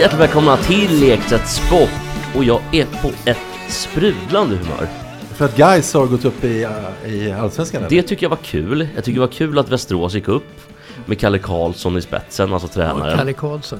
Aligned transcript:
Hjärtligt 0.00 0.20
välkomna 0.20 0.56
till 0.56 1.00
Leksatt 1.00 1.48
Sport 1.48 1.88
och 2.36 2.44
jag 2.44 2.60
är 2.72 2.84
på 3.02 3.30
ett 3.30 3.38
sprudlande 3.68 4.56
humör. 4.56 4.88
För 5.34 5.44
att 5.44 5.56
Gais 5.56 5.94
har 5.94 6.06
gått 6.06 6.24
upp 6.24 6.44
i, 6.44 6.64
uh, 7.04 7.14
i 7.14 7.32
Allsvenskan? 7.32 7.78
eller? 7.78 7.90
Det 7.90 8.02
tycker 8.02 8.24
jag 8.24 8.30
var 8.30 8.36
kul. 8.36 8.88
Jag 8.94 9.04
tycker 9.04 9.20
det 9.20 9.26
var 9.26 9.32
kul 9.32 9.58
att 9.58 9.68
Västerås 9.70 10.14
gick 10.14 10.28
upp 10.28 10.60
med 11.06 11.18
Kalle 11.18 11.38
Karlsson 11.38 11.96
i 11.96 12.00
spetsen, 12.00 12.52
alltså 12.52 12.68
tränaren. 12.68 13.18
Kalle 13.18 13.32
Karlsson 13.32 13.78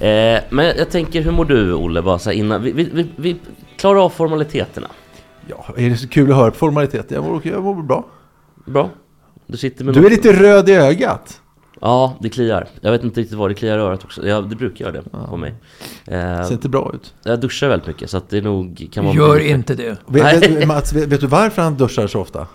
ja. 0.00 0.06
Eh, 0.06 0.42
men 0.50 0.66
jag 0.66 0.90
tänker, 0.90 1.22
hur 1.22 1.30
mår 1.30 1.44
du 1.44 1.74
Olle? 1.74 2.02
Bara 2.02 2.18
så 2.18 2.30
innan, 2.32 2.62
vi, 2.62 2.72
vi, 2.72 2.90
vi, 2.92 3.06
vi 3.16 3.36
klarar 3.76 4.04
av 4.04 4.10
formaliteterna. 4.10 4.88
Ja, 5.46 5.66
är 5.76 5.90
det 5.90 5.96
så 5.96 6.08
kul 6.08 6.30
att 6.30 6.36
höra 6.36 6.50
på 6.50 6.56
formalitet? 6.56 7.10
Jag 7.10 7.24
mår, 7.24 7.40
jag 7.46 7.62
mår 7.62 7.82
bra. 7.82 8.06
Bra? 8.64 8.90
Du 9.46 9.56
sitter 9.56 9.84
med 9.84 9.94
Du 9.94 9.98
är 9.98 10.02
något- 10.02 10.12
lite 10.12 10.32
röd 10.32 10.68
i 10.68 10.72
ögat. 10.72 11.40
Ja, 11.80 12.16
det 12.20 12.28
kliar. 12.28 12.68
Jag 12.80 12.92
vet 12.92 13.04
inte 13.04 13.20
riktigt 13.20 13.38
vad 13.38 13.50
det 13.50 13.54
kliar 13.54 13.78
i 13.78 13.80
örat 13.80 14.04
också. 14.04 14.26
Ja, 14.28 14.40
det 14.40 14.56
brukar 14.56 14.84
göra 14.84 14.92
det 14.92 15.02
på 15.28 15.36
mig. 15.36 15.54
Ser 16.04 16.42
Eh, 16.42 16.52
inte 16.52 16.68
bra 16.68 16.92
ut. 16.94 17.14
jag 17.22 17.40
duschar 17.40 17.68
väldigt 17.68 17.86
mycket 17.86 18.10
så 18.10 18.16
att 18.16 18.30
det 18.30 18.40
nog 18.40 18.88
kan 18.92 19.04
vara... 19.04 19.14
Gör 19.14 19.38
inte 19.38 19.74
det. 19.74 19.96
Vet, 20.06 20.50
vet, 20.50 20.68
Mats, 20.68 20.92
vet 20.92 21.20
du 21.20 21.26
varför 21.26 21.62
han 21.62 21.76
duschar 21.76 22.06
så 22.06 22.20
ofta? 22.20 22.46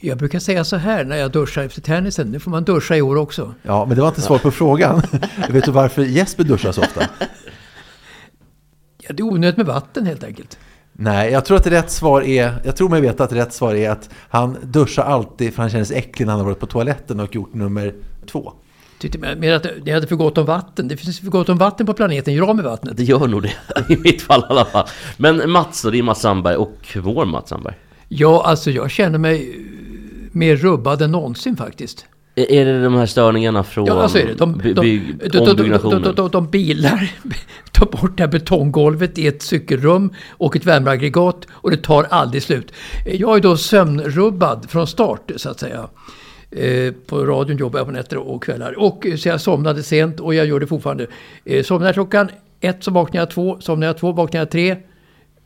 Jag 0.00 0.18
brukar 0.18 0.38
säga 0.38 0.64
så 0.64 0.76
här 0.76 1.04
när 1.04 1.16
jag 1.16 1.30
duschar 1.32 1.62
efter 1.62 1.80
tennisen. 1.80 2.30
Nu 2.30 2.38
får 2.40 2.50
man 2.50 2.64
duscha 2.64 2.96
i 2.96 3.02
år 3.02 3.16
också. 3.16 3.54
Ja, 3.62 3.84
men 3.86 3.96
det 3.96 4.00
var 4.02 4.08
inte 4.08 4.20
svar 4.20 4.38
på 4.38 4.50
frågan. 4.50 5.02
vet 5.50 5.64
du 5.64 5.70
varför 5.70 6.02
Jesper 6.02 6.44
duschar 6.44 6.72
så 6.72 6.80
ofta? 6.80 7.00
Ja, 9.02 9.12
det 9.14 9.20
är 9.20 9.24
onödigt 9.24 9.56
med 9.56 9.66
vatten 9.66 10.06
helt 10.06 10.24
enkelt. 10.24 10.58
Nej, 11.00 11.32
jag 11.32 11.44
tror 11.44 11.56
att 11.56 11.66
rätt 11.66 11.90
svar 11.90 12.22
är, 12.22 12.54
jag 12.64 12.76
tror 12.76 12.88
mig 12.88 13.00
veta 13.00 13.24
att 13.24 13.32
rätt 13.32 13.52
svar 13.52 13.74
är 13.74 13.90
att 13.90 14.10
han 14.28 14.56
duschar 14.62 15.02
alltid 15.02 15.54
för 15.54 15.62
han 15.62 15.70
känner 15.70 15.84
sig 15.84 15.96
äcklig 15.96 16.26
när 16.26 16.32
han 16.32 16.40
har 16.40 16.46
varit 16.46 16.60
på 16.60 16.66
toaletten 16.66 17.20
och 17.20 17.34
gjort 17.34 17.54
nummer 17.54 17.94
två. 18.26 18.52
Tyckte 18.98 19.18
mer 19.18 19.52
att 19.52 19.66
det 19.84 19.92
hade 19.92 20.06
för 20.06 20.16
gott 20.16 20.38
om 20.38 20.46
vatten. 20.46 20.88
Det 20.88 20.96
finns 20.96 21.20
för 21.20 21.26
gott 21.26 21.48
om 21.48 21.58
vatten 21.58 21.86
på 21.86 21.94
planeten. 21.94 22.34
Gör 22.34 22.48
av 22.48 22.56
med 22.56 22.64
vattnet. 22.64 22.96
Det 22.96 23.04
gör 23.04 23.26
nog 23.26 23.42
det, 23.42 23.52
i 23.88 23.96
mitt 23.96 24.22
fall 24.22 24.40
i 24.40 24.44
alla 24.48 24.64
fall. 24.64 24.86
Men 25.16 25.50
Mats 25.50 25.82
det 25.82 25.98
är 25.98 26.02
Mats 26.02 26.20
Sandberg 26.20 26.56
och 26.56 26.96
vår 27.02 27.24
Mats 27.24 27.48
Sandberg. 27.48 27.74
Ja, 28.08 28.42
alltså 28.44 28.70
jag 28.70 28.90
känner 28.90 29.18
mig 29.18 29.58
mer 30.32 30.56
rubbad 30.56 31.02
än 31.02 31.12
någonsin 31.12 31.56
faktiskt. 31.56 32.06
Är 32.38 32.64
det 32.64 32.82
de 32.82 32.94
här 32.94 33.06
störningarna 33.06 33.64
från 33.64 33.86
Ja, 33.86 34.08
så 34.08 34.18
är 34.18 34.26
det. 34.26 34.34
De, 34.34 34.60
de, 34.62 34.72
de, 34.72 35.38
ombyggnationen? 35.38 36.02
de, 36.02 36.14
de, 36.14 36.30
de 36.30 36.46
bilar 36.50 37.12
tar 37.72 37.86
bort 37.86 38.16
det 38.16 38.22
här 38.22 38.30
betonggolvet 38.30 39.18
i 39.18 39.26
ett 39.26 39.42
cykelrum 39.42 40.12
och 40.30 40.56
ett 40.56 40.66
värmeaggregat 40.66 41.46
och 41.50 41.70
det 41.70 41.76
tar 41.76 42.06
aldrig 42.10 42.42
slut. 42.42 42.72
Jag 43.06 43.36
är 43.36 43.40
då 43.40 43.56
sömnrubbad 43.56 44.70
från 44.70 44.86
start 44.86 45.30
så 45.36 45.50
att 45.50 45.60
säga. 45.60 45.88
Eh, 46.50 46.92
På 47.06 47.24
radion 47.26 47.56
jobbar 47.56 47.78
jag 47.78 47.86
på 47.86 47.92
nätter 47.92 48.16
och 48.16 48.42
kvällar. 48.44 48.78
Och 48.78 49.06
eh, 49.06 49.16
så 49.16 49.28
jag 49.28 49.40
somnade 49.40 49.82
sent 49.82 50.20
och 50.20 50.34
jag 50.34 50.46
gör 50.46 50.60
det 50.60 50.66
fortfarande. 50.66 51.06
Eh, 51.44 51.62
Somnar 51.64 51.92
klockan 51.92 52.28
ett 52.60 52.84
så 52.84 52.90
vaknar 52.90 53.20
jag 53.20 53.30
två, 53.30 53.56
somnar 53.60 53.86
jag 53.86 53.98
två 53.98 54.12
vaknar 54.12 54.40
jag 54.40 54.50
tre. 54.50 54.76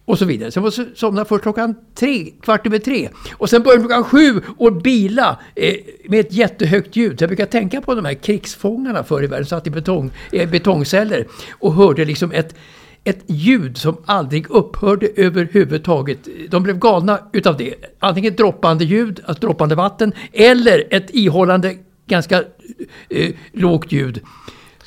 Och 0.04 0.18
så 0.18 0.24
vidare. 0.24 0.50
Sen 0.50 0.62
var 0.62 0.72
jag 0.76 0.86
somna 0.94 1.24
först 1.24 1.42
klockan 1.42 1.74
tre, 1.94 2.30
kvart 2.42 2.66
över 2.66 2.78
tre. 2.78 3.08
Och 3.32 3.50
sen 3.50 3.62
började 3.62 3.82
klockan 3.82 4.04
sju 4.04 4.40
och 4.58 4.72
bila 4.72 5.38
eh, 5.54 5.74
med 6.08 6.20
ett 6.20 6.32
jättehögt 6.32 6.96
ljud. 6.96 7.18
Så 7.18 7.22
jag 7.22 7.28
brukar 7.28 7.46
tänka 7.46 7.80
på 7.80 7.94
de 7.94 8.04
här 8.04 8.14
krigsfångarna 8.14 9.04
förr 9.04 9.24
i 9.24 9.26
världen, 9.26 9.46
satt 9.46 9.66
i 9.66 9.70
betong, 9.70 10.10
eh, 10.32 10.50
betongceller 10.50 11.26
och 11.50 11.74
hörde 11.74 12.04
liksom 12.04 12.32
ett, 12.32 12.54
ett 13.04 13.24
ljud 13.26 13.78
som 13.78 13.96
aldrig 14.06 14.50
upphörde 14.50 15.08
överhuvudtaget. 15.16 16.18
De 16.48 16.62
blev 16.62 16.78
galna 16.78 17.18
utav 17.32 17.56
det. 17.56 17.74
Antingen 17.98 18.36
droppande 18.36 18.84
ljud, 18.84 19.20
alltså 19.24 19.46
droppande 19.46 19.74
vatten, 19.74 20.12
eller 20.32 20.84
ett 20.90 21.14
ihållande 21.14 21.76
ganska 22.06 22.44
eh, 23.08 23.34
lågt 23.52 23.92
ljud. 23.92 24.20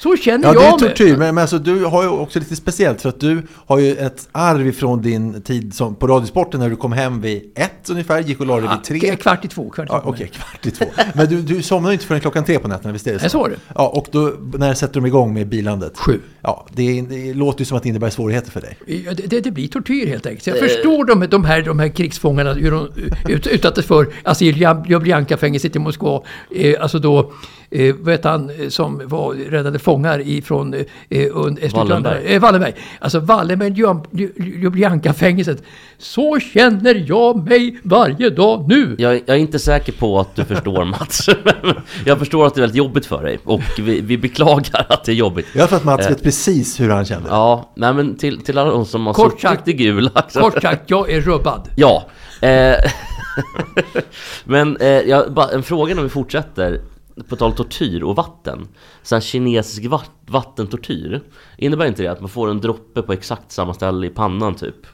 Så 0.06 0.16
känner 0.18 0.48
Ja, 0.48 0.54
det 0.54 0.60
är 0.60 0.64
jag 0.64 0.82
mig. 0.82 0.90
tortyr, 0.90 1.18
men, 1.18 1.36
men 1.36 1.38
alltså, 1.42 1.60
du 1.60 1.86
har 1.86 2.04
ju 2.04 2.10
också 2.10 2.40
lite 2.40 2.56
speciellt 2.56 3.02
för 3.02 3.10
att 3.10 3.20
du 3.20 3.42
har 3.68 3.80
ju 3.80 3.96
ett 3.96 4.28
arv 4.32 4.68
ifrån 4.68 5.02
din 5.02 5.42
tid 5.42 5.74
som, 5.74 5.96
på 5.96 6.08
Radiosporten 6.08 6.60
när 6.60 6.70
du 6.70 6.76
kom 6.76 6.92
hem 6.92 7.22
vid 7.22 7.52
ett 7.56 7.90
ungefär, 7.90 8.20
gick 8.20 8.40
och 8.40 8.46
la 8.46 8.60
dig 8.60 8.70
vid 8.70 8.84
tre. 8.84 9.10
Ja, 9.10 9.16
Kvart 9.16 9.46
i 9.46 9.48
två. 9.48 9.70
Kvart 9.70 9.88
i 9.88 9.92
Ja, 9.92 10.02
två. 10.02 10.10
Okej, 10.10 10.28
kvart 10.34 10.66
i 10.66 10.72
två. 10.72 10.86
Men 11.14 11.28
du, 11.30 11.42
du 11.42 11.62
somnar 11.62 11.90
ju 11.90 11.94
inte 11.94 12.06
förrän 12.06 12.22
klockan 12.22 12.44
tre 12.44 12.60
på 12.60 12.68
nätterna, 12.68 12.94
visst 12.94 13.08
är 13.08 13.14
det 13.14 13.20
så? 13.20 13.24
Nej, 13.24 13.30
så 13.30 13.40
var 13.40 13.50
det. 13.50 13.56
Ja, 13.76 13.88
och 13.88 14.08
då, 14.12 14.34
när 14.58 14.74
sätter 14.74 14.94
de 14.94 15.06
igång 15.06 15.34
med 15.34 15.48
bilandet? 15.48 15.98
Sju. 15.98 16.20
Ja, 16.42 16.66
det, 16.74 17.02
det 17.02 17.34
låter 17.34 17.60
ju 17.62 17.66
som 17.66 17.78
att 17.78 17.84
det 17.84 17.90
innebär 17.90 18.10
svårigheter 18.10 18.52
för 18.52 18.62
dig. 18.62 18.78
Ja, 19.06 19.14
det, 19.14 19.28
det, 19.28 19.40
det 19.42 19.52
blir 19.52 19.68
tortyr 19.68 20.08
helt 20.08 20.26
enkelt. 20.26 20.48
Jag 20.48 20.60
förstår 20.60 21.06
de, 21.06 21.28
de, 21.30 21.46
här, 21.46 21.62
de 21.62 21.80
här 21.80 21.88
krigsfångarna 21.90 22.54
hur 22.54 22.72
de 22.72 22.88
ut, 23.28 23.48
utsattes 23.48 23.86
för, 23.86 24.08
alltså 24.24 24.44
i 24.44 24.52
Ljubljan- 24.52 24.86
Ljubljanka-fängelset 24.90 25.76
i 25.76 25.80
Moskva. 25.80 26.22
Eh, 26.56 26.82
alltså 26.82 27.00
då, 27.00 27.32
eh, 27.70 27.96
vad 28.00 28.14
heter 28.14 28.30
han 28.30 28.50
eh, 28.50 28.70
som 28.70 29.02
var 29.06 29.34
räddade 29.34 29.80
fångar 29.80 30.20
ifrån 30.28 30.74
eh, 30.74 30.80
Estland- 31.10 31.74
Wallenberg. 31.74 32.26
Eh, 32.26 32.42
Wallenberg. 32.42 32.74
Alltså 33.00 33.20
Wallenberg, 33.20 33.70
Ljubljan- 33.70 34.06
Lju- 34.12 34.60
Ljubljanka-fängelset. 34.62 35.64
Så 35.98 36.40
känner 36.40 37.04
jag 37.08 37.50
mig 37.50 37.80
varje 37.84 38.30
dag 38.30 38.66
nu. 38.70 38.96
Jag, 38.98 39.16
jag 39.16 39.30
är 39.30 39.36
inte 39.40 39.60
säker 39.60 39.92
på 39.94 40.20
att 40.20 40.36
du 40.36 40.44
förstår 40.46 40.86
Mats. 41.00 41.30
jag 42.06 42.20
förstår 42.20 42.48
att 42.48 42.56
det 42.56 42.60
är 42.60 42.62
väldigt 42.62 42.78
jobbigt 42.78 43.06
för 43.06 43.24
dig 43.24 43.40
och 43.44 43.62
vi, 43.80 44.02
vi 44.02 44.18
beklagar 44.18 44.86
att 44.90 45.04
det 45.04 45.12
är 45.12 45.16
jobbigt. 45.16 45.48
Jag 45.54 45.70
tror 45.70 45.78
att 45.78 45.84
Mats 45.86 46.10
vet 46.10 46.24
precis 46.24 46.80
hur 46.80 46.90
han 46.90 47.06
känner. 47.06 47.30
Ja, 47.30 47.72
nej 47.76 47.94
men 47.94 48.16
till, 48.18 48.42
till 48.42 48.58
alla 48.58 48.72
de 48.72 48.86
som 48.86 49.06
har 49.08 49.14
Kort 49.14 49.32
suttit 49.32 49.42
sagt- 49.42 49.68
i 49.68 49.74
gula. 49.74 50.24
Kort 50.34 50.62
sagt, 50.62 50.90
jag 50.90 51.12
är 51.12 51.22
rubbad. 51.22 51.70
Ja. 51.76 52.06
Eh, 52.42 52.76
men 54.44 54.78
eh, 54.78 54.88
jag, 54.88 55.34
bara 55.34 55.48
en 55.50 55.64
fråga 55.64 55.96
när 55.96 56.04
vi 56.04 56.10
fortsätter. 56.10 56.82
På 57.30 57.36
tal 57.36 57.54
tortyr 57.54 58.04
och 58.04 58.16
vatten. 58.16 58.68
Så 59.04 59.16
här 59.16 59.22
kinesisk 59.22 59.86
vatt, 59.86 60.12
vattentortyr. 60.28 61.24
Innebär 61.58 61.86
inte 61.86 62.04
det 62.04 62.12
att 62.12 62.20
man 62.20 62.30
får 62.30 62.50
en 62.50 62.62
droppe 62.62 63.02
på 63.02 63.14
exakt 63.14 63.52
samma 63.52 63.74
ställe 63.74 64.08
i 64.08 64.10
pannan 64.10 64.56
typ? 64.56 64.88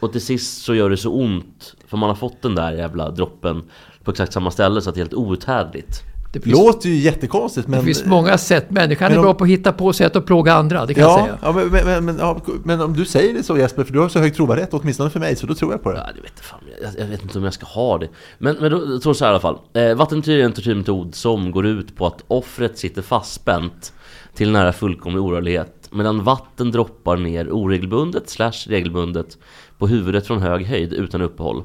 Och 0.00 0.12
till 0.12 0.20
sist 0.20 0.62
så 0.62 0.74
gör 0.74 0.90
det 0.90 0.96
så 0.96 1.12
ont. 1.12 1.74
För 1.86 1.96
man 1.96 2.08
har 2.08 2.16
fått 2.16 2.42
den 2.42 2.54
där 2.54 2.72
jävla 2.72 3.10
droppen 3.10 3.62
på 4.04 4.10
exakt 4.10 4.32
samma 4.32 4.50
ställe 4.50 4.80
så 4.80 4.88
att 4.88 4.94
det 4.94 4.98
är 4.98 5.02
helt 5.02 5.14
outhärdligt. 5.14 6.02
Det 6.32 6.40
finns, 6.40 6.58
Låter 6.58 6.88
ju 6.88 6.94
jättekonstigt, 6.94 7.68
men... 7.68 7.78
det 7.80 7.84
finns 7.84 8.04
många 8.04 8.38
sätt. 8.38 8.70
Människan 8.70 9.06
är 9.06 9.10
Men 9.10 9.18
om- 9.18 9.24
bra 9.24 9.34
på 9.34 9.44
att 9.44 9.50
hitta 9.50 9.72
på 9.72 9.92
sätt 9.92 10.16
att 10.16 10.26
plåga 10.26 10.54
andra, 10.54 10.86
det 10.86 10.94
kan 10.94 11.02
jag 11.02 11.12
Ja, 11.12 11.22
säga. 11.24 11.38
ja, 11.42 11.52
men, 11.52 11.84
men, 11.86 12.04
men, 12.04 12.18
ja, 12.18 12.40
men 12.64 12.80
om 12.80 12.92
du 12.92 13.04
säger 13.04 13.34
det 13.34 13.42
så 13.42 13.58
Jesper, 13.58 13.84
för 13.84 13.92
du 13.92 13.98
har 14.00 14.08
så 14.08 14.18
hög 14.18 14.34
trovärdighet, 14.34 14.74
åtminstone 14.74 15.10
för 15.10 15.20
mig, 15.20 15.36
så 15.36 15.46
då 15.46 15.54
tror 15.54 15.72
jag 15.72 15.82
på 15.82 15.92
det. 15.92 15.98
Ja, 15.98 16.06
det 16.14 16.20
vet 16.20 16.32
jag, 16.36 16.44
fan, 16.44 16.60
jag, 16.82 17.04
jag 17.04 17.10
vet 17.10 17.22
inte 17.22 17.38
om 17.38 17.44
jag 17.44 17.52
ska 17.54 17.66
ha 17.66 17.98
det. 17.98 18.08
Men, 18.38 18.56
men 18.60 18.70
då, 18.70 18.82
jag 18.92 19.02
tror 19.02 19.14
så 19.14 19.24
här 19.24 19.30
i 19.30 19.34
alla 19.34 19.40
fall. 19.40 19.58
Eh, 19.74 19.94
vattentortyr 19.94 20.38
är 20.40 20.44
en 20.44 20.52
tortyrmetod 20.52 21.14
som 21.14 21.50
går 21.50 21.66
ut 21.66 21.96
på 21.96 22.06
att 22.06 22.24
offret 22.28 22.78
sitter 22.78 23.02
fastspänt 23.02 23.92
till 24.34 24.50
nära 24.52 24.72
fullkomlig 24.72 25.22
orörlighet. 25.22 25.88
Medan 25.90 26.24
vatten 26.24 26.70
droppar 26.70 27.16
ner 27.16 27.50
oregelbundet 27.52 28.28
slash 28.30 28.52
regelbundet 28.66 29.38
på 29.78 29.86
huvudet 29.86 30.26
från 30.26 30.42
hög 30.42 30.66
höjd 30.66 30.92
utan 30.92 31.22
uppehåll. 31.22 31.62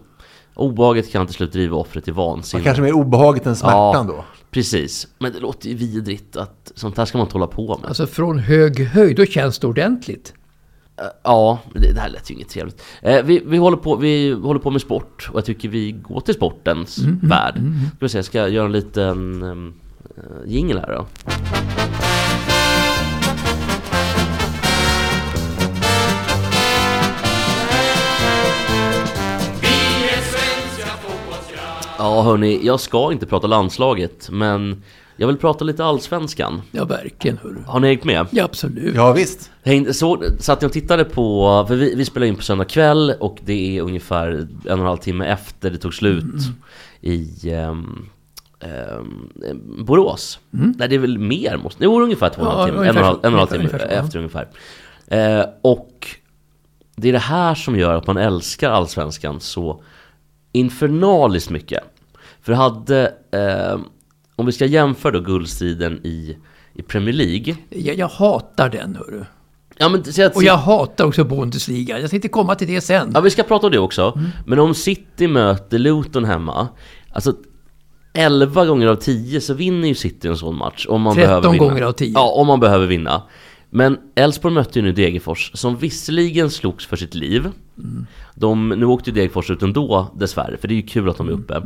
Obehaget 0.56 1.12
kan 1.12 1.26
till 1.26 1.36
slut 1.36 1.52
driva 1.52 1.78
offret 1.78 2.04
till 2.04 2.14
vansinne. 2.14 2.64
kanske 2.64 2.82
mer 2.84 2.94
obehaget 2.94 3.46
än 3.46 3.56
smärtan 3.56 4.08
då. 4.08 4.26
Precis. 4.54 5.08
Men 5.20 5.34
det 5.34 5.40
låter 5.40 5.70
ju 5.70 5.76
vidrigt 5.76 6.38
att 6.38 6.72
sånt 6.76 6.98
här 6.98 7.06
ska 7.06 7.18
man 7.18 7.28
inte 7.28 7.36
hålla 7.36 7.48
på 7.48 7.78
med. 7.78 7.88
Alltså 7.88 8.08
från 8.08 8.40
hög 8.40 8.80
höjd, 8.86 9.16
då 9.18 9.26
känns 9.26 9.60
det 9.60 9.68
ordentligt. 9.68 10.34
Eh, 10.98 11.06
Ja, 11.24 11.60
det, 11.74 11.94
det 11.94 12.00
här 12.00 12.10
lät 12.10 12.32
ju 12.32 12.36
inget 12.36 12.50
trevligt. 12.50 12.82
Eh, 13.02 13.24
vi, 13.24 13.44
vi, 13.46 13.58
håller 13.58 13.78
på, 13.78 13.96
vi 13.96 14.32
håller 14.32 14.60
på 14.60 14.72
med 14.72 14.82
sport 14.82 15.30
och 15.32 15.38
jag 15.38 15.46
tycker 15.46 15.70
vi 15.70 15.92
går 15.92 16.20
till 16.20 16.34
sportens 16.34 16.98
värld. 17.22 17.56
Ska 17.88 18.06
vi 18.06 18.10
se, 18.10 18.18
jag 18.18 18.26
ska 18.26 18.48
göra 18.48 18.66
en 18.66 18.72
liten 18.72 19.44
um, 19.44 19.74
jingel 20.46 20.80
här 20.80 20.96
då. 20.96 21.06
Ja 32.04 32.22
hörni, 32.22 32.60
jag 32.64 32.80
ska 32.80 33.12
inte 33.12 33.26
prata 33.26 33.48
landslaget, 33.48 34.30
men 34.32 34.84
jag 35.16 35.28
vill 35.28 35.38
prata 35.38 35.66
lite 35.66 35.86
allsvenskan. 35.86 36.62
Ja, 36.72 36.86
verkligen. 36.86 37.38
Hörru. 37.38 37.64
Har 37.66 37.80
ni 37.80 37.88
hängt 37.88 38.04
med? 38.04 38.28
Ja, 38.32 38.44
absolut. 38.44 38.96
Ja, 38.96 39.14
visst. 39.14 39.52
Så, 39.92 40.24
satt 40.40 40.62
jag 40.62 40.70
och 40.70 40.74
tittade 40.74 41.06
på, 41.06 41.66
för 41.68 41.76
vi, 41.76 41.96
vi 41.96 42.06
spelar 42.06 42.28
in 42.28 42.36
på 42.36 42.42
söndag 42.42 42.66
kväll 42.66 43.14
och 43.20 43.38
det 43.46 43.78
är 43.78 43.82
ungefär 43.82 44.30
en 44.30 44.48
och 44.66 44.72
en 44.72 44.80
halv 44.80 44.98
timme 44.98 45.26
efter 45.26 45.72
det 45.72 45.78
tog 45.78 45.94
slut 45.94 46.36
i 47.02 47.52
ehm, 47.52 48.06
ehm, 48.60 49.86
Borås. 49.86 50.40
Nej 50.50 50.90
det 50.90 50.96
är 50.96 51.00
väl 51.00 51.18
mer, 51.18 51.58
måste, 51.58 51.84
det 51.84 51.88
vore 51.88 52.04
ungefär 52.04 52.30
två 52.30 52.42
och 52.42 52.52
en 52.52 52.58
halv 52.58 52.76
Ja, 52.76 52.84
timme, 52.84 52.90
en 52.90 52.98
och 52.98 53.02
en 53.02 53.06
halv, 53.06 53.20
en 53.24 53.34
och 53.34 53.34
en 53.34 53.40
halv 53.40 53.48
timme 53.48 53.64
ungefär 53.64 53.88
efter 53.88 54.18
ungefär. 54.18 54.48
Eh, 55.08 55.46
och 55.62 56.08
det 56.96 57.10
är 57.10 57.14
det 57.14 57.20
här 57.20 57.56
som 57.56 57.76
gör 57.76 57.94
att 57.94 58.08
man 58.08 58.18
älskar 58.18 58.72
Allsvenskan 58.72 59.40
så 59.40 59.84
infernaliskt 60.54 61.50
mycket. 61.50 61.84
För 62.42 62.54
hade, 62.54 63.14
eh, 63.32 63.80
om 64.36 64.46
vi 64.46 64.52
ska 64.52 64.66
jämföra 64.66 65.12
då 65.12 65.20
guldstriden 65.20 66.00
i, 66.04 66.38
i 66.74 66.82
Premier 66.82 67.14
League. 67.14 67.56
Jag, 67.70 67.98
jag 67.98 68.08
hatar 68.08 68.70
den, 68.70 68.96
hörru. 68.96 69.26
Ja, 69.78 69.90
men, 69.90 70.00
att 70.26 70.36
Och 70.36 70.44
jag 70.44 70.58
hatar 70.58 71.06
också 71.06 71.24
Bundesliga. 71.24 72.00
Jag 72.00 72.10
tänkte 72.10 72.28
komma 72.28 72.56
till 72.56 72.68
det 72.68 72.82
sen. 72.82 73.12
Ja, 73.14 73.22
vi 73.22 73.30
ska 73.30 73.44
prata 73.44 73.68
om 73.68 73.72
det 73.72 73.80
också. 73.80 74.14
Mm. 74.16 74.30
Men 74.46 74.60
om 74.60 74.74
City 74.74 75.28
möter 75.28 75.78
Luton 75.78 76.26
hemma, 76.26 76.68
alltså 77.14 77.34
11 78.14 78.66
gånger 78.66 78.88
av 78.88 78.96
10 78.96 79.42
så 79.42 79.54
vinner 79.54 79.88
ju 79.88 79.96
City 79.96 80.28
en 80.28 80.38
sån 80.38 80.58
match. 80.58 80.86
Om 80.90 81.02
man 81.02 81.16
13 81.16 81.28
behöver 81.28 81.52
vinna. 81.52 81.66
gånger 81.66 81.82
av 81.82 81.92
10. 81.92 82.12
Ja, 82.16 82.32
om 82.32 82.48
man 82.48 82.60
behöver 82.60 82.88
vinna. 82.88 83.22
Men 83.76 83.98
Elfsborg 84.16 84.54
mötte 84.54 84.80
ju 84.80 84.86
nu 84.86 84.92
Degerfors, 84.92 85.52
som 85.54 85.78
visserligen 85.78 86.50
slogs 86.50 86.86
för 86.86 86.96
sitt 86.96 87.16
liv. 87.16 87.52
Mm. 87.78 88.06
De, 88.36 88.70
nu 88.70 88.86
åkte 88.86 89.10
ju 89.10 89.14
Degerfors 89.14 89.50
ut 89.50 89.62
ändå, 89.62 90.12
dessvärre, 90.16 90.58
för 90.58 90.68
det 90.68 90.74
är 90.74 90.76
ju 90.76 90.82
kul 90.82 91.10
att 91.10 91.18
de 91.18 91.28
är 91.28 91.32
Mm. 91.32 91.44
uppe. 91.44 91.62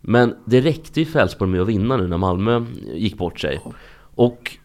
Men 0.00 0.34
det 0.44 0.60
räckte 0.60 1.00
ju 1.00 1.06
för 1.06 1.18
Elfsborg 1.20 1.50
med 1.50 1.60
att 1.60 1.68
vinna 1.68 1.96
nu 1.96 2.08
när 2.08 2.16
Malmö 2.16 2.64
gick 2.94 3.18
bort 3.18 3.40
sig. 3.40 3.60
Och 4.14 4.56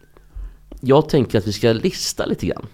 jag 0.80 1.08
tänker 1.08 1.38
att 1.38 1.46
vi 1.46 1.52
ska 1.52 1.72
lista 1.72 2.26
lite 2.26 2.46
grann. 2.46 2.66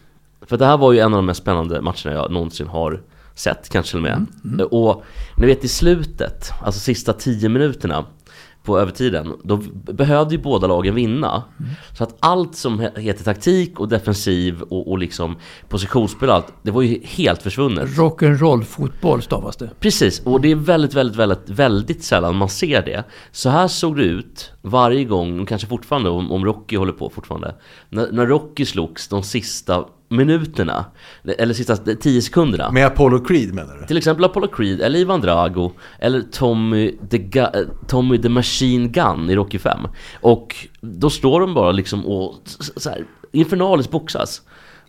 För 0.43 0.57
det 0.57 0.67
här 0.67 0.77
var 0.77 0.93
ju 0.93 0.99
en 0.99 1.15
av 1.15 1.19
de 1.19 1.27
mest 1.27 1.41
spännande 1.41 1.81
matcherna 1.81 2.13
jag 2.13 2.31
någonsin 2.31 2.67
har 2.67 3.03
sett, 3.35 3.69
kanske 3.69 3.91
till 3.91 3.99
och 3.99 4.03
med. 4.43 4.61
Och 4.61 5.05
ni 5.37 5.47
vet 5.47 5.65
i 5.65 5.69
slutet, 5.69 6.51
alltså 6.63 6.81
sista 6.81 7.13
10 7.13 7.49
minuterna 7.49 8.05
på 8.67 8.79
övertiden, 8.79 9.33
då 9.43 9.57
behövde 9.93 10.35
ju 10.35 10.41
båda 10.43 10.67
lagen 10.67 10.95
vinna. 10.95 11.43
Så 11.99 12.05
att 12.05 12.17
allt 12.21 12.57
som 12.57 12.81
he- 12.81 12.99
heter 12.99 13.25
taktik 13.25 13.81
och 13.81 13.89
defensiv 13.89 14.63
och, 14.63 14.91
och 14.91 14.99
liksom 14.99 15.37
positionsspel 15.69 16.29
och 16.29 16.35
allt, 16.35 16.53
det 16.63 16.71
var 16.71 16.83
ju 16.83 17.01
helt 17.05 17.43
försvunnet. 17.43 17.89
Rock'n'roll 17.89 18.63
fotboll 18.63 19.23
stavas 19.23 19.57
det. 19.57 19.71
Precis, 19.81 20.21
och 20.21 20.41
det 20.41 20.51
är 20.51 20.55
väldigt, 20.57 20.95
väldigt, 20.95 21.17
väldigt, 21.17 21.49
väldigt 21.49 22.05
sällan 22.05 22.37
man 22.37 22.49
ser 22.49 22.83
det. 22.83 23.05
Så 23.33 23.49
här 23.51 23.69
såg 23.69 23.97
det 23.97 24.05
ut 24.05 24.53
varje 24.63 25.05
gång, 25.05 25.47
kanske 25.47 25.69
fortfarande 25.69 26.11
om, 26.11 26.33
om 26.33 26.45
Rocky 26.45 26.77
håller 26.77 26.93
på 26.93 27.11
fortfarande. 27.11 27.55
När, 27.91 28.13
när 28.13 28.27
Rocky 28.27 28.65
slogs 28.65 29.09
de 29.09 29.23
sista 29.23 29.85
minuterna, 30.09 30.85
eller 31.39 31.55
sista 31.55 31.77
10 31.77 32.23
sekunderna. 32.23 32.71
Med 32.73 32.87
Apollo 32.87 33.25
Creed 33.25 33.55
menar 33.55 33.75
du? 33.81 33.87
Till 33.87 33.97
exempel 33.99 34.25
Apollo 34.25 34.49
Creed, 34.49 34.81
eller 34.81 34.99
Ivan 34.99 35.21
Drago, 35.21 35.73
eller 35.99 36.21
Tommy 36.33 36.93
the, 37.11 37.19
Gu- 37.19 37.57
eh, 37.57 37.67
Tommy 37.89 38.19
the 38.23 38.29
Machine 38.29 38.89
Gun 38.89 39.31
i 39.31 39.35
Rocky 39.35 39.59
5. 39.59 39.79
Och 40.21 40.57
då 40.81 41.11
står 41.11 41.41
de 41.41 41.55
bara 41.55 41.73
liksom 41.73 42.07
och 42.07 42.35
så 42.77 42.91
här, 42.91 43.05
infernaliskt 43.33 43.93
boxas. 43.93 44.43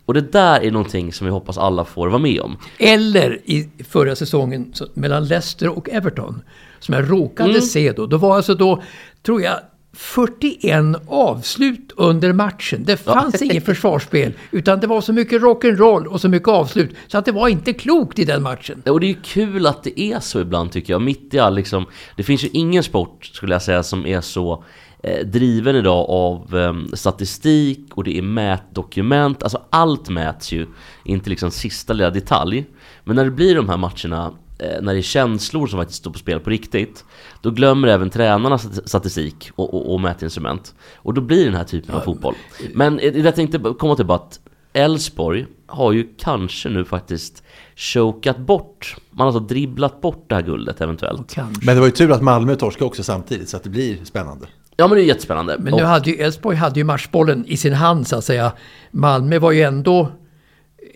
Och 0.04 0.14
det 0.14 0.32
där 0.32 0.60
är 0.60 0.70
någonting 0.70 1.12
som 1.12 1.24
vi 1.24 1.30
hoppas 1.30 1.58
alla 1.58 1.84
får 1.84 2.08
vara 2.08 2.18
med 2.18 2.40
om. 2.40 2.56
Eller 2.78 3.40
i 3.44 3.68
förra 3.88 4.16
säsongen 4.16 4.70
så, 4.74 4.86
mellan 4.94 5.24
Leicester 5.28 5.78
och 5.78 5.88
Everton. 5.88 6.42
Som 6.80 6.94
jag 6.94 7.10
råkade 7.10 7.48
Mm. 7.50 7.62
se 7.62 7.92
då. 7.92 8.06
Då 8.06 8.16
var 8.16 8.36
alltså 8.36 8.54
då, 8.54 8.82
tror 9.22 9.42
jag, 9.42 9.54
41 9.98 10.96
avslut 11.08 11.92
under 11.96 12.32
matchen. 12.32 12.84
Det 12.84 12.96
fanns 12.96 13.42
inget 13.42 13.64
försvarsspel. 13.64 14.32
Utan 14.50 14.80
det 14.80 14.86
var 14.86 15.00
så 15.00 15.12
mycket 15.12 15.42
rock'n'roll 15.42 16.04
och 16.04 16.20
så 16.20 16.28
mycket 16.28 16.48
avslut. 16.48 16.94
Så 17.06 17.18
att 17.18 17.24
det 17.24 17.32
var 17.32 17.48
inte 17.48 17.72
klokt 17.72 18.18
i 18.18 18.24
den 18.24 18.42
matchen. 18.42 18.82
Ja, 18.84 18.92
Och 18.92 19.00
det 19.00 19.06
är 19.06 19.08
ju 19.08 19.20
kul 19.22 19.66
att 19.66 19.82
det 19.82 20.00
är 20.00 20.20
så 20.20 20.40
ibland 20.40 20.72
tycker 20.72 20.92
jag. 20.92 21.02
Mitt 21.02 21.34
i 21.34 21.38
all 21.38 21.54
liksom, 21.54 21.86
det 22.16 22.22
finns 22.22 22.44
ju 22.44 22.48
ingen 22.52 22.82
sport 22.82 23.26
skulle 23.26 23.54
jag 23.54 23.62
säga 23.62 23.82
som 23.82 24.06
är 24.06 24.20
så 24.20 24.64
eh, 25.02 25.26
driven 25.26 25.76
idag 25.76 26.10
av 26.10 26.58
eh, 26.58 26.74
statistik 26.96 27.80
och 27.94 28.04
det 28.04 28.18
är 28.18 28.22
mätdokument. 28.22 29.42
Alltså 29.42 29.62
allt 29.70 30.08
mäts 30.08 30.52
ju, 30.52 30.66
inte 31.04 31.30
liksom 31.30 31.50
sista 31.50 31.92
lilla 31.92 32.10
detalj. 32.10 32.66
Men 33.04 33.16
när 33.16 33.24
det 33.24 33.30
blir 33.30 33.54
de 33.54 33.68
här 33.68 33.76
matcherna 33.76 34.32
när 34.58 34.92
det 34.92 35.00
är 35.00 35.02
känslor 35.02 35.66
som 35.66 35.78
faktiskt 35.78 35.98
står 36.00 36.10
på 36.10 36.18
spel 36.18 36.40
på 36.40 36.50
riktigt 36.50 37.04
Då 37.42 37.50
glömmer 37.50 37.88
även 37.88 38.10
tränarna 38.10 38.58
stat- 38.58 38.88
statistik 38.88 39.50
och, 39.54 39.74
och, 39.74 39.94
och 39.94 40.00
mätinstrument 40.00 40.74
Och 40.96 41.14
då 41.14 41.20
blir 41.20 41.38
det 41.38 41.44
den 41.44 41.54
här 41.54 41.64
typen 41.64 41.94
av 41.94 42.00
fotboll 42.00 42.34
Men 42.74 42.98
eh, 42.98 43.18
jag 43.18 43.34
tänkte 43.34 43.58
komma 43.78 43.96
till 43.96 44.06
bara 44.06 44.18
att 44.18 44.40
Elfsborg 44.72 45.46
har 45.66 45.92
ju 45.92 46.08
kanske 46.18 46.68
nu 46.68 46.84
faktiskt 46.84 47.42
chokat 47.76 48.38
bort 48.38 48.96
Man 49.10 49.18
har 49.18 49.26
alltså 49.26 49.54
dribblat 49.54 50.00
bort 50.00 50.24
det 50.28 50.34
här 50.34 50.42
guldet 50.42 50.80
eventuellt 50.80 51.34
Kanske. 51.34 51.66
Men 51.66 51.74
det 51.74 51.80
var 51.80 51.86
ju 51.86 51.92
tur 51.92 52.12
att 52.12 52.22
Malmö 52.22 52.56
torskade 52.56 52.84
också 52.84 53.02
samtidigt 53.02 53.48
så 53.48 53.56
att 53.56 53.62
det 53.64 53.70
blir 53.70 54.04
spännande. 54.04 54.46
Ja 54.76 54.88
men 54.88 54.96
det 54.98 55.02
är 55.04 55.06
jättespännande 55.06 55.56
Men 55.58 55.72
Och- 55.72 55.78
nu 55.80 55.84
hade 55.86 56.10
ju 56.10 56.16
Elfsborg 56.16 56.56
hade 56.56 56.80
ju 56.80 56.84
matchbollen 56.84 57.44
i 57.46 57.56
sin 57.56 57.72
hand 57.72 58.06
så 58.06 58.16
att 58.16 58.24
säga. 58.24 58.52
Malmö 58.90 59.38
var 59.38 59.52
ju 59.52 59.62
ändå 59.62 60.08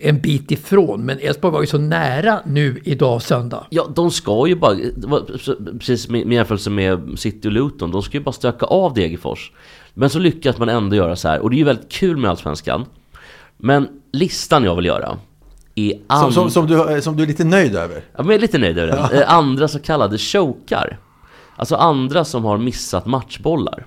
en 0.03 0.21
bit 0.21 0.51
ifrån. 0.51 1.01
Men 1.05 1.19
Elfsborg 1.19 1.53
var 1.53 1.61
ju 1.61 1.67
så 1.67 1.77
nära 1.77 2.39
nu 2.45 2.81
idag 2.83 3.21
söndag. 3.21 3.65
Ja, 3.69 3.87
de 3.95 4.11
ska 4.11 4.47
ju 4.47 4.55
bara, 4.55 4.75
precis 5.79 6.09
med 6.09 6.33
jämförelse 6.33 6.69
med 6.69 7.19
City 7.19 7.47
och 7.47 7.51
Luton, 7.51 7.91
de 7.91 8.01
ska 8.01 8.17
ju 8.17 8.23
bara 8.23 8.31
stöka 8.31 8.65
av 8.65 8.93
Degerfors. 8.93 9.51
Men 9.93 10.09
så 10.09 10.19
lyckas 10.19 10.57
man 10.57 10.69
ändå 10.69 10.95
göra 10.95 11.15
så 11.15 11.27
här, 11.27 11.39
och 11.39 11.49
det 11.49 11.55
är 11.55 11.57
ju 11.57 11.63
väldigt 11.63 11.91
kul 11.91 12.17
med 12.17 12.29
Allsvenskan. 12.31 12.85
Men 13.57 13.87
listan 14.13 14.63
jag 14.63 14.75
vill 14.75 14.85
göra 14.85 15.17
är 15.75 15.91
Som, 15.91 15.99
and- 16.07 16.33
som, 16.33 16.49
som, 16.49 16.67
du, 16.67 17.01
som 17.01 17.15
du 17.17 17.23
är 17.23 17.27
lite 17.27 17.43
nöjd 17.43 17.75
över. 17.75 17.95
Ja, 17.95 18.17
men 18.17 18.25
jag 18.25 18.35
är 18.35 18.39
lite 18.39 18.57
nöjd 18.57 18.77
över 18.77 18.91
den. 19.09 19.19
Eh, 19.21 19.33
Andra 19.33 19.67
så 19.67 19.79
kallade 19.79 20.17
chokar. 20.17 20.99
Alltså 21.55 21.75
andra 21.75 22.25
som 22.25 22.43
har 22.45 22.57
missat 22.57 23.05
matchbollar. 23.05 23.85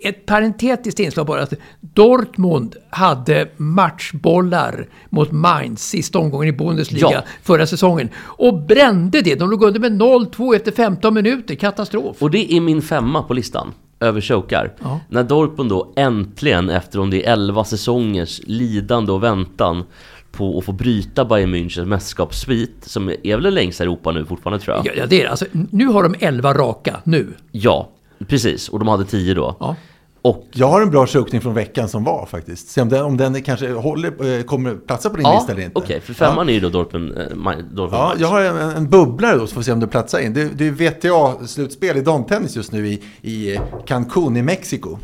Ett 0.00 0.26
parentetiskt 0.26 1.00
inslag 1.00 1.26
bara. 1.26 1.42
Att 1.42 1.52
Dortmund 1.80 2.76
hade 2.90 3.48
matchbollar 3.56 4.88
mot 5.10 5.32
Mainz 5.32 5.88
sista 5.88 6.18
omgången 6.18 6.48
i 6.48 6.52
Bundesliga 6.52 7.08
Ja. 7.12 7.22
förra 7.42 7.66
säsongen. 7.66 8.08
Och 8.18 8.62
brände 8.62 9.20
det. 9.22 9.34
De 9.34 9.50
låg 9.50 9.62
under 9.64 9.80
med 9.80 9.92
0-2 9.92 10.54
efter 10.56 10.72
15 10.72 11.14
minuter. 11.14 11.54
Katastrof. 11.54 12.22
Och 12.22 12.30
det 12.30 12.52
är 12.52 12.60
min 12.60 12.82
femma 12.82 13.22
på 13.22 13.34
listan 13.34 13.72
över 14.00 14.20
chokar. 14.20 14.74
Ja. 14.82 15.00
När 15.08 15.22
Dortmund 15.22 15.70
då 15.70 15.92
äntligen, 15.96 16.70
efter 16.70 17.00
om 17.00 17.10
det 17.10 17.26
är 17.26 17.32
11 17.32 17.64
säsongers 17.64 18.40
lidande 18.44 19.12
och 19.12 19.22
väntan 19.22 19.84
på 20.32 20.58
att 20.58 20.64
få 20.64 20.72
bryta 20.72 21.24
Bayern 21.24 21.54
Münchens 21.54 21.84
mästerskapssvit, 21.86 22.76
som 22.80 23.08
är 23.22 23.36
väl 23.36 23.54
längst 23.54 23.80
i 23.80 23.82
Europa 23.82 24.12
nu 24.12 24.24
fortfarande 24.24 24.64
tror 24.64 24.76
jag. 24.76 24.86
Ja, 24.86 24.92
ja, 24.96 25.06
det 25.06 25.22
är 25.22 25.28
alltså, 25.28 25.46
Nu 25.52 25.86
har 25.86 26.02
de 26.02 26.14
11 26.20 26.54
raka. 26.54 26.96
Nu. 27.04 27.34
Ja, 27.52 27.88
precis. 28.28 28.68
Och 28.68 28.78
de 28.78 28.88
hade 28.88 29.04
10 29.04 29.34
då. 29.34 29.56
Ja. 29.60 29.76
Och 30.24 30.46
Jag 30.52 30.68
har 30.68 30.82
en 30.82 30.90
bra 30.90 31.06
chokning 31.06 31.40
från 31.40 31.54
veckan 31.54 31.88
som 31.88 32.04
var 32.04 32.26
faktiskt. 32.26 32.68
Se 32.68 32.80
om 32.80 32.88
den, 32.88 33.04
om 33.04 33.16
den 33.16 33.42
kanske 33.42 33.72
håller, 33.72 34.38
eh, 34.38 34.42
kommer 34.42 34.74
platsa 34.74 35.10
på 35.10 35.16
din 35.16 35.26
ja, 35.26 35.34
lista 35.34 35.52
eller 35.52 35.62
inte. 35.62 35.78
okej, 35.78 36.00
för 36.00 36.14
femman 36.14 36.48
är 36.48 36.52
ju 36.52 36.60
då 36.60 36.68
Dortmund, 36.68 37.12
eh, 37.18 37.20
Ma- 37.20 37.62
Dortmund 37.62 37.92
Ja, 37.92 38.14
jag 38.18 38.28
har 38.28 38.40
en, 38.42 38.56
en 38.56 38.88
bubblare 38.88 39.36
då 39.36 39.46
så 39.46 39.52
får 39.54 39.60
vi 39.60 39.64
se 39.64 39.72
om 39.72 39.80
du 39.80 39.86
platsar 39.86 40.18
in. 40.18 40.34
Det, 40.34 40.44
det 40.44 40.66
är 40.66 40.70
VTA-slutspel 40.72 41.96
i 41.96 42.00
damtennis 42.00 42.56
just 42.56 42.72
nu 42.72 42.88
i, 42.88 43.02
i 43.22 43.58
Cancún 43.86 44.38
i 44.38 44.42
Mexiko. 44.42 44.98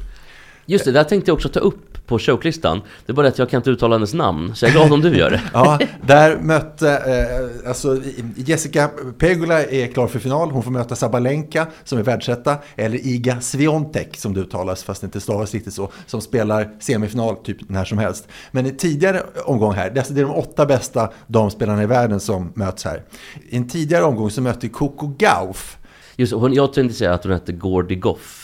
Just 0.67 0.85
det, 0.85 0.93
där 0.93 1.05
tänkte 1.05 1.31
jag 1.31 1.35
också 1.35 1.49
ta 1.49 1.61
upp 1.61 1.88
på 2.09 2.19
choklistan. 2.19 2.81
Det 3.07 3.13
är 3.13 3.15
bara 3.15 3.23
det 3.23 3.29
att 3.29 3.39
jag 3.39 3.51
kan 3.51 3.59
inte 3.59 3.71
uttala 3.71 3.95
hennes 3.95 4.15
namn, 4.15 4.55
så 4.55 4.65
jag 4.65 4.71
är 4.71 4.73
glad 4.73 4.93
om 4.93 5.01
du 5.01 5.17
gör 5.17 5.31
det. 5.31 5.41
Ja, 5.53 5.79
där 6.07 6.39
mötte, 6.39 6.91
eh, 6.91 7.69
alltså 7.69 8.01
Jessica 8.37 8.91
Pegula 9.19 9.65
är 9.65 9.87
klar 9.87 10.07
för 10.07 10.19
final. 10.19 10.51
Hon 10.51 10.63
får 10.63 10.71
möta 10.71 10.97
Sabalenka 10.97 11.67
som 11.85 11.99
är 11.99 12.03
världsetta. 12.03 12.57
Eller 12.77 13.07
Iga 13.07 13.41
Swiatek 13.41 14.17
som 14.17 14.35
det 14.35 14.41
uttalas 14.41 14.85
fast 14.85 15.01
det 15.01 15.05
inte 15.05 15.21
stavas 15.21 15.55
riktigt 15.55 15.75
så. 15.75 15.91
Som 16.07 16.21
spelar 16.21 16.71
semifinal 16.81 17.37
typ 17.37 17.69
när 17.69 17.85
som 17.85 17.99
helst. 17.99 18.29
Men 18.51 18.67
i 18.67 18.71
tidigare 18.71 19.23
omgång 19.45 19.73
här, 19.73 19.91
det 19.91 19.97
är 19.97 19.99
alltså 19.99 20.15
de 20.15 20.25
åtta 20.25 20.67
bästa 20.67 21.11
damspelarna 21.27 21.83
i 21.83 21.87
världen 21.87 22.21
som 22.21 22.53
möts 22.55 22.85
här. 22.85 23.03
I 23.49 23.57
en 23.57 23.69
tidigare 23.69 24.05
omgång 24.05 24.31
så 24.31 24.43
mötte 24.43 24.69
Coco 24.69 25.15
Gauff 25.19 25.79
Just 26.21 26.33
hon, 26.33 26.55
jag 26.55 26.73
tänkte 26.73 26.99
säga 26.99 27.15
att 27.15 27.25
hon 27.25 27.33
hette 27.33 27.53
Gordy 27.53 27.95
Goff. 27.95 28.38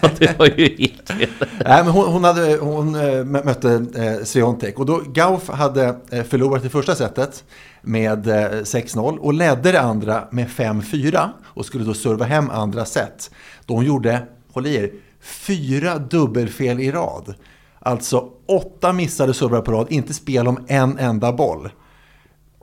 Så 0.00 0.08
det 0.18 0.38
var 0.38 0.46
ju 0.46 0.76
helt 0.78 1.08
fel. 1.08 1.30
Nej, 1.64 1.84
men 1.84 1.86
hon, 1.86 2.12
hon, 2.12 2.24
hade, 2.24 2.56
hon 2.56 2.94
eh, 2.94 3.24
mötte 3.24 3.86
eh, 3.96 4.24
Sviontek 4.24 4.78
och 4.78 4.86
då 4.86 5.02
Gauff 5.06 5.48
hade 5.48 5.96
eh, 6.10 6.24
förlorat 6.24 6.62
det 6.62 6.68
första 6.68 6.94
setet 6.94 7.44
med 7.82 8.26
eh, 8.26 8.32
6-0 8.32 9.18
och 9.18 9.34
ledde 9.34 9.72
det 9.72 9.80
andra 9.80 10.28
med 10.30 10.48
5-4 10.48 11.28
och 11.42 11.66
skulle 11.66 11.84
då 11.84 11.94
serva 11.94 12.24
hem 12.24 12.50
andra 12.50 12.84
set. 12.84 13.30
Då 13.66 13.74
hon 13.74 13.84
gjorde, 13.84 14.22
håll 14.52 14.66
i 14.66 14.74
er, 14.74 14.90
fyra 15.20 15.98
dubbelfel 15.98 16.80
i 16.80 16.90
rad. 16.92 17.34
Alltså 17.78 18.28
åtta 18.46 18.92
missade 18.92 19.34
servar 19.34 19.60
på 19.60 19.72
rad, 19.72 19.86
inte 19.90 20.14
spel 20.14 20.48
om 20.48 20.64
en 20.68 20.98
enda 20.98 21.32
boll. 21.32 21.70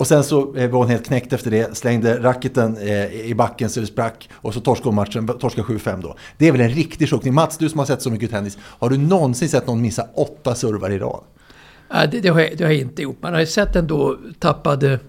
Och 0.02 0.08
sen 0.08 0.24
så 0.24 0.56
eh, 0.56 0.70
var 0.70 0.80
hon 0.80 0.90
helt 0.90 1.06
knäckt 1.06 1.34
efter 1.34 1.52
det, 1.52 1.78
slängde 1.78 2.24
racketen 2.24 2.78
eh, 2.78 3.12
i 3.12 3.36
backen 3.36 3.70
så 3.70 3.80
det 3.80 3.88
sprack 3.88 4.30
och 4.34 4.54
så 4.54 4.60
torskade 4.60 4.88
hon 4.88 4.96
matchen, 4.96 5.28
torskade 5.28 5.68
7-5 5.68 6.02
då. 6.02 6.16
Det 6.38 6.48
är 6.48 6.52
väl 6.52 6.62
en 6.62 6.70
riktig 6.70 7.10
chockning. 7.10 7.34
Mats, 7.34 7.58
du 7.58 7.70
som 7.70 7.80
har 7.80 7.86
sett 7.86 8.02
så 8.02 8.10
mycket 8.10 8.32
tennis, 8.32 8.58
har 8.62 8.90
du 8.90 8.98
någonsin 8.98 9.50
sett 9.50 9.68
någon 9.68 9.82
missa 9.82 10.08
åtta 10.14 10.56
servar 10.56 10.90
i 10.90 11.00
rad? 11.00 11.24
Nej, 11.94 12.08
det, 12.12 12.20
det, 12.20 12.30
har 12.30 12.40
jag, 12.40 12.58
det 12.58 12.64
har 12.64 12.72
jag 12.72 12.82
inte 12.82 13.02
gjort. 13.02 13.18
Man 13.22 13.34
har 13.34 13.40
ju 13.40 13.46
sett 13.46 13.76
ändå 13.76 14.18
tappade 14.40 15.00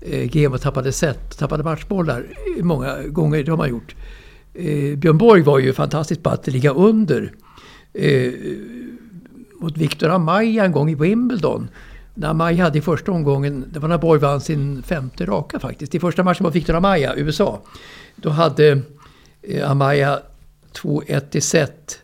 eh, 0.00 0.24
game 0.30 0.54
och 0.54 0.60
tappade 0.60 0.92
set, 0.92 1.38
tappade 1.38 1.64
matchbollar 1.64 2.26
många 2.60 3.02
gånger. 3.02 3.42
Det 3.42 3.50
har 3.50 3.58
man 3.58 3.68
gjort. 3.68 3.94
Eh, 4.54 4.98
Björn 4.98 5.18
Borg 5.18 5.42
var 5.42 5.58
ju 5.58 5.72
fantastiskt 5.72 6.22
på 6.22 6.30
att 6.30 6.46
ligga 6.46 6.70
under 6.70 7.32
eh, 7.92 8.32
mot 9.60 9.76
Victor 9.76 10.08
Amaya 10.08 10.64
en 10.64 10.72
gång 10.72 10.90
i 10.90 10.94
Wimbledon. 10.94 11.68
När 12.18 12.28
Amaya 12.28 12.64
hade 12.64 12.78
i 12.78 12.82
första 12.82 13.12
omgången, 13.12 13.64
det 13.72 13.78
var 13.78 13.88
när 13.88 13.98
Borg 13.98 14.20
vann 14.20 14.40
sin 14.40 14.82
femte 14.82 15.26
raka 15.26 15.58
faktiskt. 15.58 15.94
I 15.94 16.00
första 16.00 16.22
matchen 16.22 16.44
mot 16.44 16.54
Victor 16.54 16.74
Amaya, 16.74 17.14
USA. 17.16 17.60
Då 18.16 18.30
hade 18.30 18.80
eh, 19.42 19.70
Amaya 19.70 20.18
2-1 20.74 21.36
i 21.36 21.40
set 21.40 21.98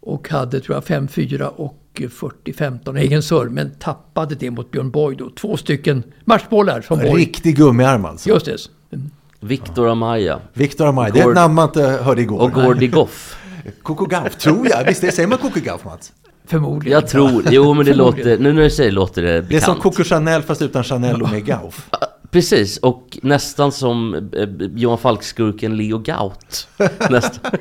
och 0.00 0.28
hade 0.28 0.60
tror 0.60 0.76
jag 0.76 0.84
5-4 0.84 1.42
och 1.42 1.78
40-15 1.94 2.98
egen 2.98 3.22
serve. 3.22 3.50
Men 3.50 3.70
tappade 3.70 4.34
det 4.34 4.50
mot 4.50 4.70
Björn 4.70 4.90
Borg 4.90 5.16
då. 5.16 5.30
Två 5.30 5.56
stycken 5.56 6.02
matchbollar 6.24 6.80
från 6.80 6.98
Borg. 6.98 7.20
riktig 7.20 7.56
gummiarm 7.56 8.04
alltså. 8.04 8.28
Just 8.28 8.46
det. 8.46 8.56
Mm. 8.92 9.10
Viktor 9.40 9.88
Amaya 9.88 10.40
Victor 10.52 10.86
Amaya, 10.86 11.12
det 11.12 11.20
är 11.20 11.28
ett 11.28 11.34
namn 11.34 11.54
man 11.54 11.68
inte 11.68 11.82
hörde 11.82 12.22
igår. 12.22 12.40
och 12.40 12.52
Gordy 12.52 12.86
Goff. 12.86 13.36
Coco 13.82 14.06
Gauff, 14.06 14.36
tror 14.36 14.68
jag. 14.68 14.84
Visst, 14.84 15.00
det 15.00 15.12
säger 15.12 15.28
man 15.28 15.38
Coco 15.38 15.60
Gauff, 15.60 15.84
Mats? 15.84 16.12
Förmodligen. 16.44 17.00
Jag 17.00 17.08
tror, 17.08 17.44
jo 17.50 17.74
men 17.74 17.86
det 17.86 17.94
låter, 18.04 18.38
nu 18.38 18.52
när 18.52 18.62
du 18.62 18.70
säger 18.70 18.90
låter 18.90 19.22
det 19.22 19.42
bekant. 19.42 19.48
Det 19.48 19.56
är 19.56 19.60
som 19.60 19.76
Coco 19.76 20.04
Chanel 20.04 20.42
fast 20.42 20.62
utan 20.62 20.84
Chanel 20.84 21.22
och 21.22 21.30
med 21.30 21.44
Gauff. 21.44 21.88
Precis, 22.30 22.78
och 22.78 23.18
nästan 23.22 23.72
som 23.72 24.14
eh, 24.14 24.48
Johan 24.74 24.98
Falk-skurken 24.98 25.76
Leo 25.76 25.98
Gaut. 25.98 26.68
nästan. 27.10 27.52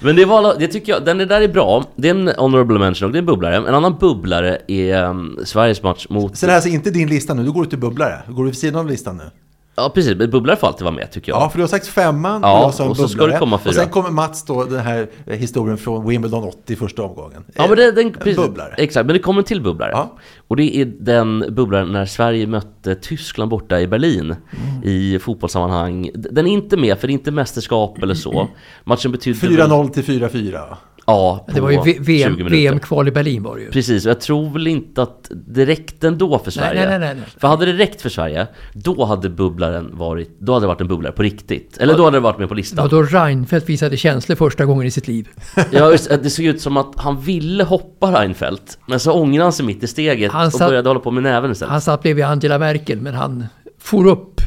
Men 0.00 0.16
det, 0.16 0.24
var, 0.24 0.58
det 0.58 0.68
tycker 0.68 0.92
jag, 0.92 1.04
den 1.04 1.18
där 1.18 1.40
är 1.40 1.48
bra. 1.48 1.84
Det 1.96 2.08
är 2.08 2.14
en 2.14 2.28
honorable 2.28 2.78
mention 2.78 3.06
och 3.06 3.12
det 3.12 3.18
är 3.18 3.20
en 3.20 3.26
bubblare. 3.26 3.56
En 3.56 3.74
annan 3.74 3.98
bubblare 3.98 4.58
är 4.68 5.04
um, 5.04 5.38
Sveriges 5.44 5.82
match 5.82 6.06
mot... 6.10 6.36
Så 6.36 6.46
det 6.46 6.52
här 6.52 6.54
är 6.54 6.56
alltså 6.56 6.70
inte 6.70 6.90
din 6.90 7.08
lista 7.08 7.34
nu, 7.34 7.42
du 7.42 7.52
går 7.52 7.64
ut 7.64 7.70
till 7.70 7.78
bubblare. 7.78 8.22
Du 8.26 8.34
går 8.34 8.44
vid 8.44 8.56
sidan 8.58 8.80
av 8.80 8.86
listan 8.86 9.16
nu. 9.16 9.30
Ja 9.78 9.90
precis, 9.94 10.16
men 10.16 10.30
bubblare 10.30 10.56
får 10.56 10.66
alltid 10.66 10.84
vara 10.84 10.94
med 10.94 11.10
tycker 11.10 11.32
jag. 11.32 11.40
Ja, 11.42 11.48
för 11.50 11.58
du 11.58 11.62
har 11.62 11.68
sagt 11.68 11.86
femman 11.86 12.40
Ja, 12.42 12.72
och 12.80 12.90
och 12.90 12.96
så 12.96 13.08
ska 13.08 13.26
det 13.26 13.38
komma 13.38 13.58
fyra. 13.58 13.68
Och 13.68 13.74
sen 13.74 13.88
kommer 13.88 14.10
Mats 14.10 14.44
då, 14.44 14.64
den 14.64 14.80
här 14.80 15.08
historien 15.26 15.78
från 15.78 16.08
Wimbledon 16.08 16.44
80 16.44 16.72
i 16.72 16.76
första 16.76 17.02
omgången. 17.02 17.44
Ja 17.54 17.66
men 17.68 17.76
det, 17.76 17.92
den, 17.92 18.06
En 18.06 18.12
precis, 18.12 18.36
bubblare. 18.36 18.74
Exakt, 18.76 19.06
men 19.06 19.12
det 19.14 19.18
kommer 19.18 19.40
en 19.40 19.44
till 19.44 19.62
bubblare. 19.62 19.90
Ja. 19.92 20.18
Och 20.48 20.56
det 20.56 20.76
är 20.76 20.84
den 21.00 21.44
bubblaren 21.54 21.92
när 21.92 22.06
Sverige 22.06 22.46
mötte 22.46 22.94
Tyskland 22.94 23.50
borta 23.50 23.80
i 23.80 23.86
Berlin 23.86 24.18
Mm. 24.18 24.82
i 24.84 25.18
fotbollssammanhang. 25.18 26.10
Den 26.14 26.46
är 26.46 26.50
inte 26.50 26.76
med 26.76 26.98
för 26.98 27.06
det 27.06 27.10
är 27.10 27.14
inte 27.14 27.30
mästerskap 27.30 28.02
eller 28.02 28.14
så. 28.14 28.48
Matchen 28.84 29.12
betydde... 29.12 29.38
väl- 29.56 29.70
4-0 29.70 29.88
till 29.88 30.02
4-4. 30.04 30.76
Ja, 31.10 31.46
Det 31.54 31.60
var 31.60 31.70
ju 31.70 31.76
V- 31.84 31.92
20 31.94 32.02
VM, 32.02 32.32
minuter. 32.32 32.50
VM-kval 32.56 33.08
i 33.08 33.10
Berlin 33.10 33.42
var 33.42 33.56
det 33.56 33.62
ju. 33.62 33.70
Precis, 33.70 34.04
och 34.06 34.10
jag 34.10 34.20
tror 34.20 34.50
väl 34.50 34.66
inte 34.66 35.02
att 35.02 35.30
det 35.46 35.66
räckte 35.66 36.08
ändå 36.08 36.38
för 36.38 36.50
Sverige. 36.50 36.88
nej, 36.88 36.98
nej, 36.98 37.14
nej. 37.14 37.24
För 37.40 37.48
hade 37.48 37.66
det 37.66 37.72
räckt 37.72 38.00
för 38.00 38.08
Sverige, 38.08 38.46
då 38.72 39.04
hade 39.04 39.28
bubblaren 39.30 39.90
varit, 39.96 40.40
då 40.40 40.52
hade 40.52 40.62
det 40.64 40.68
varit 40.68 40.80
en 40.80 40.88
bubblare 40.88 41.12
på 41.12 41.22
riktigt. 41.22 41.78
Eller 41.78 41.96
då 41.96 42.04
hade 42.04 42.16
det 42.16 42.20
varit 42.20 42.38
med 42.38 42.48
på 42.48 42.54
Det 42.54 42.56
var 42.56 42.60
listan. 42.62 42.88
då 42.88 43.02
Reinfeldt 43.02 43.68
visade 43.68 43.96
känslor 43.96 44.36
första 44.36 44.64
gången 44.64 44.86
i 44.86 44.90
sitt 44.90 45.08
liv. 45.08 45.28
Ja, 45.70 45.96
det 46.22 46.30
såg 46.30 46.44
ut 46.44 46.60
som 46.60 46.76
att 46.76 46.92
han 46.96 47.20
ville 47.20 47.64
hoppa 47.64 48.20
Reinfeldt, 48.20 48.78
men 48.86 49.00
så 49.00 49.12
ångrade 49.12 49.42
han 49.44 49.52
sig 49.52 49.66
mitt 49.66 49.82
i 49.82 49.86
steget 49.86 50.32
Han 50.32 50.46
och 50.46 50.52
satt- 50.52 50.68
började 50.68 50.88
hålla 50.88 51.00
på 51.00 51.10
med 51.10 51.22
näven 51.22 51.50
istället. 51.52 51.72
Han 51.72 51.80
satt 51.80 52.02
bredvid 52.02 52.24
Angela 52.24 52.58
Merkel 52.58 53.00
men 53.00 53.14
han 53.14 53.46
for 53.80 54.06
upp 54.06 54.40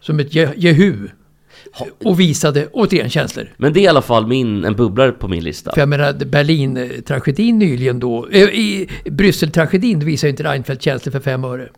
som 0.00 0.20
ett 0.20 0.32
je- 0.34 0.52
jehu. 0.56 1.08
Och 2.04 2.20
visade 2.20 2.66
återigen 2.66 3.10
känslor. 3.10 3.52
Men 3.56 3.72
det 3.72 3.80
är 3.80 3.82
i 3.82 3.88
alla 3.88 4.02
fall 4.02 4.26
min, 4.26 4.64
en 4.64 4.74
bubblare 4.76 5.12
på 5.12 5.28
min 5.28 5.44
lista. 5.44 5.72
För 5.72 5.80
jag 5.80 5.88
menar 5.88 6.12
Berlin-tragedin 6.12 7.58
nyligen 7.58 8.00
då, 8.00 8.28
eh, 8.32 8.42
i 8.42 8.88
Bryssel-tragedin 9.04 10.04
visar 10.04 10.28
ju 10.28 10.30
inte 10.30 10.42
Reinfeldt 10.42 10.82
känslor 10.82 11.12
för 11.12 11.20
fem 11.20 11.44
öre. 11.44 11.68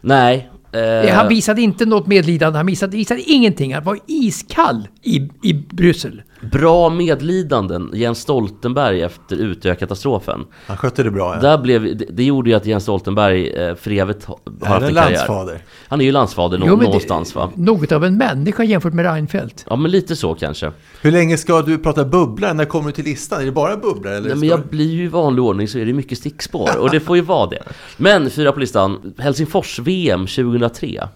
Nej. 0.00 0.50
eh, 0.72 1.14
Han 1.14 1.28
visade 1.28 1.62
inte 1.62 1.86
något 1.86 2.06
medlidande, 2.06 2.56
han 2.58 2.66
visade, 2.66 2.96
visade 2.96 3.20
ingenting. 3.20 3.74
Han 3.74 3.84
var 3.84 3.98
iskall 4.06 4.88
i, 5.02 5.28
i 5.42 5.52
Bryssel. 5.52 6.22
Bra 6.52 6.90
medlidanden, 6.90 7.90
Jens 7.94 8.18
Stoltenberg 8.20 9.02
efter 9.02 9.36
Utöya-katastrofen. 9.36 10.44
Han 10.66 10.76
skötte 10.76 11.02
det 11.02 11.10
bra. 11.10 11.34
Ja. 11.34 11.40
Där 11.40 11.58
blev, 11.58 11.82
det, 11.96 12.04
det 12.10 12.24
gjorde 12.24 12.50
ju 12.50 12.56
att 12.56 12.66
Jens 12.66 12.82
Stoltenberg 12.82 13.48
eh, 13.50 13.74
för 13.74 13.90
evigt 13.90 14.24
ha- 14.24 14.38
har 14.60 14.66
Är 14.66 14.70
haft 14.70 14.80
det 14.80 14.88
en 14.88 14.94
karriär. 14.94 15.10
landsfader? 15.16 15.62
Han 15.88 16.00
är 16.00 16.04
ju 16.04 16.12
landsfader 16.12 16.58
nå- 16.58 16.64
Jo, 16.66 16.72
men 16.72 16.78
det- 16.78 16.84
någonstans 16.84 17.34
va? 17.34 17.50
Något 17.54 17.92
av 17.92 18.04
en 18.04 18.16
människa 18.18 18.64
jämfört 18.64 18.92
med 18.94 19.04
Reinfeldt. 19.12 19.64
Ja 19.70 19.76
men 19.76 19.90
lite 19.90 20.16
så 20.16 20.34
kanske. 20.34 20.72
Hur 21.02 21.12
länge 21.12 21.36
ska 21.36 21.62
du 21.62 21.78
prata 21.78 22.04
bubblare? 22.04 22.54
När 22.54 22.64
kommer 22.64 22.86
du 22.86 22.92
till 22.92 23.04
listan? 23.04 23.40
Är 23.40 23.44
det 23.44 23.52
bara 23.52 23.76
bubblare? 23.76 24.16
Eller 24.16 24.28
Nej, 24.28 24.36
men 24.38 24.48
jag 24.48 24.60
du- 24.60 24.68
blir 24.68 24.90
ju 24.90 25.04
i 25.04 25.08
vanlig 25.08 25.44
ordning 25.44 25.68
så 25.68 25.78
är 25.78 25.86
det 25.86 25.92
mycket 25.92 26.18
stickspår 26.18 26.70
och 26.78 26.90
det 26.90 27.00
får 27.00 27.16
ju 27.16 27.22
vara 27.22 27.46
det. 27.50 27.62
Men 27.96 28.30
fyra 28.30 28.52
på 28.52 28.60
listan, 28.60 29.14
Helsingfors-VM 29.18 30.26
2003. 30.26 31.08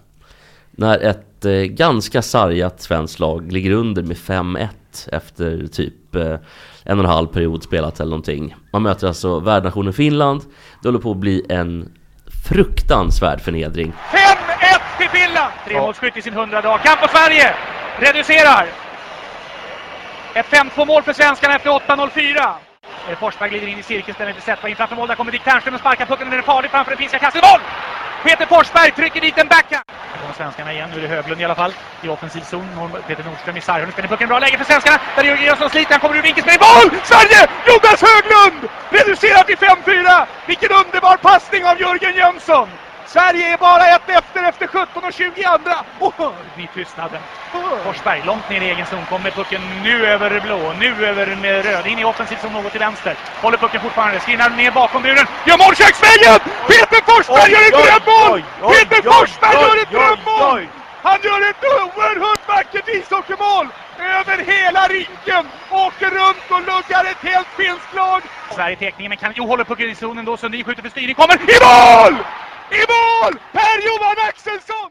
När 0.75 0.99
ett 0.99 1.45
eh, 1.45 1.51
ganska 1.51 2.21
sargat 2.21 2.81
svenskt 2.81 3.19
lag 3.19 3.51
ligger 3.51 3.71
under 3.71 4.03
med 4.03 4.17
5-1 4.17 4.67
efter 5.11 5.67
typ 5.67 6.15
eh, 6.15 6.37
en 6.83 6.99
och 6.99 7.05
en 7.05 7.11
halv 7.11 7.27
period 7.27 7.63
spelat 7.63 7.99
eller 7.99 8.09
någonting. 8.09 8.55
Man 8.71 8.83
möter 8.83 9.07
alltså 9.07 9.39
värdnationen 9.39 9.93
Finland. 9.93 10.41
Det 10.81 10.87
håller 10.87 10.99
på 10.99 11.11
att 11.11 11.17
bli 11.17 11.45
en 11.49 11.91
fruktansvärd 12.47 13.41
förnedring. 13.41 13.93
5-1 14.11 14.19
till 14.99 15.09
Finland! 15.09 15.53
Tremålsskytt 15.67 16.17
i 16.17 16.21
sin 16.21 16.33
100 16.33 16.61
dag. 16.61 16.79
Kamp 16.83 17.01
på 17.01 17.07
Sverige! 17.07 17.55
Reducerar. 17.99 18.67
Ett 20.33 20.45
5-2 20.45 20.85
mål 20.85 21.03
för 21.03 21.13
svenskarna 21.13 21.55
efter 21.55 21.69
8.04. 21.69 22.53
Eh, 23.09 23.17
Forsberg 23.17 23.49
glider 23.49 23.67
in 23.67 23.79
i 23.79 23.83
cirkeln, 23.83 24.13
ställer 24.15 24.29
inte 24.29 24.41
Zetterberg 24.41 24.71
in 24.71 24.77
framför 24.77 24.95
mål. 24.95 25.07
Där 25.07 25.15
kommer 25.15 25.31
Dick 25.31 25.43
Ternström 25.43 25.73
och 25.73 25.79
sparkar 25.79 26.05
pucken. 26.05 26.29
Den 26.29 26.39
är 26.39 26.43
farlig 26.43 26.71
framför 26.71 26.91
den 26.91 26.97
finska 26.97 27.19
kastet. 27.19 27.43
Mål! 27.43 27.61
Peter 28.23 28.45
Forsberg 28.45 28.91
trycker 28.91 29.21
dit 29.21 29.37
en 29.37 29.47
backhand. 29.47 29.83
Här 29.87 30.21
kommer 30.21 30.33
svenskarna 30.33 30.73
igen. 30.73 30.89
Nu 30.91 30.97
är 30.97 31.01
det 31.01 31.07
Höglund 31.07 31.41
i 31.41 31.45
alla 31.45 31.55
fall. 31.55 31.73
I 32.01 32.07
offensiv 32.07 32.41
zon. 32.41 32.67
Peter 33.07 33.23
Nordström 33.23 33.57
i 33.57 33.61
sarghörn. 33.61 33.91
Spänner 33.91 34.07
pucken. 34.07 34.27
Bra 34.27 34.39
läge 34.39 34.57
för 34.57 34.65
svenskarna. 34.65 34.97
Där 35.15 35.23
är 35.23 35.27
Jörgen 35.27 35.45
Jönsson 35.45 35.69
sliter. 35.69 35.91
Han 35.91 35.99
kommer 35.99 36.17
ur 36.17 36.21
vinkelspel. 36.21 36.57
Mål! 36.59 36.89
Sverige! 37.03 37.39
Jonas 37.67 38.01
Höglund! 38.09 38.61
Reducerar 38.89 39.43
till 39.43 39.57
5-4. 39.57 40.25
Vilken 40.47 40.71
underbar 40.71 41.17
passning 41.17 41.65
av 41.65 41.81
Jörgen 41.81 42.15
Jönsson! 42.15 42.69
Sverige 43.05 43.53
är 43.53 43.57
bara 43.57 43.87
ett 43.87 44.09
efter 44.09 44.43
efter 44.43 44.67
17 44.67 45.03
och 45.03 45.13
20 45.13 45.43
andra. 45.43 45.75
Oh, 45.99 46.31
Ny 46.57 46.67
tystnaden. 46.73 47.21
Forsberg 47.83 48.21
långt 48.25 48.49
ner 48.49 48.61
i 48.61 48.69
egen 48.69 48.85
zon. 48.85 49.05
Kommer 49.09 49.31
pucken 49.31 49.61
nu 49.83 50.05
över 50.05 50.39
blå, 50.39 50.73
nu 50.79 51.05
över 51.05 51.35
med 51.35 51.65
röd. 51.65 51.87
In 51.87 51.99
i 51.99 52.03
offensiv 52.03 52.37
zon 52.41 52.53
något 52.53 52.71
till 52.71 52.79
vänster. 52.79 53.15
Håller 53.41 53.57
pucken 53.57 53.81
fortfarande. 53.81 54.19
Skrinar 54.19 54.49
ner 54.49 54.71
bakom 54.71 55.01
muren. 55.03 55.25
Gör 55.45 55.57
mål 55.57 55.75
köksvägen! 55.75 56.39
Peter 56.67 57.01
Forsberg 57.11 57.51
gör 57.51 57.67
ett 57.67 58.05
drömmål! 58.05 58.43
Peter 58.73 59.01
Forsberg 59.11 59.53
gör 59.53 59.81
ett 59.83 59.91
drömmål! 59.91 60.67
Han 61.03 61.19
gör 61.23 61.49
ett 61.49 61.63
oerhört 61.63 62.47
vackert 62.47 62.87
ishockeymål! 62.87 63.67
Över 63.99 64.37
hela 64.37 64.87
rinken! 64.87 65.45
Åker 65.69 66.09
runt 66.09 66.45
och 66.49 66.59
luggar 66.59 67.03
ett 67.11 67.29
helt 67.31 67.47
finskt 67.57 67.93
lag! 67.95 68.21
Sverige 68.55 68.75
teckningen, 68.75 69.09
men 69.09 69.17
kan... 69.17 69.33
Jo, 69.35 69.47
håller 69.47 69.63
pucken 69.63 69.89
i 69.89 69.95
zonen 69.95 70.25
då. 70.25 70.37
Sundin 70.37 70.63
skjuter 70.63 70.81
för 70.81 70.89
styrning. 70.89 71.15
Kommer 71.15 71.35
i 71.35 71.57
mål! 71.65 72.23
I 72.71 72.81
mål! 72.93 73.39
Per-Johan 73.51 74.27
Axelsson! 74.29 74.89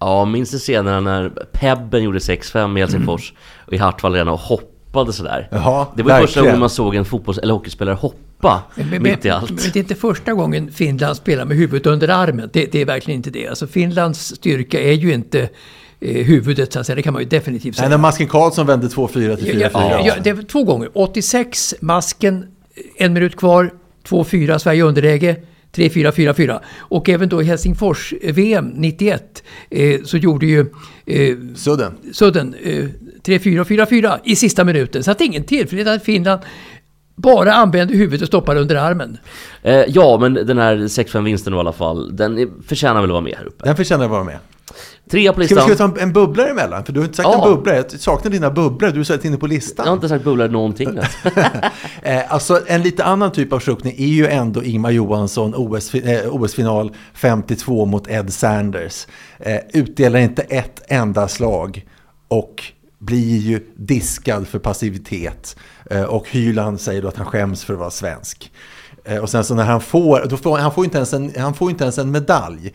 Ja, 0.00 0.24
minns 0.24 0.50
du 0.50 0.58
scenerna 0.58 1.00
när 1.00 1.28
Pebben 1.52 2.02
gjorde 2.02 2.18
6-5 2.18 2.76
i 2.78 2.80
Helsingfors 2.80 3.32
och 3.66 3.72
i 3.72 3.76
Hartwall 3.76 4.12
redan 4.12 4.28
och 4.28 4.38
hoppade 4.40 5.12
sådär? 5.12 5.48
Jaha, 5.50 5.86
det 5.96 6.02
var 6.02 6.10
ju 6.10 6.26
första 6.26 6.40
verkligen. 6.40 6.44
gången 6.44 6.60
man 6.60 6.70
såg 6.70 6.94
en 6.94 7.04
fotbolls 7.04 7.38
eller 7.38 7.54
hockeyspelare 7.54 7.94
hoppa 7.94 8.62
Men, 8.74 8.88
men, 8.90 9.02
mitt 9.02 9.24
i 9.24 9.28
men, 9.28 9.36
allt. 9.36 9.50
men 9.50 9.58
det 9.72 9.76
är 9.76 9.80
inte 9.80 9.94
första 9.94 10.32
gången 10.32 10.72
Finland 10.72 11.16
spelar 11.16 11.44
med 11.44 11.56
huvudet 11.56 11.86
under 11.86 12.08
armen. 12.08 12.50
Det, 12.52 12.72
det 12.72 12.80
är 12.80 12.84
verkligen 12.84 13.16
inte 13.18 13.30
det. 13.30 13.48
Alltså 13.48 13.66
Finlands 13.66 14.20
styrka 14.36 14.80
är 14.80 14.92
ju 14.92 15.12
inte 15.14 15.48
eh, 16.00 16.24
huvudet 16.26 16.72
så 16.72 16.80
att 16.80 16.86
säga. 16.86 16.96
Det 16.96 17.02
kan 17.02 17.12
man 17.12 17.22
ju 17.22 17.28
definitivt 17.28 17.76
säga. 17.76 17.88
Nej, 17.88 17.96
när 17.98 18.02
Masken 18.02 18.28
Karlsson 18.28 18.66
vände 18.66 18.86
2-4 18.86 19.36
till 19.36 19.54
4-4. 19.54 19.60
Ja, 19.60 19.70
ja, 19.72 20.02
ja, 20.06 20.14
det 20.24 20.32
var 20.32 20.42
två 20.42 20.64
gånger. 20.64 20.90
86, 20.94 21.74
masken, 21.80 22.46
en 22.96 23.12
minut 23.12 23.36
kvar, 23.36 23.70
2-4, 24.08 24.58
Sverige 24.58 24.82
underläge. 24.82 25.36
3-4, 25.76 26.12
4-4. 26.12 26.60
Och 26.78 27.08
även 27.08 27.28
då 27.28 27.42
i 27.42 27.44
Helsingfors-VM 27.44 28.72
91 28.74 29.42
eh, 29.70 30.02
så 30.04 30.16
gjorde 30.16 30.46
ju 30.46 30.60
eh, 31.06 31.36
Sudden. 31.54 31.92
Sudden 32.12 32.54
eh, 32.62 32.88
3-4, 33.24 33.64
4-4 33.64 34.18
i 34.24 34.36
sista 34.36 34.64
minuten. 34.64 35.04
Så 35.04 35.10
att 35.10 35.18
det 35.18 35.24
är 35.24 35.26
ingen 35.26 35.44
tillfällighet 35.44 35.88
att 35.88 36.04
Finland 36.04 36.40
bara 37.16 37.52
använde 37.52 37.94
huvudet 37.94 38.22
och 38.22 38.28
stoppade 38.28 38.60
under 38.60 38.76
armen. 38.76 39.18
Eh, 39.62 39.84
ja, 39.88 40.18
men 40.20 40.34
den 40.34 40.58
här 40.58 40.76
6-5 40.76 41.22
vinsten 41.22 41.54
i 41.54 41.56
alla 41.56 41.72
fall, 41.72 42.16
den 42.16 42.50
förtjänar 42.66 43.00
väl 43.00 43.10
att 43.10 43.14
vara 43.14 43.20
med 43.20 43.34
här 43.38 43.46
uppe. 43.46 43.64
Den 43.64 43.76
förtjänar 43.76 44.04
att 44.04 44.10
vara 44.10 44.24
med. 44.24 44.38
Trea 45.12 45.32
på 45.32 45.40
listan. 45.40 45.58
ska 45.58 45.68
vi 45.68 45.76
ta 45.76 45.84
en, 45.84 45.98
en 45.98 46.12
bubblare 46.12 46.50
emellan? 46.50 46.84
För 46.84 46.92
du 46.92 47.00
har 47.00 47.04
inte 47.04 47.16
sagt 47.16 47.28
Ja. 47.32 47.46
en 47.48 47.54
bubblare. 47.54 47.76
Jag 47.76 48.00
saknar 48.00 48.30
dina 48.30 48.50
bubblare. 48.50 48.92
Du 48.92 49.00
är 49.00 49.26
inne 49.26 49.36
på 49.36 49.46
listan. 49.46 49.84
Jag 49.86 49.90
har 49.90 49.96
inte 49.96 50.08
sagt 50.08 50.24
bubblare 50.24 50.48
någonting. 50.48 50.88
Eh, 52.02 52.32
alltså 52.32 52.60
en 52.66 52.82
lite 52.82 53.04
annan 53.04 53.32
typ 53.32 53.52
av 53.52 53.60
chockning 53.60 53.94
är 53.98 54.06
ju 54.06 54.26
ändå 54.26 54.62
Ingmar 54.64 54.90
Johansson 54.90 55.54
OS, 55.56 55.92
OS-final 56.30 56.92
52 57.14 57.84
mot 57.86 58.10
Ed 58.10 58.32
Sanders. 58.32 59.06
Eh, 59.38 59.58
utdelar 59.72 60.18
inte 60.18 60.42
ett 60.42 60.82
enda 60.88 61.28
slag 61.28 61.86
och 62.28 62.62
blir 62.98 63.38
ju 63.38 63.60
diskad 63.76 64.48
för 64.48 64.58
passivitet. 64.58 65.56
Eh, 65.90 66.02
och 66.02 66.28
Hyland 66.30 66.80
säger 66.80 67.02
då 67.02 67.08
att 67.08 67.16
han 67.16 67.26
skäms 67.26 67.64
för 67.64 67.72
att 67.72 67.78
vara 67.80 67.90
svensk. 67.90 68.50
Eh, 69.04 69.16
Och 69.18 69.30
sen 69.30 69.44
så 69.44 69.54
när 69.54 69.64
han 69.64 69.80
får, 69.80 70.26
då 70.28 70.36
får 70.36 70.58
han 70.58 70.72
får 70.72 70.84
inte 70.84 70.96
ens 70.96 71.12
en, 71.12 71.32
han 71.38 71.54
får 71.54 71.70
inte 71.70 71.84
ens 71.84 71.98
en 71.98 72.10
medalj. 72.10 72.72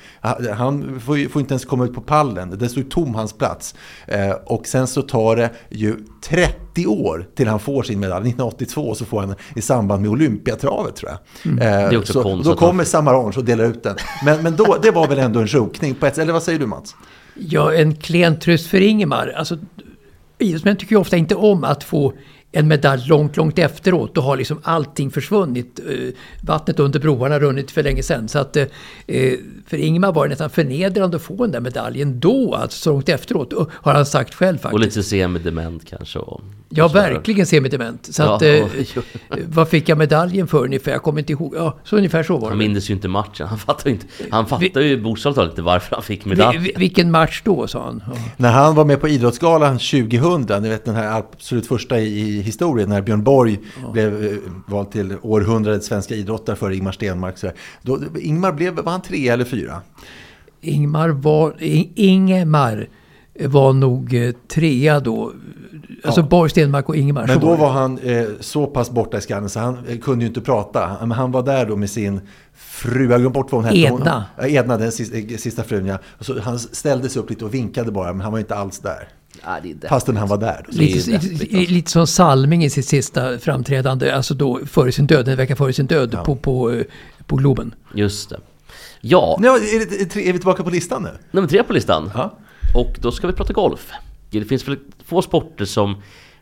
Han- 0.56 1.00
får, 1.06 1.30
får 1.30 1.40
inte 1.42 1.54
ens 1.54 1.66
komma 1.66 1.86
ut 1.86 1.94
på 1.94 2.02
pallen. 2.02 2.58
Det 2.60 2.70
står 2.70 2.82
tom 2.82 3.16
hans 3.16 3.34
plats. 3.34 3.76
Eh, 4.08 4.30
Och 4.46 4.68
sen 4.68 4.88
så 4.88 5.02
tar 5.02 5.36
det 5.36 5.50
ju 5.70 5.96
30 6.24 6.88
år 6.88 7.28
till 7.36 7.48
han 7.48 7.60
får 7.60 7.84
sin 7.84 8.00
medalj. 8.00 8.22
1982 8.30 8.96
så 8.96 9.06
får 9.06 9.20
han 9.20 9.36
i 9.56 9.62
samband 9.62 10.02
med 10.02 10.12
Olympiatravet 10.12 10.96
tror 10.96 11.12
jag. 11.12 11.52
Eh, 11.54 11.58
Det 11.60 11.66
är 11.96 11.98
också 11.98 12.14
så 12.14 12.24
konstigt 12.24 12.52
då 12.54 12.58
kommer 12.60 12.84
Samaranch 12.84 13.38
och 13.38 13.46
delar 13.46 13.64
ut 13.66 13.84
den. 13.84 13.96
Men, 14.26 14.44
men 14.44 14.56
då, 14.56 14.78
det 14.82 14.92
var 14.92 15.08
väl 15.08 15.20
ändå 15.20 15.40
en 15.40 15.48
chokning 15.48 15.96
på 15.96 16.06
ett 16.06 16.18
Eller 16.18 16.34
vad 16.34 16.44
säger 16.44 16.60
du 16.60 16.66
Mats? 16.66 16.96
Ja, 17.36 17.74
en 17.74 17.96
klen 17.96 18.40
tröst 18.40 18.68
för 18.68 18.82
Ingemar. 18.82 19.34
Alltså, 19.38 19.58
idrottsmän 20.38 20.76
tycker 20.78 20.96
ju 20.96 21.00
ofta 21.02 21.18
inte 21.18 21.36
om 21.36 21.64
att 21.64 21.84
få 21.84 22.14
en 22.60 22.68
medalj 22.68 23.08
långt, 23.08 23.38
långt 23.38 23.60
efteråt. 23.60 24.16
Då 24.16 24.22
har 24.22 24.38
liksom 24.38 24.60
allting 24.64 25.12
försvunnit. 25.12 25.80
Eh, 25.90 25.96
Vattnet 26.42 26.80
under 26.80 27.00
broarna 27.00 27.40
runnit 27.40 27.72
för 27.72 27.84
länge 27.84 28.04
sedan. 28.04 28.28
Så 28.28 28.40
att, 28.40 28.58
eh, 28.58 28.66
för 29.68 29.78
Ingemar 29.78 30.12
var 30.14 30.24
det 30.26 30.30
nästan 30.30 30.50
förnedrande 30.50 31.18
att 31.18 31.24
få 31.24 31.36
den 31.36 31.52
där 31.52 31.60
medaljen 31.60 32.20
då, 32.20 32.56
alltså 32.56 32.78
så 32.80 32.90
långt 32.92 33.10
efteråt. 33.10 33.54
Och 33.54 33.70
Har 33.74 33.94
han 33.94 34.06
sagt 34.06 34.34
själv 34.34 34.56
Och 34.58 34.62
faktiskt. 34.62 34.96
lite 34.96 35.04
semidement 35.10 35.86
kanske. 35.90 36.20
Och, 36.20 36.42
Ja, 36.70 36.86
och 36.86 36.96
verkligen 36.96 37.46
semidement. 37.46 38.08
Så 38.16 38.22
Ja, 38.22 38.36
att, 38.36 38.42
eh, 38.42 38.64
och- 38.64 39.38
vad 39.48 39.70
fick 39.70 39.90
jag 39.90 39.98
medaljen 39.98 40.48
för 40.48 40.64
ungefär? 40.64 40.92
Jag 40.92 41.02
kommer 41.04 41.20
inte 41.20 41.32
ihåg. 41.34 41.54
Ja, 41.56 41.78
så 41.84 41.98
ungefär 41.98 42.24
så 42.24 42.38
var 42.38 42.50
Han 42.50 42.58
det. 42.60 42.68
minns 42.68 42.90
ju 42.90 42.94
inte 42.94 43.08
matchen. 43.08 43.48
Han 43.48 43.58
fattar 43.58 43.90
ju 43.90 43.96
inte. 43.96 44.06
Han 44.32 44.46
fattar 44.48 44.82
ju 44.82 45.02
bokstavligt 45.02 45.36
talat 45.36 45.52
inte 45.52 45.62
varför 45.62 45.96
han 45.96 46.04
fick 46.04 46.26
Vi, 46.26 46.30
medalj. 46.30 46.58
vi, 46.58 46.74
vilken 46.78 47.12
match 47.12 47.42
då, 47.46 47.68
sa 47.68 47.84
han. 47.84 48.04
Ja. 48.08 48.14
När 48.38 48.52
han 48.52 48.76
var 48.76 48.86
med 48.86 49.02
på 49.02 49.08
Idrottsgalan 49.08 49.78
2000, 49.80 50.64
ni 50.64 50.70
vet 50.70 50.86
den 50.86 50.96
här 50.96 51.18
absolut 51.18 51.68
första 51.68 52.00
i 52.00 52.42
historien, 52.48 52.90
när 52.90 53.02
Björn 53.02 53.24
Borg 53.24 53.60
blev 53.94 54.26
eh, 54.26 54.38
vald 54.68 54.92
till 54.92 55.16
århundradets 55.22 55.88
svenska 55.88 56.16
idrottare 56.16 56.56
för 56.56 56.72
Ingmar 56.72 56.92
Stenmark. 56.92 57.38
Så. 57.38 57.52
Då, 57.82 58.00
Ingmar 58.20 58.52
blev, 58.52 58.76
var 58.76 58.92
han 58.92 59.02
tre 59.02 59.28
eller 59.30 59.46
fyra? 59.46 59.82
Ingmar 60.62 61.10
var, 61.10 61.56
Ingemar 61.96 62.88
var 63.46 63.74
nog 63.74 64.14
eh, 64.14 64.32
trea 64.48 65.00
då. 65.00 65.34
Alltså 66.04 66.24
Borg, 66.24 66.50
Stenmark 66.50 66.90
och 66.90 66.96
Ingemar. 66.96 67.28
Men 67.28 67.40
då 67.40 67.56
var 67.56 67.70
han 67.70 67.98
eh, 68.00 68.26
så 68.40 68.68
pass 68.68 68.92
borta 68.92 69.18
i 69.18 69.22
skallen 69.22 69.50
så 69.50 69.60
han 69.60 69.78
eh, 69.88 69.98
kunde 70.00 70.26
ju 70.26 70.28
inte 70.28 70.42
prata. 70.42 70.98
Men 71.00 71.12
han 71.12 71.32
var 71.32 71.44
där 71.44 71.66
då 71.66 71.76
med 71.76 71.90
sin 71.90 72.22
fru, 72.56 73.10
jag 73.12 73.20
glömt 73.20 73.34
bort 73.34 73.52
vad 73.52 73.64
hon 73.64 73.76
hette. 73.76 73.92
Hon- 73.92 74.02
Edna. 74.02 74.26
Ja, 74.38 74.48
Edna, 74.48 74.78
den 74.78 74.92
sista, 74.92 75.18
eh, 75.18 75.38
sista 75.38 75.64
frun 75.64 75.86
ja. 75.86 75.98
Så 76.20 76.40
han 76.40 76.60
ställde 76.60 77.10
sig 77.10 77.22
upp 77.22 77.30
lite 77.30 77.46
och 77.46 77.54
vinkade 77.54 77.92
bara, 77.92 78.14
men 78.14 78.22
han 78.22 78.32
var 78.32 78.40
inte 78.40 78.56
alls 78.56 78.80
där. 78.80 79.08
Ja, 79.46 79.60
det. 79.64 79.88
Fastän 79.88 80.18
han 80.18 80.28
var 80.28 80.38
där. 80.38 80.66
Då. 80.68 80.78
Lite, 80.78 81.12
lite, 81.12 81.16
alltså. 81.16 81.74
lite 81.74 81.92
som 81.92 82.08
Salming 82.08 82.64
i 82.64 82.70
sitt 82.70 82.86
sista 82.86 83.40
framträdande, 83.40 84.12
alltså 84.12 84.34
då 84.34 84.60
före 84.66 84.92
sin 84.92 85.08
död, 85.08 85.28
en 85.28 85.38
vecka 85.38 85.56
före 85.56 85.74
sin 85.74 85.86
död 85.86 86.18
på, 86.26 86.36
på, 86.36 86.72
eh, 86.72 86.84
på 87.26 87.36
Globen. 87.36 87.76
Just 87.94 88.30
det. 88.30 88.40
Ja, 89.02 89.40
Ja, 89.42 89.56
är, 89.56 90.08
det, 90.14 90.30
är 90.30 90.34
vi 90.34 90.40
tillbaka 90.40 90.64
på 90.64 90.70
listan 90.70 91.04
nu? 91.04 91.10
nummer 91.32 91.48
tre 91.48 91.64
på 91.64 91.74
listan. 91.74 92.12
Ja. 92.16 92.38
Och 92.76 92.98
då 93.02 93.12
ska 93.12 93.28
vi 93.28 93.34
prata 93.34 93.54
golf. 93.54 93.92
Det 94.30 94.46
finns 94.46 94.68
väl 94.68 94.78
få 95.06 95.22
sporter 95.22 95.66
som 95.66 96.02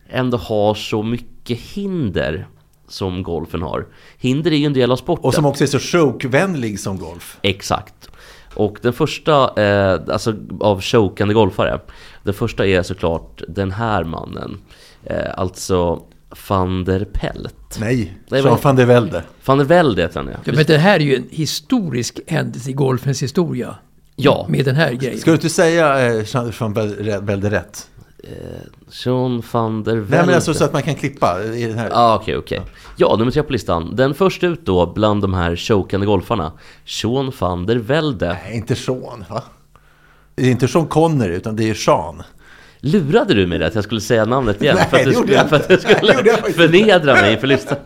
ändå 0.10 0.38
har 0.38 0.74
så 0.74 1.04
mycket 1.04 1.60
hinder 1.60 2.48
som 2.88 3.24
golfen 3.24 3.62
har. 3.62 3.86
Hinder 4.18 4.52
är 4.52 4.56
ju 4.56 4.66
en 4.66 4.74
del 4.74 4.92
av 4.92 4.96
sporten. 4.96 5.26
Och 5.26 5.34
som 5.34 5.46
också 5.46 5.64
är 5.64 5.68
så 5.68 5.80
chokevänlig 5.80 6.80
som 6.80 6.98
golf. 6.98 7.38
Exakt. 7.42 8.10
Och 8.56 8.78
den 8.82 8.94
första, 8.94 9.64
eh, 9.64 10.00
alltså 10.10 10.36
av 10.60 10.82
chokande 10.82 11.34
golfare. 11.34 11.80
Den 12.26 12.34
första 12.34 12.66
är 12.68 12.84
såklart 12.84 13.42
den 13.48 13.72
här 13.72 14.04
mannen. 14.04 14.58
Eh, 15.04 15.18
alltså 15.38 16.02
van 16.50 16.84
der 16.84 17.06
Pelt. 17.14 17.78
Nej, 17.80 18.18
Nej, 18.30 18.42
Jean 18.42 18.52
vad- 18.54 18.64
van 18.64 18.76
der 18.76 18.86
Velde. 18.86 19.24
Van 19.46 19.58
der 19.58 19.66
Velde 19.66 20.02
heter 20.02 20.20
han 20.20 20.30
Ja, 20.30 20.38
ja. 20.46 20.54
men 20.56 20.66
det 20.68 20.78
här 20.78 20.96
är 21.00 21.04
ju 21.04 21.16
en 21.16 21.28
historisk 21.30 22.20
händelse 22.28 22.70
i 22.70 22.74
golfens 22.74 23.24
historia. 23.24 23.76
Ja. 24.16 24.46
Med 24.50 24.66
den 24.66 24.76
här 24.76 24.92
grejen. 24.94 25.20
Ska 25.20 25.32
du 25.32 25.36
inte 25.36 25.50
säga 25.50 26.08
eh, 26.08 26.24
Jean 26.34 26.54
van 26.60 26.74
der 26.74 27.22
Velde 27.22 27.50
rätt? 27.50 27.88
Sean 28.90 29.44
van 29.52 29.84
der 29.84 29.96
Velde. 29.96 30.18
Nej 30.18 30.26
men 30.26 30.36
alltså 30.36 30.54
så 30.54 30.64
att 30.66 30.74
man 30.74 30.82
kan 30.84 30.96
klippa 30.96 31.44
i 31.44 31.66
den 31.66 31.78
här. 31.78 31.90
Ja, 31.90 32.16
okej, 32.22 32.38
okej. 32.38 32.62
Ja, 32.98 33.16
nummer 33.20 33.32
tre 33.32 33.44
på 33.44 33.52
listan. 33.52 33.96
Den 33.96 34.14
först 34.14 34.44
ut 34.44 34.66
då 34.66 34.86
bland 34.94 35.22
de 35.22 35.34
här 35.34 35.56
chokande 35.56 36.06
golfarna. 36.06 36.52
Sean 36.86 37.32
van 37.40 37.66
der 37.66 37.76
Velde. 37.76 38.38
Nej, 38.46 38.56
inte 38.58 38.76
Sean 38.76 39.26
va? 39.30 39.44
Det 40.36 40.48
är 40.48 40.52
inte 40.52 40.68
Sean 40.68 40.88
Connery 40.88 41.36
utan 41.36 41.56
det 41.56 41.70
är 41.70 41.74
Sean. 41.74 42.24
Lurade 42.80 43.34
du 43.34 43.48
mig 43.48 43.64
att 43.64 43.76
jag 43.76 43.84
skulle 43.84 44.02
säga 44.02 44.26
namnet 44.26 44.62
igen? 44.62 44.76
Nej, 44.80 44.88
för 44.90 44.98
att 44.98 45.04
du 45.06 45.14
skulle, 45.14 45.34
jag 45.34 45.50
för 45.50 45.56
att 45.56 45.68
du. 45.68 45.78
Nej, 45.84 45.96
skulle 46.08 46.32
faktiskt 46.32 46.58
förnedra 46.58 47.14
mig 47.14 47.34
inför 47.34 47.48
listan. 47.48 47.78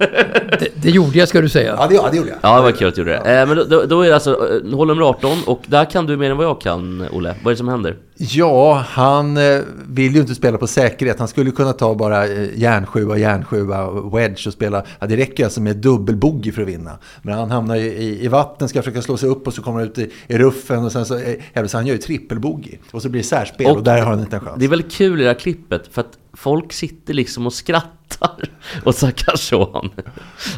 Det, 0.59 0.67
det 0.75 0.89
gjorde 0.89 1.17
jag 1.17 1.27
ska 1.29 1.41
du 1.41 1.49
säga. 1.49 1.75
Ja, 1.79 1.88
det, 1.88 1.95
ja, 1.95 2.07
det 2.12 2.17
gjorde 2.17 2.29
jag. 2.29 2.38
Ja, 2.41 2.55
det 2.55 2.62
var 2.62 2.71
kul 2.71 2.88
att 2.88 2.95
du 2.95 3.01
gjorde 3.01 3.12
det. 3.23 3.39
Eh, 3.39 3.47
men 3.47 3.57
då- 3.57 3.63
då, 3.63 3.85
då 3.85 4.01
är 4.01 4.07
det 4.07 4.13
alltså 4.13 4.62
eh, 4.65 4.75
hål 4.75 4.88
nummer 4.88 5.01
18 5.01 5.38
och 5.45 5.62
där 5.65 5.85
kan 5.85 6.05
du 6.05 6.17
mer 6.17 6.31
än 6.31 6.38
vad 6.38 6.45
jag 6.45 6.62
kan, 6.62 7.07
Olle. 7.12 7.35
Vad 7.43 7.51
är 7.51 7.55
det 7.55 7.57
som 7.57 7.67
händer? 7.67 7.95
Ja, 8.21 8.73
han 8.88 9.38
eh, 9.38 9.60
vill 9.89 10.15
ju 10.15 10.21
inte 10.21 10.36
spela 10.36 10.58
på 10.58 10.67
säkerhet. 10.67 11.19
Han 11.19 11.27
skulle 11.27 11.51
kunna 11.51 11.73
ta 11.73 11.95
bara 11.95 12.27
eh, 12.27 12.60
järnsjua, 12.60 13.17
järnsjua, 13.17 13.84
och 13.86 14.17
wedge 14.17 14.47
och 14.47 14.53
spela. 14.53 14.84
Ja, 14.99 15.08
det 15.08 15.17
räcker 15.17 15.43
alltså 15.43 15.62
med 15.62 15.77
dubbelbogey 15.77 16.51
för 16.51 16.62
att 16.62 16.67
vinna. 16.67 16.97
Men 17.21 17.34
han 17.38 17.51
hamnar 17.51 17.75
ju 17.75 17.86
i, 17.86 18.25
i 18.25 18.27
vatten, 18.27 18.69
ska 18.69 18.82
försöka 18.82 19.01
slå 19.01 19.17
sig 19.17 19.29
upp 19.29 19.47
och 19.47 19.53
så 19.53 19.62
kommer 19.62 19.79
han 19.79 19.88
ut 19.89 19.97
i, 19.97 20.12
i 20.27 20.38
ruffen 20.38 20.86
och 20.86 20.91
sen 20.91 21.05
så, 21.05 21.17
eh, 21.53 21.65
så 21.65 21.77
han 21.77 21.88
gör 21.88 21.95
ju 21.95 22.01
trippelbogey. 22.01 22.77
Och 22.91 23.01
så 23.01 23.10
blir 23.10 23.21
det 23.21 23.27
särspel 23.27 23.67
och, 23.67 23.77
Och- 23.77 23.84
där 23.84 24.01
har 24.01 24.10
han 24.12 24.19
inte 24.19 24.36
en 24.36 24.41
chans. 24.45 24.55
Det 24.60 24.65
är 24.65 24.69
väldigt 24.69 24.91
kul 24.91 25.19
i 25.19 25.23
det 25.23 25.29
här 25.29 25.39
klippet 25.39 25.88
för 25.91 26.01
att 26.01 26.17
folk 26.34 26.73
sitter 26.73 27.13
liksom 27.13 27.45
och 27.45 27.53
skrattar 27.53 28.48
och. 28.84 29.86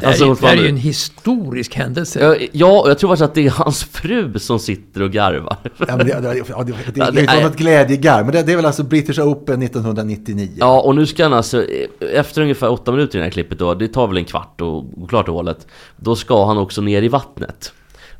Det 0.00 0.06
här, 0.06 0.08
Alltså, 0.08 0.34
det 0.34 0.46
här 0.46 0.56
är 0.56 0.62
ju 0.62 0.68
en 0.68 0.76
historisk 0.76 1.74
händelse. 1.74 2.38
Ja, 2.52 2.80
och 2.80 2.90
jag 2.90 2.98
tror 2.98 3.10
faktiskt 3.10 3.24
att 3.24 3.34
det 3.34 3.46
är 3.46 3.50
hans 3.50 3.84
fru 3.84 4.38
som 4.38 4.58
sitter 4.58 5.02
och 5.02 5.10
garvar. 5.10 5.56
Ja, 5.62 5.96
men 5.96 5.98
det, 5.98 6.20
det, 6.20 6.42
ja, 6.48 6.62
det, 6.62 6.72
det, 6.94 7.10
det, 7.10 7.20
är 7.20 7.42
något 7.42 7.56
glädjegarv, 7.56 8.24
men 8.24 8.46
det, 8.46 8.52
är 8.52 8.56
väl 8.56 8.66
alltså 8.66 8.82
British 8.82 9.18
Open 9.18 9.62
1999. 9.62 10.48
Ja, 10.56 10.80
och 10.80 10.94
nu 10.94 11.06
ska 11.06 11.22
han 11.22 11.32
alltså, 11.32 11.64
efter 12.12 12.42
ungefär 12.42 12.70
åtta 12.70 12.92
minuter 12.92 13.16
i 13.16 13.18
det 13.18 13.24
här 13.24 13.30
klippet 13.30 13.58
då, 13.58 13.74
det 13.74 13.88
tar 13.88 14.06
väl 14.06 14.16
en 14.16 14.24
kvart 14.24 14.60
och 14.60 14.84
gå 15.00 15.06
klart 15.06 15.28
hålet, 15.28 15.66
då 15.96 16.16
ska 16.16 16.46
han 16.46 16.58
också 16.58 16.80
ner 16.80 17.02
i 17.02 17.08
vattnet. 17.08 17.72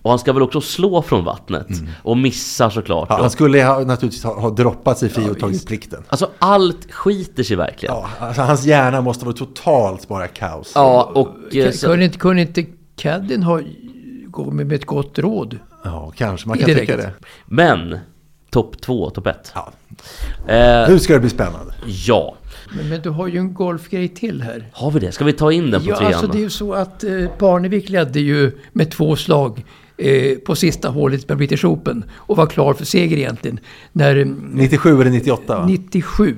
Och 0.03 0.11
han 0.11 0.19
ska 0.19 0.33
väl 0.33 0.43
också 0.43 0.61
slå 0.61 1.03
från 1.03 1.25
vattnet, 1.25 1.67
och 2.03 2.17
missar 2.19 2.71
såklart. 2.71 3.07
Ja, 3.11 3.17
han 3.21 3.31
skulle 3.31 3.65
ha, 3.65 3.79
naturligtvis 3.81 4.25
ha, 4.25 4.41
ha 4.41 4.51
droppat 4.51 4.99
sig 4.99 5.09
fri 5.09 5.31
och 5.31 5.39
tagit 5.39 5.67
plikten. 5.67 6.03
Alltså 6.09 6.31
allt 6.39 6.93
skiter 6.93 7.43
sig 7.43 7.57
verkligen. 7.57 7.95
Ja, 7.95 8.09
alltså, 8.21 8.43
hans 8.43 8.65
hjärna 8.65 9.01
måste 9.01 9.25
vara 9.25 9.37
totalt 9.37 10.09
bara 10.09 10.29
kaos. 10.29 10.73
Ja, 10.75 11.13
och... 11.15 11.57
eh, 11.57 11.71
så- 11.71 11.87
Kunde 11.87 12.05
inte, 12.05 12.19
kunde 12.19 12.43
inte 12.43 12.65
Caddin 12.97 13.43
ha 13.43 13.61
gå 14.27 14.51
med, 14.51 14.67
med 14.67 14.75
ett 14.77 14.85
gott 14.87 15.19
råd? 15.19 15.59
Ja, 15.85 16.13
kanske 16.17 16.49
man 16.49 16.59
kan 16.59 16.67
Direkt. 16.67 16.81
tycka 16.81 16.97
det. 16.97 17.13
Men, 17.47 17.99
topp 18.51 18.81
två, 18.81 19.11
topp 19.11 19.27
ett. 19.27 19.53
Ja. 19.55 19.73
Eh, 20.53 20.89
Nu 20.91 20.99
ska 20.99 21.13
det 21.13 21.21
bli 21.21 21.31
spännande. 21.31 21.75
ja. 21.87 22.35
Men, 22.77 22.89
men 22.89 23.01
du 23.03 23.11
har 23.11 23.27
ju 23.27 23.39
en 23.39 23.55
golfgrej 23.55 24.09
till 24.09 24.43
här. 24.43 24.71
Har 24.73 24.91
vi 24.91 25.01
det? 25.01 25.13
Ska 25.13 25.25
vi 25.25 25.33
ta 25.33 25.53
in 25.53 25.71
den 25.71 25.81
på 25.83 25.91
Ja, 25.91 25.97
trean 25.97 26.13
alltså 26.13 26.27
då? 26.27 26.33
det 26.33 26.39
är 26.39 26.43
ju 26.43 26.51
så 26.51 26.73
att 26.75 27.05
eh, 27.05 27.11
Barnevik 27.39 27.89
ledde 27.89 28.21
ju 28.21 28.59
med 28.73 28.91
två 28.91 29.17
slag 29.17 29.65
eh, 29.97 30.39
på 30.39 30.55
sista 30.55 30.89
hålet 30.89 31.29
med 31.29 31.39
British 31.39 31.65
Open 31.65 32.05
och 32.17 32.37
var 32.37 32.47
klar 32.47 32.75
för 32.75 32.85
seger 32.85 33.17
egentligen. 33.17 33.61
När, 33.93 34.17
eh, 34.17 34.27
97 34.27 35.01
eller 35.01 35.11
98 35.11 35.57
va? 35.57 35.67
97. 35.67 36.37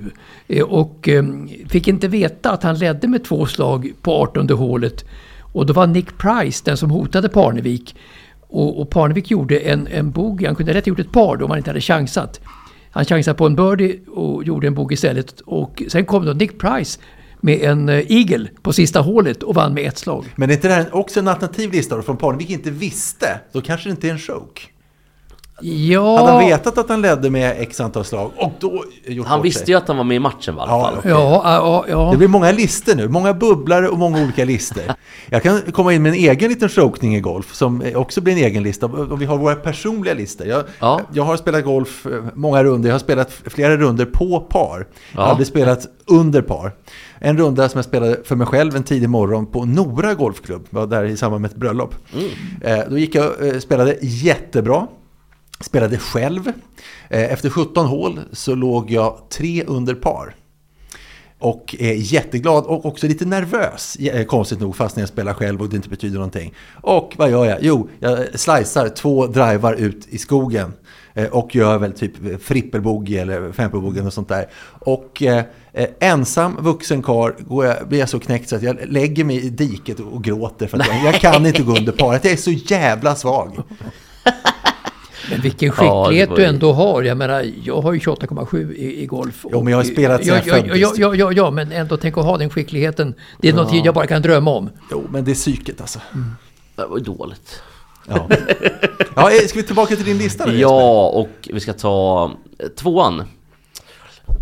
Eh, 0.49 0.63
och 0.63 1.09
eh, 1.09 1.25
fick 1.69 1.89
inte 1.89 2.09
veta 2.09 2.51
att 2.51 2.63
han 2.63 2.79
ledde 2.79 3.09
med 3.09 3.25
två 3.25 3.47
slag 3.47 3.93
på 4.03 4.13
18 4.13 4.51
hålet. 4.51 5.05
Och 5.41 5.67
då 5.67 5.73
var 5.73 5.87
Nick 5.87 6.19
Price 6.19 6.63
den 6.65 6.77
som 6.77 6.91
hotade 6.91 7.29
Parnevik. 7.29 7.97
Och, 8.41 8.81
och 8.81 8.91
Parnevik 8.91 9.31
gjorde 9.31 9.59
en, 9.59 9.87
en 9.87 10.11
bogey. 10.11 10.47
Han 10.47 10.57
kunde 10.57 10.75
rätt 10.75 10.85
ha 10.85 10.91
gjort 10.91 10.99
ett 10.99 11.13
par 11.13 11.37
då 11.37 11.45
om 11.45 11.51
han 11.51 11.59
inte 11.59 11.71
hade 11.71 11.81
chansat. 11.81 12.41
Han 12.91 13.05
chansade 13.05 13.39
på 13.39 13.47
en 13.47 13.57
birdie 13.57 14.01
och 14.07 14.45
gjorde 14.45 14.67
en 14.67 14.75
bogey 14.75 14.95
istället. 14.95 15.41
Och 15.41 15.83
sen 15.89 16.05
kom 16.05 16.27
då 16.27 16.33
Nick 16.33 16.59
Price 16.59 17.01
med 17.45 17.63
en 17.63 17.89
eh, 17.89 17.99
igel 17.99 18.11
eagle 18.11 18.49
på 18.63 18.73
sista 18.73 19.01
hålet 19.01 19.43
och 19.43 19.55
vann 19.55 19.75
med 19.75 19.87
ett 19.87 19.99
slag. 19.99 20.25
Men 20.37 20.51
är 20.51 20.55
inte 20.55 20.69
det 20.69 20.75
här 20.75 20.95
också 20.95 21.21
en 21.21 21.29
alternativ 21.29 21.73
lista 21.73 21.97
då, 21.97 22.03
från 22.03 22.17
Parnevik 22.17 22.51
inte 22.51 22.71
visste? 22.71 23.41
Då 23.53 23.61
kanske 23.61 23.89
det 23.89 23.91
inte 23.91 24.09
är 24.09 24.13
en 24.13 24.19
choke. 24.19 24.63
Ja, 25.61 26.17
Hade 26.19 26.31
han 26.33 26.39
vetat 26.49 26.79
att 26.79 26.89
han 26.89 27.03
ledde 27.03 27.31
med 27.31 27.57
x 27.59 27.81
antal 27.81 28.05
slag 28.05 28.31
och 28.37 28.53
då 28.61 28.85
gjort 29.07 29.27
Han 29.27 29.43
visste 29.43 29.61
sig. 29.65 29.71
ju 29.71 29.77
att 29.79 29.89
han 29.89 29.97
var 29.97 30.05
med 30.05 30.17
i 30.17 30.21
matchen 30.21 30.55
i 30.57 30.61
alla 30.61 30.71
Ja, 30.73 30.83
fall. 30.91 31.11
ja, 31.11 31.43
ja, 31.45 31.85
ja. 31.89 32.09
Det 32.13 32.17
blir 32.19 32.29
många 32.29 32.53
listor 32.53 32.95
nu, 32.95 33.09
många 33.09 33.35
bubblare 33.35 33.89
och 33.89 33.99
många 33.99 34.23
olika 34.23 34.45
listor. 34.45 34.83
Jag 35.31 35.43
kan 35.43 35.61
komma 35.73 35.93
in 35.93 36.03
med 36.03 36.11
en 36.13 36.19
egen 36.19 36.49
liten 36.49 36.69
chokning 36.69 37.17
i 37.17 37.21
golf 37.21 37.55
som 37.55 37.83
också 37.95 38.21
blir 38.21 38.33
en 38.33 38.39
egen 38.45 38.63
lista. 38.63 38.87
Och 38.87 39.21
vi 39.23 39.25
har 39.27 39.39
våra 39.39 39.55
personliga 39.55 40.15
listor. 40.15 40.47
Jag, 40.47 40.63
Ja. 40.79 41.01
jag 41.13 41.25
har 41.25 41.37
spelat 41.37 41.65
golf 41.65 42.07
eh, 42.07 42.13
många 42.35 42.65
runder, 42.65 42.89
jag 42.89 42.95
har 42.95 42.99
spelat 43.01 43.33
flera 43.47 43.77
runder 43.77 44.05
på 44.05 44.41
par. 44.41 44.79
Jag 44.79 44.87
Ja. 45.13 45.23
har 45.23 45.31
aldrig 45.31 45.47
spelat 45.47 45.87
under 46.07 46.43
par. 46.43 46.73
En 47.19 47.39
runda 47.39 47.69
som 47.69 47.79
jag 47.79 47.85
spelade 47.85 48.21
för 48.25 48.37
mig 48.37 48.47
själv 48.47 48.77
en 48.77 48.83
tidig 48.83 49.09
morgon 49.09 49.47
på 49.47 49.65
Nora 49.65 50.15
Golfklubb, 50.15 50.67
var 50.71 50.87
där 50.87 51.05
i 51.05 51.17
samband 51.17 51.43
med 51.43 51.51
ett 51.51 51.57
bröllop. 51.57 51.95
Eh, 52.63 52.79
då 52.91 52.99
gick 52.99 53.15
jag 53.15 53.47
eh, 53.49 53.59
spelade 53.59 53.97
jättebra. 54.03 54.87
Spelade 55.65 55.99
själv. 55.99 56.49
Eh, 57.11 57.33
efter 57.33 57.51
17 57.51 57.87
hål 57.87 58.21
så 58.33 58.55
låg 58.55 58.91
jag 58.91 59.19
tre 59.31 59.65
under 59.65 59.95
par. 59.95 60.35
Och 61.39 61.77
är 61.79 61.93
jätteglad 61.93 62.65
och 62.65 62.87
också 62.87 63.07
lite 63.07 63.25
nervös, 63.25 63.97
eh, 63.97 64.25
konstigt 64.25 64.61
nog, 64.61 64.77
fast 64.77 64.97
när 64.97 65.03
jag 65.03 65.09
spelar 65.09 65.35
själv 65.35 65.63
och 65.63 65.69
det 65.69 65.77
inte 65.77 65.89
betyder 65.89 66.15
någonting. 66.15 66.55
Och 66.81 67.15
vad 67.17 67.31
gör 67.31 67.45
jag? 67.45 67.59
Jo, 67.61 67.89
jag 67.99 68.41
slicear 68.41 68.89
två 68.89 69.27
drivar 69.27 69.75
ut 69.75 70.07
i 70.09 70.19
skogen. 70.19 70.73
Och 71.31 71.55
gör 71.55 71.79
väl 71.79 71.93
typ 71.93 72.43
frippelbogey 72.43 73.19
eller 73.19 73.53
fempelbogey 73.53 74.03
och 74.03 74.13
sånt 74.13 74.29
där. 74.29 74.49
Och 74.79 75.23
eh, 75.23 75.45
ensam 76.01 76.57
vuxen 76.61 77.03
karl 77.03 77.33
jag, 77.49 77.89
blir 77.89 77.99
jag 77.99 78.09
så 78.09 78.21
knäckt 78.21 78.49
så 78.49 78.57
att 78.57 78.63
jag 78.63 78.77
lägger 78.87 79.25
mig 79.25 79.47
i 79.47 79.49
diket 79.49 80.01
och 80.01 80.25
gråter. 80.25 80.67
För 80.67 80.79
att 80.79 80.87
jag, 80.89 81.05
jag 81.05 81.15
kan 81.15 81.47
inte 81.47 81.63
gå 81.63 81.77
under 81.77 81.93
paret, 81.93 82.25
jag 82.25 82.33
är 82.33 82.37
så 82.37 82.51
jävla 82.51 83.15
svag. 83.15 83.63
Men 85.31 85.41
vilken 85.41 85.73
Ja, 85.77 86.05
skicklighet 86.05 86.31
var 86.31 86.37
du 86.37 86.45
ändå 86.45 86.73
har. 86.73 87.03
Jag 87.03 87.17
menar, 87.17 87.47
jag 87.65 87.81
har 87.81 87.93
ju 87.93 87.99
28,7 87.99 88.73
i, 88.75 89.03
i 89.03 89.07
golf. 89.07 89.47
Jo, 89.51 89.63
men 89.63 89.71
jag 89.71 89.79
har 89.79 89.85
spelat 89.85 90.25
sedan 90.25 90.43
ja, 90.47 90.57
jag 90.57 90.69
ja, 90.69 90.77
ja, 90.77 90.93
ja, 90.97 91.15
ja, 91.15 91.33
ja, 91.33 91.51
men 91.51 91.73
ändå 91.73 91.97
tänk 91.97 92.19
att 92.19 92.25
ha 92.25 92.39
den 92.39 92.51
skickligheten. 92.51 93.15
Det 93.41 93.49
är 93.49 93.53
något 93.53 93.85
jag 93.85 93.95
bara 93.95 94.07
kan 94.07 94.23
drömma 94.23 94.51
om. 94.51 94.71
Jo, 94.91 95.07
men 95.11 95.25
det 95.25 95.31
är 95.31 95.35
psyket 95.35 95.81
alltså. 95.81 95.99
Det 96.77 96.87
var 96.87 96.99
ju 96.99 97.05
dåligt. 97.05 97.63
Ja. 98.09 98.29
ja, 99.15 99.31
eh, 99.31 99.47
ska 99.47 99.59
vi 99.59 99.63
tillbaka 99.63 99.97
till 99.97 100.05
din 100.05 100.19
lista? 100.19 100.45
Jesper? 100.45 100.61
Ja, 100.61 101.09
och 101.09 101.49
vi 101.53 101.61
ska 101.61 101.73
ta 101.73 102.31
eh, 102.59 102.69
tvåan. 102.69 103.23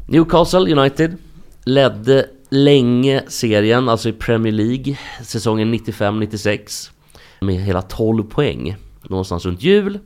Newcastle 0.09 0.77
United 0.77 1.17
ledde 1.65 2.27
länge 2.51 3.23
serien, 3.29 3.89
alltså 3.89 4.09
i 4.09 4.13
Premier 4.13 4.53
League, 4.53 4.99
säsongen 5.25 5.75
95-96 5.75 6.91
med 7.41 7.55
hela 7.55 7.83
12 7.83 8.23
poäng. 8.23 8.77
Någonstans 9.03 9.45
runt 9.47 9.63
jul. 9.63 9.99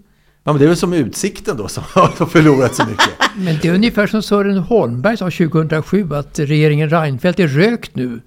Ja, 0.46 0.52
men 0.52 0.58
det 0.58 0.64
är 0.64 0.68
väl 0.68 0.76
som 0.76 0.92
Utsikten 0.92 1.56
då 1.56 1.68
som 1.68 1.84
har 1.94 2.26
förlorat 2.26 2.74
så 2.74 2.84
mycket. 2.86 3.10
Men 3.36 3.58
det 3.62 3.68
är 3.68 3.74
ungefär 3.74 4.06
som 4.06 4.22
Sören 4.22 4.58
Holmberg 4.58 5.16
sa 5.16 5.24
2007 5.24 6.14
att 6.14 6.38
regeringen 6.38 6.90
Reinfeldt 6.90 7.40
är 7.40 7.48
rökt 7.48 7.96
nu. 7.96 8.20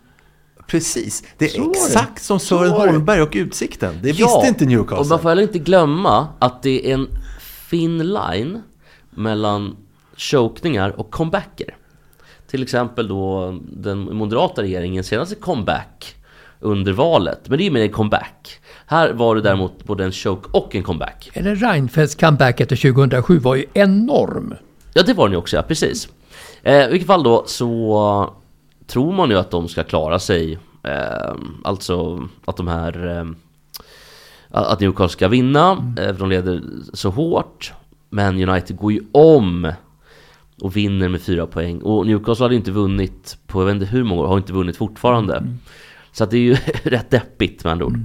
Precis, 0.68 1.24
det 1.38 1.46
är 1.46 1.50
Så 1.50 1.64
det. 1.64 1.70
exakt 1.70 2.24
som 2.24 2.40
Sören. 2.40 2.72
Holmberg 2.72 3.22
och 3.22 3.32
Utsikten. 3.36 3.96
Det 4.02 4.12
visste 4.12 4.48
inte 4.48 4.64
och 4.64 4.70
Newcastle. 4.72 5.10
man 5.10 5.20
får 5.22 5.30
heller 5.30 5.42
inte 5.44 5.60
glömma 5.60 6.28
att 6.40 6.64
det 6.64 6.90
är 6.90 6.94
en 6.94 7.08
fin 7.42 7.98
line 8.14 8.62
mellan 9.10 9.76
chokningar 10.18 11.00
och 11.00 11.12
comebacker. 11.12 11.76
Till 12.48 12.64
exempel 12.64 13.08
då 13.08 13.60
den 13.72 14.00
moderata 14.00 14.62
regeringens 14.62 15.08
senaste 15.08 15.36
comeback 15.36 16.16
under 16.60 16.94
valet. 16.94 17.40
Men 17.50 17.58
det 17.58 17.64
är 17.64 17.66
ju 17.66 17.72
mer 17.72 17.82
en 17.82 17.92
comeback. 17.92 18.59
Här 18.92 19.14
var 19.14 19.36
det 19.36 19.42
däremot 19.42 19.84
både 19.84 20.04
en 20.04 20.12
choke 20.12 20.50
och 20.52 20.76
en 20.76 20.84
comeback. 20.84 21.30
Eller 21.34 21.56
Reinfeldts 21.56 22.16
comeback 22.16 22.60
efter 22.60 22.76
2007 22.76 23.40
var 23.40 23.56
ju 23.56 23.66
enorm. 23.74 24.54
Ja, 24.94 25.04
det 25.04 25.14
var 25.14 25.26
den 25.26 25.32
ju 25.32 25.38
också, 25.38 25.56
ja, 25.56 25.62
precis. 25.62 26.10
Eh, 26.64 26.88
I 26.88 26.92
vilket 26.92 27.08
fall 27.08 27.24
då 27.24 27.44
så 27.48 28.34
tror 28.88 29.12
man 29.14 29.30
ju 29.30 29.38
att 29.38 29.52
de 29.52 29.68
ska 29.68 29.84
klara 29.84 30.20
sig. 30.20 30.58
Eh, 30.84 31.36
alltså 31.64 32.28
att 32.46 32.58
de 32.58 32.68
här... 32.68 33.18
Eh, 33.18 33.26
att 34.52 34.80
Newcastle 34.80 35.10
ska 35.10 35.28
vinna, 35.28 35.72
eh, 35.72 36.14
för 36.14 36.20
de 36.20 36.30
leder 36.30 36.62
så 36.94 37.10
hårt. 37.10 37.74
Men 38.10 38.50
United 38.50 38.78
går 38.78 38.92
ju 38.92 39.02
om 39.12 39.72
och 40.62 40.78
vinner 40.78 41.10
med 41.10 41.22
fyra 41.22 41.48
poäng. 41.48 41.82
Och 41.82 42.06
Newcastle 42.06 42.46
hade 42.46 42.56
inte 42.56 42.72
vunnit 42.72 43.38
på 43.48 43.62
jag 43.62 43.66
vet 43.66 43.74
inte 43.74 43.86
hur 43.86 44.04
många 44.04 44.22
år, 44.22 44.28
har 44.28 44.38
inte 44.38 44.54
vunnit 44.54 44.78
fortfarande. 44.78 45.48
Så 46.12 46.24
att 46.24 46.32
det 46.32 46.38
är 46.38 46.42
ju 46.42 46.54
rätt 46.84 47.10
deppigt 47.10 47.64
med 47.64 47.72
andra 47.72 47.86
ord. 47.86 48.00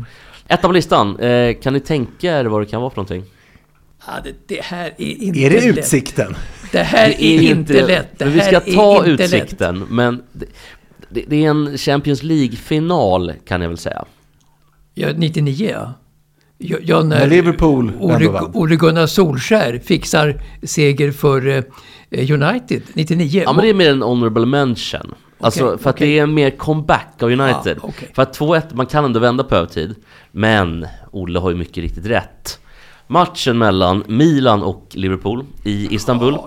Ettan 0.49 0.69
på 0.69 0.73
listan, 0.73 1.19
eh, 1.19 1.55
kan 1.61 1.73
ni 1.73 1.81
tänka 1.81 2.39
er 2.39 2.45
vad 2.45 2.63
det 2.63 2.67
kan 2.67 2.81
vara 2.81 2.91
för 2.91 2.97
någonting? 2.97 3.25
Ja, 4.07 4.13
det, 4.25 4.35
det 4.47 4.63
här 4.63 4.95
är 4.99 5.23
inte 5.23 5.41
Är 5.41 5.51
det 5.51 5.61
lätt. 5.61 5.79
Utsikten? 5.79 6.37
Det 6.73 6.83
här 6.83 7.09
är, 7.09 7.43
inte 7.43 7.87
lätt. 7.87 8.19
Det 8.19 8.25
men 8.25 8.35
vi 8.35 8.41
ska 8.41 8.57
är 8.57 8.75
ta 8.75 9.05
utsikten. 9.07 9.87
Men 9.91 10.23
det, 10.33 10.47
det, 11.09 11.25
det 11.29 11.45
är 11.45 11.51
en 11.51 11.79
Champions 11.79 12.23
League-final 12.23 13.33
kan 13.45 13.63
jag 13.63 13.69
väl 13.69 13.79
säga. 13.79 14.05
Ja, 14.95 15.09
99 15.17 15.71
ja. 15.71 15.95
Ja, 16.59 16.79
ja 16.83 17.03
när 17.03 17.19
När 17.19 17.27
Liverpool 17.27 17.93
Ole. 18.01 18.41
Ole 18.53 18.77
Gunnar 18.77 19.07
Solskär 19.07 19.79
fixar 19.85 20.43
seger 20.63 21.13
för 21.13 21.47
eh, 21.47 22.31
United 22.33 22.83
99. 22.93 23.43
Ja 23.45 23.53
men 23.53 23.65
det 23.65 23.71
är 23.71 23.75
mer 23.75 23.91
en 23.91 24.03
honorable 24.03 24.47
mention. 24.47 25.15
Alltså 25.45 25.67
Okej, 25.67 25.79
för 25.79 25.91
att 25.91 25.97
okej. 25.97 26.09
det 26.09 26.19
är 26.19 26.27
mer 26.27 26.51
comeback 26.51 27.23
av 27.23 27.29
United. 27.31 27.79
Ja, 27.83 27.89
okej. 27.89 28.11
För 28.15 28.23
att 28.23 28.39
2-1, 28.39 28.63
man 28.73 28.87
kan 28.87 29.05
ändå 29.05 29.21
vända 29.21 29.45
på 29.45 29.55
övertid. 29.55 29.95
Men 30.33 30.87
Olle 31.11 31.39
har 31.39 31.51
ju 31.51 31.57
mycket 31.57 31.77
riktigt 31.77 32.07
rätt. 32.07 32.59
Matchen 33.07 33.59
mellan 33.59 34.05
Milan 34.07 34.63
och 34.63 34.87
Liverpool 34.93 35.45
i 35.65 35.95
Istanbul. 35.95 36.39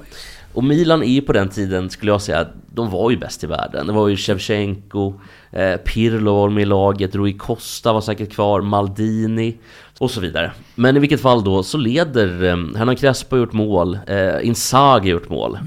Och 0.53 0.63
Milan 0.63 1.03
är 1.03 1.07
ju 1.07 1.21
på 1.21 1.33
den 1.33 1.49
tiden, 1.49 1.89
skulle 1.89 2.11
jag 2.11 2.21
säga, 2.21 2.47
de 2.73 2.89
var 2.89 3.11
ju 3.11 3.17
bäst 3.17 3.43
i 3.43 3.47
världen. 3.47 3.87
Det 3.87 3.93
var 3.93 4.07
ju 4.07 4.17
Shevchenko, 4.17 5.13
eh, 5.51 5.75
Pirlo 5.75 6.33
var 6.33 6.49
med 6.49 6.61
i 6.61 6.65
laget, 6.65 7.15
Rui 7.15 7.33
Costa 7.33 7.93
var 7.93 8.01
säkert 8.01 8.31
kvar, 8.31 8.61
Maldini 8.61 9.57
och 9.99 10.11
så 10.11 10.21
vidare. 10.21 10.51
Men 10.75 10.97
i 10.97 10.99
vilket 10.99 11.21
fall 11.21 11.43
då 11.43 11.63
så 11.63 11.77
leder 11.77 12.43
eh, 12.43 12.57
Hernan 12.77 12.95
Crespo 12.95 13.37
gjort 13.37 13.53
mål, 13.53 13.99
eh, 14.07 14.47
Inzaghi 14.47 15.09
gjort 15.09 15.29
mål. 15.29 15.55
Eh, 15.55 15.61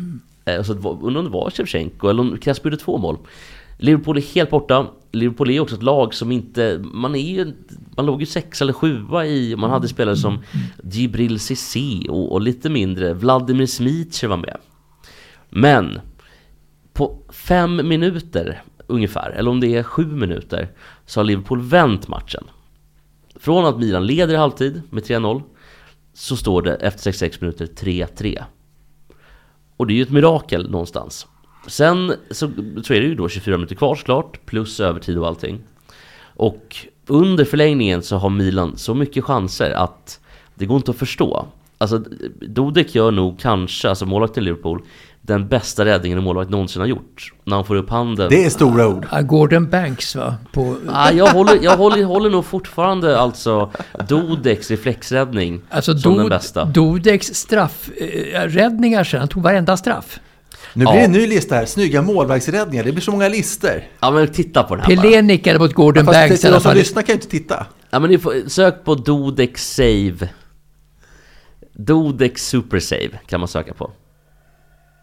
Eh, 0.57 0.63
så 0.63 0.73
undrar 0.73 1.19
om 1.19 1.25
det 1.25 1.31
var 1.31 1.51
Shevchenko 1.51 2.09
eller 2.09 2.21
om 2.21 2.39
Kasper 2.39 2.71
gjorde 2.71 2.83
två 2.83 2.99
mål. 2.99 3.19
Liverpool 3.79 4.17
är 4.17 4.35
helt 4.35 4.51
borta. 4.51 4.87
Liverpool 5.13 5.51
är 5.51 5.61
också 5.61 5.77
ett 5.77 5.83
lag 5.83 6.15
som 6.15 6.33
inte... 6.33 6.81
Man 6.85 7.15
är 7.15 7.31
ju... 7.31 7.55
Man 7.97 8.07
låg 8.07 8.21
ju 8.21 8.27
sex 8.27 8.63
eller 8.63 8.73
sjua 8.73 9.27
i... 9.27 9.57
Man 9.57 9.71
hade 9.71 9.89
spelare 9.89 10.17
som 10.17 10.39
Gibril 10.85 11.41
Cissé 11.41 12.07
och, 12.09 12.33
och 12.33 12.41
lite 12.41 12.71
mindre. 12.71 13.15
Vladimir 13.15 13.67
Smicer 13.67 14.29
var 14.29 14.37
med. 14.37 14.57
Men 15.51 16.01
på 16.93 17.19
fem 17.33 17.89
minuter 17.89 18.63
ungefär, 18.87 19.31
eller 19.31 19.51
om 19.51 19.61
det 19.61 19.77
är 19.77 19.83
sju 19.83 20.07
minuter, 20.07 20.69
så 21.07 21.21
har 21.21 21.25
Liverpool 21.25 21.61
vänt 21.61 22.09
matchen. 22.09 22.45
Från 23.37 23.65
att 23.65 23.79
Milan 23.79 24.07
leder 24.07 24.35
i 24.35 24.37
halvtid 24.37 24.83
med 24.91 25.03
3-0 25.03 25.43
så 26.15 26.37
står 26.37 26.63
det 26.63 26.75
efter 26.75 27.01
66 27.01 27.41
minuter 27.41 27.67
3-3. 27.67 28.45
Och 29.81 29.87
det 29.87 29.93
är 29.93 29.95
ju 29.95 30.03
ett 30.03 30.11
mirakel 30.11 30.71
någonstans. 30.71 31.27
Sen 31.67 32.13
så, 32.31 32.51
så 32.83 32.95
är 32.95 33.01
det 33.01 33.07
ju 33.07 33.15
då 33.15 33.29
24 33.29 33.57
minuter 33.57 33.75
kvar 33.75 33.95
såklart, 33.95 34.47
plus 34.47 34.81
övertid 34.81 35.19
och 35.19 35.27
allting. 35.27 35.59
Och 36.23 36.77
under 37.07 37.45
förlängningen 37.45 38.03
så 38.03 38.17
har 38.17 38.31
Milan 38.31 38.77
så 38.77 38.95
mycket 38.95 39.25
chanser 39.25 39.71
att 39.71 40.21
det 40.55 40.67
går 40.67 40.77
inte 40.77 40.91
att 40.91 40.97
förstå. 40.97 41.47
Alltså 41.79 41.99
Dodek 42.41 42.95
gör 42.95 43.11
nog 43.11 43.39
kanske, 43.39 43.89
alltså 43.89 44.07
målvakten 44.07 44.43
i 44.43 44.45
Liverpool, 44.45 44.83
den 45.23 45.49
bästa 45.49 45.85
räddningen 45.85 46.19
en 46.19 46.25
målvakt 46.25 46.51
någonsin 46.51 46.81
har 46.81 46.87
gjort. 46.87 47.33
När 47.45 47.57
han 47.57 47.65
får 47.65 47.75
upp 47.77 47.91
handen. 47.91 48.27
Det 48.31 48.45
är 48.45 48.51
stora 48.51 48.89
ord. 48.89 49.07
Ja, 49.13 49.21
Gordon 49.21 49.71
Banks 49.71 50.17
va? 50.17 50.35
På, 50.53 50.77
Ah, 50.89 51.11
jag 51.11 51.27
håller, 51.27 51.59
jag 51.63 51.77
håller, 51.77 52.05
håller 52.05 52.31
nog 52.31 52.45
fortfarande 52.45 53.19
alltså 53.19 53.71
Dudeks 54.09 54.71
reflexräddning 54.71 55.61
alltså 55.71 55.99
som 55.99 56.13
den 56.13 56.21
Dod- 56.27 56.29
bästa. 56.31 56.65
Dodeks 56.65 57.27
straffräddningar 57.35 59.05
sen. 59.05 59.21
Han 59.21 59.29
tog 59.29 59.43
varenda 59.43 59.77
straff. 59.77 60.21
Nu 60.75 60.85
blir 60.85 60.95
Ja. 60.95 60.99
det 61.01 61.05
en 61.05 61.13
ny 61.13 61.27
lista 61.27 61.55
här. 61.55 61.67
Snygga 61.67 62.03
målvaktsräddningar. 62.03 62.85
Det 62.85 62.93
blir 62.93 63.03
så 63.03 63.11
många 63.11 63.29
listor. 63.29 63.83
Ja 64.01 64.11
men 64.11 64.29
titta 64.29 64.63
på 64.63 64.77
den 64.77 64.85
här. 64.85 64.97
Pelé 64.97 65.23
nickade 65.23 65.59
mot 65.59 65.73
Gordon 65.75 66.05
Fast 66.05 66.19
Banks 66.19 66.39
i 66.41 66.43
de 66.43 66.49
alla 66.49 66.61
som 66.61 66.69
fall. 66.71 66.77
lyssnar 66.77 67.03
kan 67.03 67.13
ju 67.13 67.15
inte 67.15 67.29
titta. 67.29 67.67
Ja 67.91 67.99
men 67.99 68.11
ni 68.11 68.19
får, 68.19 68.49
sök 68.49 68.85
på 68.85 68.95
Dudek 68.95 69.59
save 69.59 70.29
Dudek 71.73 72.39
super 72.39 72.79
save 72.81 73.11
kan 73.27 73.41
man 73.41 73.49
söka 73.49 73.75
på 73.75 73.91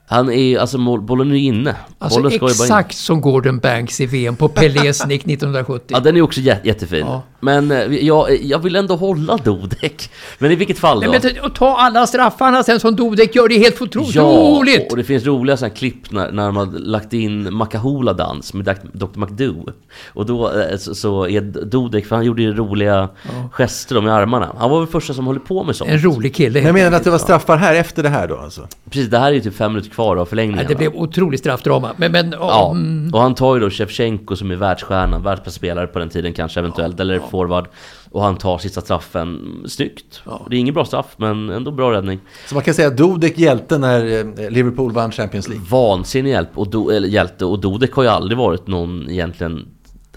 Han 0.10 0.30
är 0.30 0.34
ju, 0.44 0.58
alltså 0.58 0.78
bollen 0.98 1.32
är 1.32 1.36
ju 1.36 1.42
inne 1.42 1.76
Alltså 2.00 2.20
Bollen 2.20 2.32
ska 2.32 2.40
bara 2.40 2.52
in 2.52 2.62
exakt 2.62 2.98
som 2.98 3.22
Gordon 3.22 3.60
Banks 3.60 4.02
i 4.02 4.06
VM 4.06 4.36
på 4.36 4.48
Pelés 4.50 5.06
nick 5.08 5.26
1970. 5.26 5.86
Ja 5.90 6.00
den 6.00 6.18
är 6.18 6.22
också 6.22 6.42
jä, 6.42 6.60
jättefin 6.64 7.00
Ja. 7.00 7.24
Men 7.40 7.72
eh, 7.72 7.78
jag, 7.96 8.44
jag 8.44 8.60
vill 8.60 8.76
ändå 8.76 8.96
hålla 8.96 9.38
Dodek. 9.38 10.10
Men 10.40 10.52
i 10.52 10.56
vilket 10.56 10.80
fall 10.80 11.02
då? 11.02 11.12
Nej, 11.12 11.20
men 11.24 11.46
att 11.46 11.56
ta 11.56 11.78
alla 11.78 12.08
straffarna 12.08 12.64
sen 12.64 12.80
som 12.80 12.96
Dodek 12.96 13.36
gör, 13.36 13.48
det 13.48 13.56
är 13.56 13.60
helt 13.60 13.82
otroligt 13.82 14.16
Ja, 14.16 14.24
roligt! 14.24 14.92
och 14.92 14.98
det 14.98 15.04
finns 15.04 15.26
roliga 15.26 15.58
sådana 15.58 15.76
klipp 15.76 16.12
när, 16.12 16.32
när 16.32 16.46
de 16.46 16.56
har 16.56 16.66
lagt 16.66 17.14
in 17.14 17.54
Makahola-dans 17.54 18.54
med 18.54 18.78
Dr. 18.94 19.20
McDo. 19.20 19.72
Och 20.14 20.26
då 20.26 20.52
eh, 20.52 20.78
så, 20.78 20.96
så 20.96 21.28
är 21.28 21.42
Dodek, 21.42 22.06
för 22.06 22.16
han 22.16 22.26
gjorde 22.26 22.42
ju 22.42 22.54
roliga 22.54 23.10
gester 23.52 24.02
med 24.02 24.14
armarna. 24.14 24.56
Han 24.58 24.70
var 24.70 24.80
väl 24.80 24.88
första 24.88 25.14
som 25.14 25.28
höll 25.28 25.40
på 25.40 25.64
med 25.64 25.76
sånt. 25.76 25.92
En 25.92 26.04
rolig 26.04 26.36
kille. 26.36 26.54
Men 26.60 26.66
jag 26.66 26.74
menar 26.74 26.98
att 26.98 27.04
det 27.04 27.12
var 27.12 27.18
straffar 27.18 27.58
här 27.58 27.76
efter 27.76 28.04
det 28.04 28.10
här 28.10 28.28
då 28.28 28.38
alltså? 28.38 28.68
Precis, 28.90 29.10
det 29.10 29.20
här 29.20 29.28
är 29.28 29.32
ju 29.36 29.42
typ 29.42 29.56
fem 29.56 29.72
minuter 29.72 29.90
kvar 29.90 30.16
av 30.16 30.26
förlängningen. 30.26 30.58
Nej, 30.58 30.66
det 30.68 30.76
blev 30.76 30.96
otroligt 30.96 31.40
straffdrama. 31.40 31.90
Men, 31.98 32.12
men 32.12 32.36
Ja, 32.40 32.72
mm, 32.72 33.14
och 33.14 33.22
han 33.22 33.36
tar 33.36 33.56
ju 33.56 33.62
då 33.62 33.70
Shevchenko 33.70 34.36
som 34.36 34.52
är 34.52 34.56
världsstjärnan, 34.56 35.24
världsbästa 35.24 35.58
spelare 35.58 35.88
på 35.88 36.00
den 36.00 36.10
tiden 36.10 36.34
kanske 36.34 36.60
eventuellt, 36.60 37.00
eller 37.00 37.20
forward. 37.38 37.68
Och 38.12 38.22
han 38.24 38.38
tar 38.38 38.58
sista 38.58 38.82
straffen 38.82 39.62
snyggt. 39.68 40.22
Det 40.50 40.56
är 40.56 40.60
ingen 40.60 40.74
bra 40.74 40.86
straff, 40.86 41.16
men 41.18 41.50
ändå 41.50 41.72
bra 41.72 41.92
räddning. 41.92 42.20
Så 42.48 42.56
man 42.56 42.64
kan 42.64 42.74
säga 42.74 42.88
att 42.88 42.98
Dudek 42.98 43.38
hjälte 43.38 43.78
när 43.78 44.20
eh, 44.40 44.50
Liverpool 44.50 44.92
vann 44.92 45.12
Champions 45.12 45.48
League. 45.48 45.66
Vansinnig 45.70 46.32
hjälp 46.32 46.50
och 46.56 46.70
Do, 46.70 46.90
eller 46.90 47.08
hjälte, 47.08 47.46
och 47.46 47.60
Dodek 47.60 47.94
har 47.94 48.04
ju 48.04 48.10
aldrig 48.10 48.38
varit 48.38 48.68
någon 48.68 49.10
egentligen, 49.10 49.68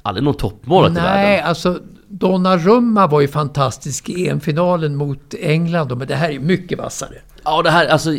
aldrig 0.02 0.24
någon 0.24 0.34
toppmålare 0.34 0.90
i 0.90 0.94
nej, 0.94 1.02
världen. 1.02 1.48
alltså 1.48 1.78
Donnarumma 2.08 3.06
var 3.06 3.20
ju 3.20 3.28
fantastisk 3.28 4.08
i 4.08 4.28
EM-finalen 4.28 4.96
mot 4.96 5.34
England. 5.40 5.88
då, 5.88 5.96
Men 5.96 6.08
det 6.08 6.14
här 6.14 6.30
är 6.30 6.38
mycket 6.38 6.78
vassare. 6.78 7.14
Ja, 7.44 7.62
det 7.62 7.70
här, 7.70 7.86
alltså, 7.86 8.10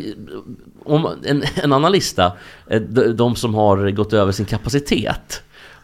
om 0.85 1.07
en, 1.23 1.43
en 1.63 1.73
annan 1.73 1.91
lista, 1.91 2.31
eh, 2.69 2.81
de, 2.81 3.03
de 3.17 3.35
som 3.35 3.55
har 3.55 3.91
gått 3.91 4.13
över 4.13 4.31
sin 4.31 4.45
kapacitet. 4.45 5.43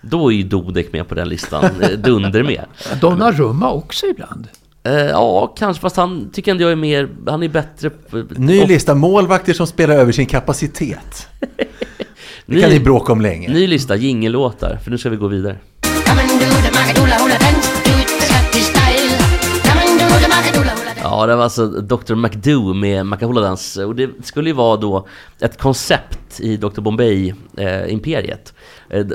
Då 0.10 0.32
är 0.32 0.36
ju 0.36 0.44
Dodek 0.44 0.94
med 0.94 1.08
på 1.08 1.16
den 1.16 1.30
listan, 1.30 1.64
eh, 1.82 1.90
dunder 1.90 2.44
med. 2.44 2.66
Donnarumma 3.02 3.72
också 3.72 4.06
ibland. 4.06 4.48
Eh, 4.84 4.94
ja, 4.94 5.48
kanske, 5.58 5.82
fast 5.82 5.98
han 5.98 6.30
tycker 6.34 6.52
ändå 6.52 6.64
jag 6.64 6.72
är 6.72 6.76
mer, 6.76 7.10
han 7.28 7.44
är 7.44 7.50
bättre... 7.50 7.92
Ny 8.30 8.66
lista, 8.66 8.96
målvakter 8.96 9.54
som 9.54 9.68
spelar 9.68 9.96
över 9.96 10.12
sin 10.12 10.26
kapacitet. 10.26 11.28
Det 12.46 12.62
kan 12.62 12.70
Ny- 12.70 12.78
ni 12.78 12.80
bråka 12.80 13.12
om 13.12 13.22
länge. 13.22 13.50
Ny 13.50 13.68
lista, 13.68 13.96
jingellåtar, 13.96 14.80
för 14.84 14.92
nu 14.92 14.98
ska 14.98 15.10
vi 15.10 15.18
gå 15.18 15.28
vidare. 15.28 15.58
Dance, 16.06 16.32
dance. 17.42 17.78
Ja, 21.04 21.26
det 21.26 21.36
var 21.36 21.44
alltså 21.44 21.68
Dr. 21.68 22.16
McDo 22.16 22.74
med 22.74 23.06
Macahola-dans. 23.06 23.78
Och 23.78 23.96
det 23.96 24.10
skulle 24.24 24.50
ju 24.50 24.54
vara 24.54 24.78
då 24.78 25.08
ett 25.42 25.58
koncept 25.58 26.40
i 26.40 26.58
Dr. 26.58 26.82
Bombay-imperiet. 26.82 28.54
Eh, 28.54 28.54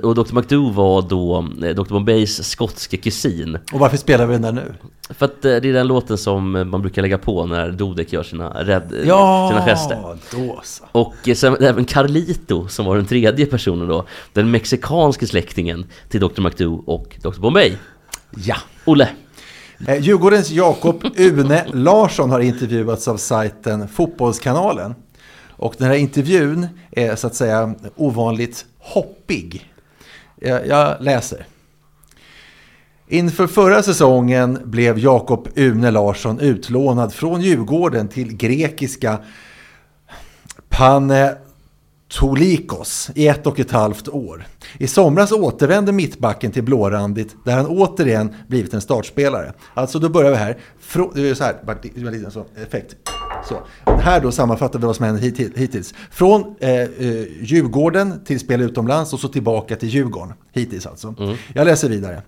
och 0.03 0.15
Dr. 0.15 0.35
McDo 0.35 0.71
var 0.71 1.03
då 1.03 1.49
eh, 1.63 1.75
Dr. 1.75 1.93
Bombays 1.93 2.49
skotske 2.51 2.97
kusin. 2.97 3.59
Och 3.73 3.81
varför 3.81 3.97
spelar 3.97 4.27
vi 4.27 4.33
den 4.33 4.43
där 4.43 4.53
nu? 4.53 4.75
För 5.11 5.27
att 5.27 5.45
eh, 5.45 5.57
det 5.57 5.69
är 5.69 5.73
den 5.73 5.87
låten 5.87 6.19
som 6.19 6.57
eh, 6.57 6.65
man 6.65 6.83
brukar 6.83 7.03
lägga 7.03 7.19
på 7.19 7.47
när 7.47 7.71
Dodek 7.71 8.13
gör 8.13 8.23
sina, 8.23 8.65
rädd, 8.65 8.89
sina 8.91 9.63
gester. 9.67 9.99
då 10.33 10.61
så. 10.65 10.85
Och 10.93 11.29
eh, 11.29 11.35
sen 11.35 11.57
även 11.61 11.85
Carlito 11.85 12.69
som 12.69 12.87
var 12.87 12.97
den 12.97 13.07
tredje 13.07 13.47
personen 13.47 13.89
då. 13.89 14.05
Den 14.33 14.51
mexikanske 14.51 15.27
släktingen 15.27 15.87
till 16.09 16.21
Dr. 16.21 16.41
McDo 16.41 16.83
och 16.87 17.17
Dr. 17.23 17.41
Bombay. 17.41 17.73
Ja. 18.37 18.57
Olle. 18.85 19.09
Eh, 19.87 20.01
Djurgårdens 20.03 20.51
Jakob 20.51 21.05
Une 21.17 21.65
Larsson 21.73 22.31
har 22.31 22.41
intervjuats 22.41 23.09
av 23.09 23.17
sajten 23.17 23.89
Fotbollskanalen. 23.89 24.95
Och 25.63 25.75
den 25.79 25.89
här 25.89 25.95
intervjun 25.95 26.69
är 26.91 27.17
så 27.17 27.27
att 27.27 27.35
säga 27.35 27.75
ovanligt 27.97 28.67
hoppig. 28.79 29.73
Jag, 30.41 30.67
jag 30.67 30.97
läser. 31.01 31.47
Inför 33.09 33.47
förra 33.47 33.83
säsongen 33.83 34.59
blev 34.65 34.99
Jakob 34.99 35.49
Une 35.55 35.91
Larsson 35.91 36.41
utlånad 36.41 37.13
från 37.13 37.41
Djurgården 37.41 38.09
till 38.09 38.37
grekiska 38.37 39.19
Panetolikos 42.21 43.11
i 43.15 43.29
ett 43.29 43.47
och 43.47 43.61
ett 43.61 43.71
halvt 43.71 44.09
år. 44.09 44.47
I 44.79 44.87
somras 44.87 45.33
återvände 45.33 45.93
mittbacken 45.93 46.51
till 46.53 46.63
blårandigt 46.63 47.37
där 47.45 47.53
han 47.57 47.67
återigen 47.67 48.35
blivit 48.49 48.75
en 48.75 48.81
startspelare. 48.81 49.53
Alltså 49.75 49.99
då 49.99 50.09
börjar 50.09 50.31
vi 50.31 50.37
här. 50.37 50.51
Är 50.51 51.35
så 51.35 51.45
här, 51.45 51.57
en 51.97 52.13
liten 52.13 52.31
sån 52.31 52.45
effekt. 52.57 52.97
Så. 53.49 53.55
Här 54.01 54.21
då 54.21 54.33
sammanfattar 54.33 54.79
vi 54.79 54.87
vad 54.87 54.97
som 54.97 55.05
hänt 55.07 55.21
hit- 55.21 55.53
hittills. 55.57 55.95
Från 56.11 56.55
eh, 56.61 56.71
eh, 56.71 56.87
Djurgården 57.41 58.25
till 58.25 58.41
spel 58.41 58.61
utomlands 58.61 59.13
och 59.13 59.21
så 59.21 59.29
tillbaka 59.29 59.77
till 59.77 59.89
Djurgården. 59.89 60.33
Hittills 60.53 60.87
alltså. 60.87 61.15
Jag 61.55 61.65
läser 61.65 61.89
vidare. 61.89 62.23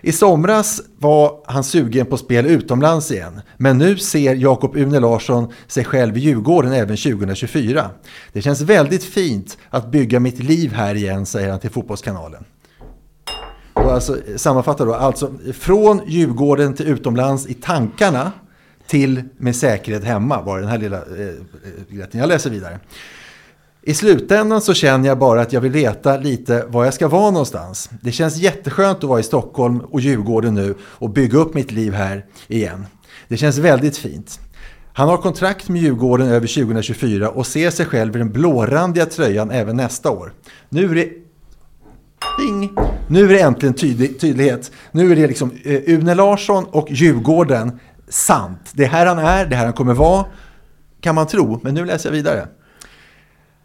I 0.00 0.12
somras 0.12 0.80
var 0.98 1.40
han 1.46 1.64
sugen 1.64 2.06
på 2.06 2.16
spel 2.16 2.46
utomlands 2.46 3.10
igen. 3.10 3.40
Men 3.56 3.78
nu 3.78 3.96
ser 3.96 4.34
Jakob 4.34 4.76
Une 4.76 5.00
Larsson 5.00 5.52
sig 5.66 5.84
själv 5.84 6.16
i 6.16 6.20
Djurgården 6.20 6.72
även 6.72 6.96
2024. 6.96 7.90
Det 8.32 8.42
känns 8.42 8.60
väldigt 8.60 9.04
fint 9.04 9.58
att 9.70 9.90
bygga 9.90 10.20
mitt 10.20 10.38
liv 10.38 10.72
här 10.72 10.94
igen, 10.94 11.26
säger 11.26 11.50
han 11.50 11.60
till 11.60 11.70
Fotbollskanalen. 11.70 12.44
Och 13.72 13.92
alltså, 13.92 14.16
sammanfattar 14.36 14.86
då, 14.86 14.94
alltså 14.94 15.32
från 15.52 16.00
Djurgården 16.06 16.74
till 16.74 16.86
utomlands 16.86 17.46
i 17.46 17.54
tankarna 17.54 18.32
till 18.86 19.22
med 19.36 19.56
säkerhet 19.56 20.04
hemma 20.04 20.42
var 20.42 20.60
den 20.60 20.68
här 20.68 20.78
lilla 20.78 20.96
eh. 20.96 22.00
eh 22.00 22.06
Jag 22.10 22.28
läser 22.28 22.50
vidare. 22.50 22.78
I 23.88 23.94
slutändan 23.94 24.60
så 24.60 24.74
känner 24.74 25.08
jag 25.08 25.18
bara 25.18 25.40
att 25.40 25.52
jag 25.52 25.60
vill 25.60 25.72
veta 25.72 26.16
lite 26.16 26.64
var 26.68 26.84
jag 26.84 26.94
ska 26.94 27.08
vara 27.08 27.30
någonstans. 27.30 27.90
Det 28.00 28.12
känns 28.12 28.36
jätteskönt 28.36 28.98
att 28.98 29.04
vara 29.04 29.20
i 29.20 29.22
Stockholm 29.22 29.80
och 29.80 30.00
Djurgården 30.00 30.54
nu 30.54 30.74
och 30.80 31.10
bygga 31.10 31.38
upp 31.38 31.54
mitt 31.54 31.72
liv 31.72 31.92
här 31.92 32.24
igen. 32.48 32.86
Det 33.28 33.36
känns 33.36 33.58
väldigt 33.58 33.96
fint. 33.96 34.40
Han 34.92 35.08
har 35.08 35.16
kontrakt 35.16 35.68
med 35.68 35.82
Djurgården 35.82 36.28
över 36.28 36.46
2024 36.46 37.30
och 37.30 37.46
ser 37.46 37.70
sig 37.70 37.86
själv 37.86 38.16
i 38.16 38.18
den 38.18 38.32
blårandiga 38.32 39.06
tröjan 39.06 39.50
även 39.50 39.76
nästa 39.76 40.10
år. 40.10 40.32
Nu 40.68 40.90
är 40.90 40.94
det 40.94 41.08
Ding. 42.38 42.72
Nu 43.08 43.24
är 43.24 43.28
det 43.28 43.40
äntligen 43.40 43.74
tydlig, 43.74 44.20
tydlighet. 44.20 44.72
Nu 44.92 45.12
är 45.12 45.16
det 45.16 45.26
liksom 45.26 45.50
eh, 45.64 45.80
Une 45.86 46.14
Larsson 46.14 46.64
och 46.64 46.90
Djurgården 46.90 47.80
sant. 48.08 48.60
Det 48.72 48.84
är 48.84 48.88
här 48.88 49.06
han 49.06 49.18
är, 49.18 49.46
det 49.46 49.54
är 49.54 49.58
här 49.58 49.64
han 49.64 49.74
kommer 49.74 49.94
vara. 49.94 50.24
Kan 51.00 51.14
man 51.14 51.26
tro, 51.26 51.60
men 51.62 51.74
nu 51.74 51.84
läser 51.84 52.08
jag 52.08 52.12
vidare. 52.12 52.48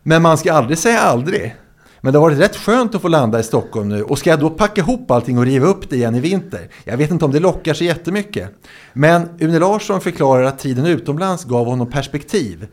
Men 0.04 0.22
man 0.22 0.38
ska 0.38 0.54
aldrig 0.54 0.78
säga 0.78 1.00
aldrig. 1.00 1.56
Men 2.02 2.14
det 2.14 2.20
har 2.20 2.30
varit 2.30 2.40
rätt 2.40 2.56
skönt 2.56 2.96
att 2.96 3.02
få 3.02 3.08
landa 3.08 3.40
i 3.40 3.44
Stockholm 3.44 3.90
nu. 3.90 4.04
Och 4.04 4.18
ska 4.20 4.30
jag 4.30 4.40
då 4.40 4.50
packa 4.50 4.82
ihop 4.82 5.12
allting 5.12 5.38
och 5.38 5.46
riva 5.46 5.68
upp 5.68 5.90
det 5.90 5.96
igen 5.96 6.16
i 6.16 6.20
vinter? 6.20 6.70
Jag 6.84 6.98
vet 6.98 7.12
inte 7.12 7.26
om 7.26 7.32
det 7.32 7.40
lockar 7.40 7.74
så 7.74 7.84
jättemycket. 7.84 8.50
Men 8.94 9.30
Une 9.40 9.60
Larsson 9.60 10.02
förklarar 10.02 10.44
att 10.44 10.60
tiden 10.60 10.86
utomlands 10.86 11.46
gav 11.46 11.66
honom 11.66 11.90
perspektiv. 11.90 12.68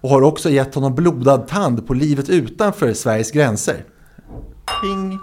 Och 0.00 0.10
har 0.10 0.22
också 0.22 0.50
gett 0.50 0.74
honom 0.74 0.94
blodad 0.94 1.48
tand 1.48 1.86
på 1.86 1.94
livet 1.94 2.28
utanför 2.28 2.92
Sveriges 2.92 3.30
gränser. 3.30 3.84
Ping. 4.82 5.18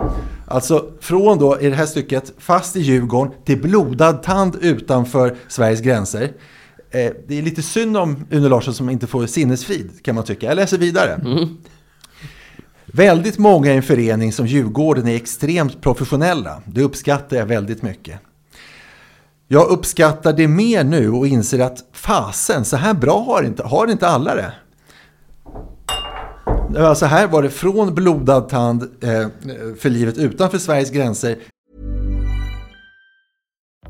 Alltså 0.47 0.85
från 1.01 1.39
då 1.39 1.61
i 1.61 1.69
det 1.69 1.75
här 1.75 1.85
stycket 1.85 2.33
fast 2.37 2.75
i 2.75 2.79
Djurgården 2.79 3.33
till 3.45 3.61
blodad 3.61 4.23
tand 4.23 4.57
utanför 4.61 5.35
Sveriges 5.47 5.81
gränser. 5.81 6.31
Eh, 6.93 7.11
det 7.27 7.37
är 7.37 7.41
lite 7.41 7.61
synd 7.61 7.97
om 7.97 8.25
Une 8.29 8.49
Larsson 8.49 8.73
som 8.73 8.89
inte 8.89 9.07
får 9.07 9.25
sinnesfrid 9.25 10.03
kan 10.03 10.15
man 10.15 10.23
tycka. 10.23 10.45
Jag 10.45 10.55
läser 10.55 10.77
vidare. 10.77 11.19
Väldigt 12.85 13.37
många 13.37 13.73
i 13.73 13.77
en 13.77 13.83
förening 13.83 14.33
som 14.33 14.47
Djurgården 14.47 15.07
är 15.07 15.15
extremt 15.15 15.81
professionella. 15.81 16.61
Det 16.65 16.81
uppskattar 16.81 17.37
jag 17.37 17.45
väldigt 17.45 17.81
mycket. 17.81 18.19
Jag 19.47 19.67
uppskattar 19.67 20.33
det 20.33 20.47
mer 20.47 20.83
nu 20.83 21.09
och 21.09 21.27
inser 21.27 21.59
att 21.59 21.77
fasen, 21.93 22.65
så 22.65 22.77
här 22.77 22.93
bra 22.93 23.23
har 23.23 23.43
inte, 23.43 23.63
har 23.63 23.87
inte 23.87 24.07
alla 24.07 24.35
det. 24.35 24.53
Alltså 26.77 27.05
här 27.05 27.27
var 27.27 27.43
det 27.43 27.49
från 27.49 27.95
blodad 27.95 28.49
tand 28.49 28.81
eh, 28.81 29.27
för 29.79 29.89
livet 29.89 30.17
utanför 30.17 30.57
Sveriges 30.57 30.91
gränser 30.91 31.37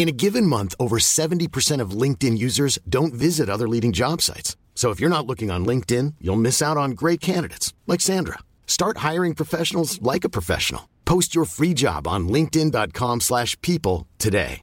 In 0.00 0.08
a 0.08 0.12
given 0.12 0.46
month, 0.46 0.74
over 0.78 0.98
70% 0.98 1.82
of 1.82 1.90
LinkedIn 1.90 2.38
users 2.38 2.78
don't 2.88 3.12
visit 3.12 3.50
other 3.50 3.68
leading 3.68 3.92
job 3.92 4.22
sites. 4.22 4.56
So 4.74 4.88
if 4.92 4.98
you're 4.98 5.16
not 5.16 5.26
looking 5.26 5.50
on 5.50 5.66
LinkedIn, 5.66 6.14
you'll 6.22 6.40
miss 6.40 6.62
out 6.62 6.78
on 6.78 6.92
great 6.92 7.20
candidates 7.20 7.74
like 7.86 8.00
Sandra. 8.00 8.38
Start 8.66 9.04
hiring 9.08 9.34
professionals 9.34 10.00
like 10.00 10.24
a 10.24 10.30
professional. 10.30 10.88
Post 11.04 11.34
your 11.34 11.44
free 11.44 11.74
job 11.74 12.06
on 12.08 12.28
linkedin.com/people 12.28 14.06
today. 14.16 14.60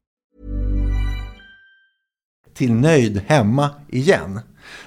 till 2.57 2.73
nöjd 2.73 3.21
hemma 3.27 3.69
igen. 3.89 4.39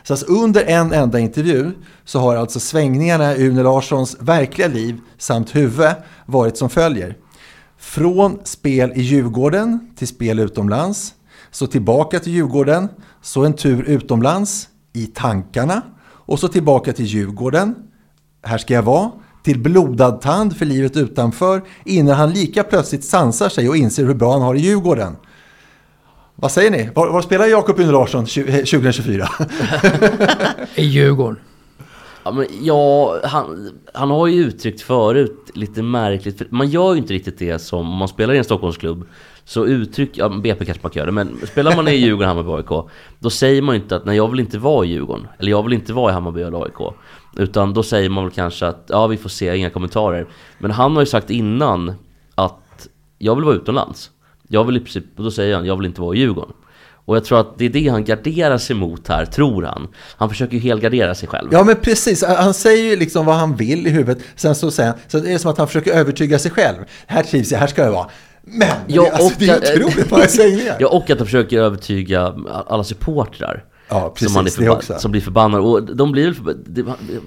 Så 0.03 0.13
alltså 0.13 0.27
under 0.27 0.65
en 0.65 0.93
enda 0.93 1.19
intervju 1.19 1.73
så 2.05 2.19
har 2.19 2.37
alltså 2.37 2.61
svängningarna 2.61 3.37
i 3.37 3.47
Une 3.47 3.63
Larssons 3.63 4.17
verkliga 4.21 4.69
liv 4.69 5.01
samt 5.19 5.57
huvud 5.57 5.95
varit 6.27 6.57
som 6.57 6.71
följer. 6.71 7.17
Från 7.81 8.39
spel 8.45 8.93
i 8.95 9.01
Djurgården 9.01 9.91
till 9.97 10.09
spel 10.09 10.39
utomlands, 10.39 11.15
så 11.51 11.67
tillbaka 11.67 12.21
till 12.21 12.33
Djurgården, 12.33 12.89
så 13.23 13.45
en 13.45 13.53
tur 13.53 13.83
utomlands 13.83 14.69
i 14.93 15.07
tankarna 15.07 15.83
och 16.03 16.39
så 16.39 16.49
tillbaka 16.49 16.93
till 16.93 17.05
Djurgården, 17.05 17.75
här 18.43 18.59
ska 18.59 18.75
jag 18.75 18.83
vara, 18.83 19.11
till 19.43 19.59
blodad 19.59 20.21
tand 20.21 20.57
för 20.57 20.67
livet 20.67 20.97
utanför 20.97 21.63
innan 21.85 22.17
han 22.17 22.31
lika 22.31 22.65
plötsligt 22.65 23.05
sansar 23.05 23.49
sig 23.49 23.69
och 23.69 23.77
inser 23.77 24.05
hur 24.05 24.15
bra 24.15 24.33
han 24.33 24.43
har 24.43 24.55
i 24.55 24.61
Djurgården. 24.61 25.17
Vad 26.35 26.53
säger 26.53 26.71
ni? 26.71 26.91
Var, 26.95 27.11
var 27.11 27.23
spelar 27.23 27.47
Jakob 27.47 27.81
Une 27.81 27.93
Larsson 27.93 28.27
2024? 28.27 29.29
Eh, 29.39 29.47
I 30.75 30.85
Djurgården. 30.85 31.39
Ja, 32.25 32.31
men 32.31 32.47
ja, 32.63 33.21
han, 33.25 33.71
han 33.95 34.11
har 34.11 34.27
ju 34.27 34.45
uttryckt 34.45 34.83
förut 34.83 35.51
lite 35.55 35.83
märkligt, 35.83 36.39
för 36.39 36.47
man 36.51 36.69
gör 36.69 36.93
ju 36.93 36.99
inte 36.99 37.15
riktigt 37.15 37.39
det 37.39 37.59
som 37.59 37.79
om 37.79 37.97
man 37.97 38.09
spelar 38.09 38.35
i 38.35 38.39
en 38.39 38.45
Stockholmsklubb. 38.45 39.09
Så 39.45 39.67
uttryck, 39.67 40.11
ja 40.13 40.29
BP 40.29 40.65
kanske 40.65 40.83
man 40.83 40.91
kan 40.91 41.01
göra 41.01 41.07
det, 41.07 41.13
men 41.13 41.47
spelar 41.47 41.77
man 41.77 41.89
i 41.89 41.91
Djurgården, 41.97 42.29
Hammarby, 42.29 42.51
AIK 42.51 42.91
Då 43.19 43.31
säger 43.31 43.63
man 43.63 43.75
ju 43.75 43.83
inte 43.83 43.97
att 43.97 44.05
nej 44.05 44.17
jag 44.17 44.29
vill 44.29 44.41
inte 44.41 44.59
vara 44.59 44.87
i 44.87 44.89
Djurgården, 44.89 45.27
eller 45.39 45.51
jag 45.51 45.63
vill 45.63 45.73
inte 45.73 45.93
vara 45.93 46.11
i 46.11 46.15
Hammarby 46.15 46.43
eller 46.43 46.63
AIK 46.63 46.95
Utan 47.37 47.75
då 47.75 47.83
säger 47.83 48.09
man 48.09 48.25
väl 48.25 48.33
kanske 48.33 48.67
att 48.67 48.85
ja 48.89 49.07
vi 49.07 49.17
får 49.17 49.29
se, 49.29 49.57
inga 49.57 49.71
kommentarer 49.71 50.27
Men 50.59 50.71
han 50.71 50.93
har 50.93 51.03
ju 51.03 51.07
sagt 51.07 51.31
innan 51.31 51.93
att 52.35 52.89
jag 53.19 53.35
vill 53.35 53.45
vara 53.45 53.55
utomlands 53.55 54.11
Jag 54.49 54.65
vill 54.65 54.77
i 54.77 54.81
princip, 54.81 55.05
och 55.17 55.25
då 55.25 55.31
säger 55.31 55.55
han 55.55 55.67
jag 55.67 55.77
vill 55.77 55.87
inte 55.87 56.01
vara 56.01 56.17
i 56.17 56.19
Djurgården 56.19 56.53
och 57.05 57.17
jag 57.17 57.25
tror 57.25 57.41
att 57.41 57.59
det 57.59 57.65
är 57.65 57.69
det 57.69 57.89
han 57.89 58.05
garderar 58.05 58.59
sig 58.59 58.77
mot 58.77 59.09
här, 59.09 59.25
tror 59.27 59.63
han. 59.63 59.89
Han 60.17 60.29
försöker 60.29 60.55
ju 60.55 60.61
helgardera 60.61 61.15
sig 61.15 61.29
själv. 61.29 61.49
Ja 61.53 61.65
men 61.65 61.77
precis, 61.77 62.25
han 62.25 62.55
säger 62.55 62.85
ju 62.91 62.97
liksom 62.97 63.27
vad 63.27 63.35
han 63.37 63.57
vill 63.57 63.87
i 63.87 63.91
huvudet. 63.91 64.25
Sen 64.37 64.55
så 64.55 64.71
säger 64.71 64.91
han, 64.91 64.99
så 65.09 65.19
det 65.19 65.33
är 65.33 65.39
som 65.39 65.51
att 65.51 65.59
han 65.59 65.67
försöker 65.67 65.93
övertyga 65.93 66.39
sig 66.39 66.51
själv. 66.51 66.77
Här 67.07 67.23
trivs 67.23 67.53
jag, 67.53 67.59
här 67.59 67.67
ska 67.67 67.83
jag 67.85 67.93
vara. 67.93 68.07
Men, 68.43 68.69
Ja, 68.87 69.03
det, 69.03 69.11
alltså, 69.11 69.35
det 69.39 69.49
är 69.49 69.57
att- 69.57 69.85
otroligt 69.87 70.11
vad 70.11 70.21
jag 70.21 70.31
säger. 70.31 70.77
Ja, 70.81 70.89
och 70.89 71.11
att 71.11 71.19
de 71.19 71.25
försöker 71.25 71.59
övertyga 71.59 72.35
alla 72.67 72.85
supportrar. 72.85 73.65
Ja, 73.93 74.11
precis, 74.15 74.29
som, 74.29 74.35
man 74.35 74.47
är 74.47 74.51
det 74.51 74.57
förba- 74.57 74.77
också. 74.77 74.99
som 74.99 75.11
blir 75.11 75.21
förbannade. 75.21 75.63
Och 75.65 75.97
de 75.97 76.13
blir 76.13 76.25
väl 76.25 76.35
förba- 76.35 76.63
det- 76.67 76.85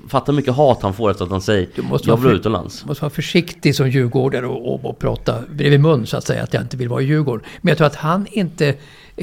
Fatta 0.10 0.32
hur 0.32 0.36
mycket 0.38 0.54
hat 0.54 0.80
han 0.82 0.94
får 0.94 1.12
efter 1.12 1.24
att 1.26 1.32
han 1.32 1.42
säger 1.42 1.68
måste 1.82 2.10
Jag 2.10 2.16
vill 2.18 2.24
vara 2.24 2.34
för- 2.34 2.40
utomlands. 2.40 2.86
måste 2.86 3.04
vara 3.04 3.10
försiktig 3.10 3.76
som 3.76 3.90
djurgårdare 3.90 4.48
och, 4.48 4.74
och, 4.74 4.86
och 4.90 5.00
prata 5.00 5.36
bredvid 5.52 5.80
mun 5.80 6.06
så 6.06 6.18
att 6.18 6.26
säga 6.28 6.44
att 6.44 6.54
jag 6.54 6.64
inte 6.64 6.78
vill 6.78 6.90
vara 6.90 7.02
i 7.02 7.06
Djurgården. 7.06 7.46
Men 7.62 7.70
jag 7.70 7.78
tror 7.78 7.88
att 7.88 7.96
han 7.96 8.28
inte 8.32 8.76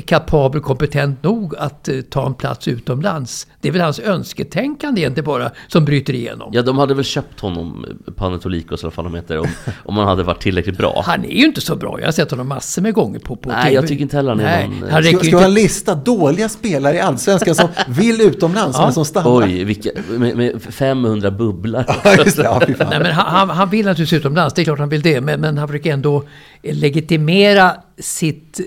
kapabel, 0.07 0.61
kompetent 0.61 1.22
nog 1.22 1.57
att 1.57 1.88
eh, 1.88 2.00
ta 2.00 2.26
en 2.26 2.35
plats 2.35 2.68
utomlands. 2.68 3.46
Det 3.61 3.68
är 3.68 3.72
väl 3.72 3.81
hans 3.81 4.00
önsketänkande 4.00 5.00
egentligen 5.00 5.24
bara 5.24 5.50
som 5.68 5.85
bryter 5.85 6.14
igenom. 6.14 6.50
Ja, 6.53 6.62
de 6.62 6.79
hade 6.79 6.94
väl 6.94 7.05
köpt 7.05 7.40
honom, 7.40 7.87
Panetolikos 8.16 8.83
eller 8.83 8.92
vad 8.96 9.07
de 9.07 9.14
heter, 9.14 9.38
om, 9.38 9.46
om 9.85 9.96
han 9.96 10.07
hade 10.09 10.22
varit 10.22 10.42
tillräckligt 10.42 10.76
bra. 10.79 11.03
Han 11.07 11.24
är 11.24 11.29
ju 11.29 11.44
inte 11.44 11.61
så 11.61 11.76
bra. 11.76 12.00
Jag 12.00 12.07
har 12.07 12.12
sett 12.12 12.31
honom 12.31 12.48
massor 12.48 12.83
med 12.83 12.94
gånger 12.94 13.18
på, 13.18 13.37
på 13.37 13.48
Nej, 13.48 13.62
TV. 13.62 13.74
jag 13.74 13.88
tycker 13.88 14.03
inte 14.03 14.16
heller 14.16 14.31
han 14.31 14.40
är 14.40 14.44
Nej, 14.44 14.68
någon, 14.68 14.88
eh, 14.88 14.94
Han 14.94 15.05
Ska, 15.05 15.18
ska 15.18 15.37
man 15.37 15.48
inte... 15.48 15.61
lista 15.62 15.94
dåliga 15.94 16.48
spelare 16.48 16.96
i 16.96 17.00
Allsvenskan 17.00 17.55
som 17.55 17.68
vill 17.88 18.20
utomlands 18.20 18.79
men 18.79 18.92
som 18.92 19.05
stannar? 19.05 19.42
Oj, 19.42 19.64
vilka, 19.64 19.90
med, 20.09 20.37
med 20.37 20.62
500 20.62 21.31
bubblor. 21.31 21.85
Ja, 22.05 22.16
just 22.24 22.37
det. 22.37 22.42
Ja. 22.42 22.62
Nej, 22.66 22.76
men 22.88 23.07
han, 23.07 23.26
han, 23.26 23.50
han 23.50 23.70
vill 23.70 23.87
naturligtvis 23.87 24.20
utomlands, 24.20 24.55
det 24.55 24.62
är 24.62 24.64
klart 24.64 24.79
han 24.79 24.88
vill 24.88 25.03
det. 25.03 25.20
Men, 25.20 25.40
men 25.40 25.59
han 25.59 25.68
försöker 25.68 25.92
ändå 25.92 26.24
legitimera 26.62 27.72
sitt, 28.00 28.60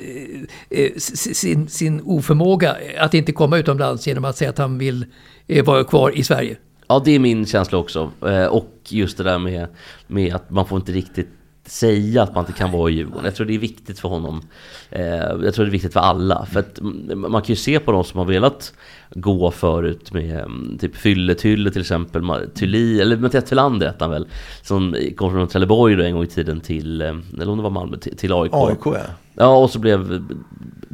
eh, 0.69 0.79
eh, 0.79 0.91
sin, 0.97 1.67
sin 1.67 2.01
oförmåga 2.01 2.77
att 2.99 3.13
inte 3.13 3.31
komma 3.31 3.57
utomlands 3.57 4.07
genom 4.07 4.25
att 4.25 4.37
säga 4.37 4.49
att 4.49 4.57
han 4.57 4.77
vill 4.77 5.05
eh, 5.47 5.65
vara 5.65 5.83
kvar 5.83 6.17
i 6.17 6.23
Sverige. 6.23 6.57
Ja, 6.87 7.01
det 7.05 7.11
är 7.11 7.19
min 7.19 7.45
känsla 7.45 7.77
också. 7.77 8.11
Och 8.49 8.73
just 8.89 9.17
det 9.17 9.23
där 9.23 9.39
med, 9.39 9.67
med 10.07 10.35
att 10.35 10.49
man 10.49 10.67
får 10.67 10.77
inte 10.77 10.91
riktigt 10.91 11.29
säga 11.65 12.23
att 12.23 12.35
man 12.35 12.45
inte 12.45 12.59
kan 12.59 12.71
vara 12.71 12.89
i 12.89 12.93
Djurgården. 12.93 13.25
Jag 13.25 13.35
tror 13.35 13.47
det 13.47 13.55
är 13.55 13.59
viktigt 13.59 13.99
för 13.99 14.09
honom. 14.09 14.41
Jag 14.89 15.53
tror 15.53 15.65
det 15.65 15.69
är 15.69 15.71
viktigt 15.71 15.93
för 15.93 15.99
alla. 15.99 16.45
För 16.45 16.59
att 16.59 16.79
man 17.15 17.41
kan 17.41 17.47
ju 17.47 17.55
se 17.55 17.79
på 17.79 17.91
de 17.91 18.03
som 18.03 18.17
har 18.17 18.25
velat 18.25 18.73
gå 19.15 19.51
förut 19.51 20.13
med 20.13 20.39
mm, 20.39 20.77
typ 20.77 20.95
Fylle-Tylle 20.95 21.71
till 21.71 21.81
exempel. 21.81 22.23
Thulin, 22.55 22.99
eller 22.99 23.17
Mattias 23.17 23.45
Thylander 23.45 23.87
hette 23.87 24.03
han 24.03 24.11
väl. 24.11 24.27
Som 24.61 24.95
kom 25.15 25.31
från 25.31 25.47
Trelleborg 25.47 25.95
då 25.95 26.03
en 26.03 26.13
gång 26.13 26.23
i 26.23 26.27
tiden 26.27 26.61
till, 26.61 27.01
eller 27.01 27.49
om 27.49 27.57
det 27.57 27.63
var 27.63 27.69
Malmö, 27.69 27.97
till, 27.97 28.17
till 28.17 28.33
AIK. 28.33 28.53
AIK 28.53 28.79
ja. 28.85 28.97
Ja, 29.35 29.57
och 29.57 29.69
så 29.69 29.79
blev, 29.79 30.23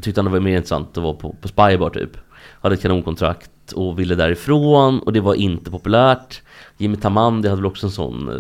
tyckte 0.02 0.22
han 0.22 0.26
det 0.26 0.32
var 0.32 0.40
mer 0.40 0.56
intressant 0.56 0.98
att 0.98 1.04
vara 1.04 1.14
på, 1.14 1.36
på 1.42 1.48
Spybar 1.48 1.90
typ. 1.90 2.18
Hade 2.62 2.76
ett 2.76 2.82
kanonkontrakt 2.82 3.72
och 3.72 4.00
ville 4.00 4.16
därifrån 4.16 5.00
och 5.00 5.14
det 5.14 5.22
var 5.22 5.34
inte 5.34 5.72
populärt. 5.72 6.42
Jimmy 6.82 6.98
Tamandi 6.98 7.48
hade 7.50 7.62
väl 7.62 7.66
också 7.66 7.86
en 7.88 7.92
sån 7.92 8.30
eh, 8.30 8.36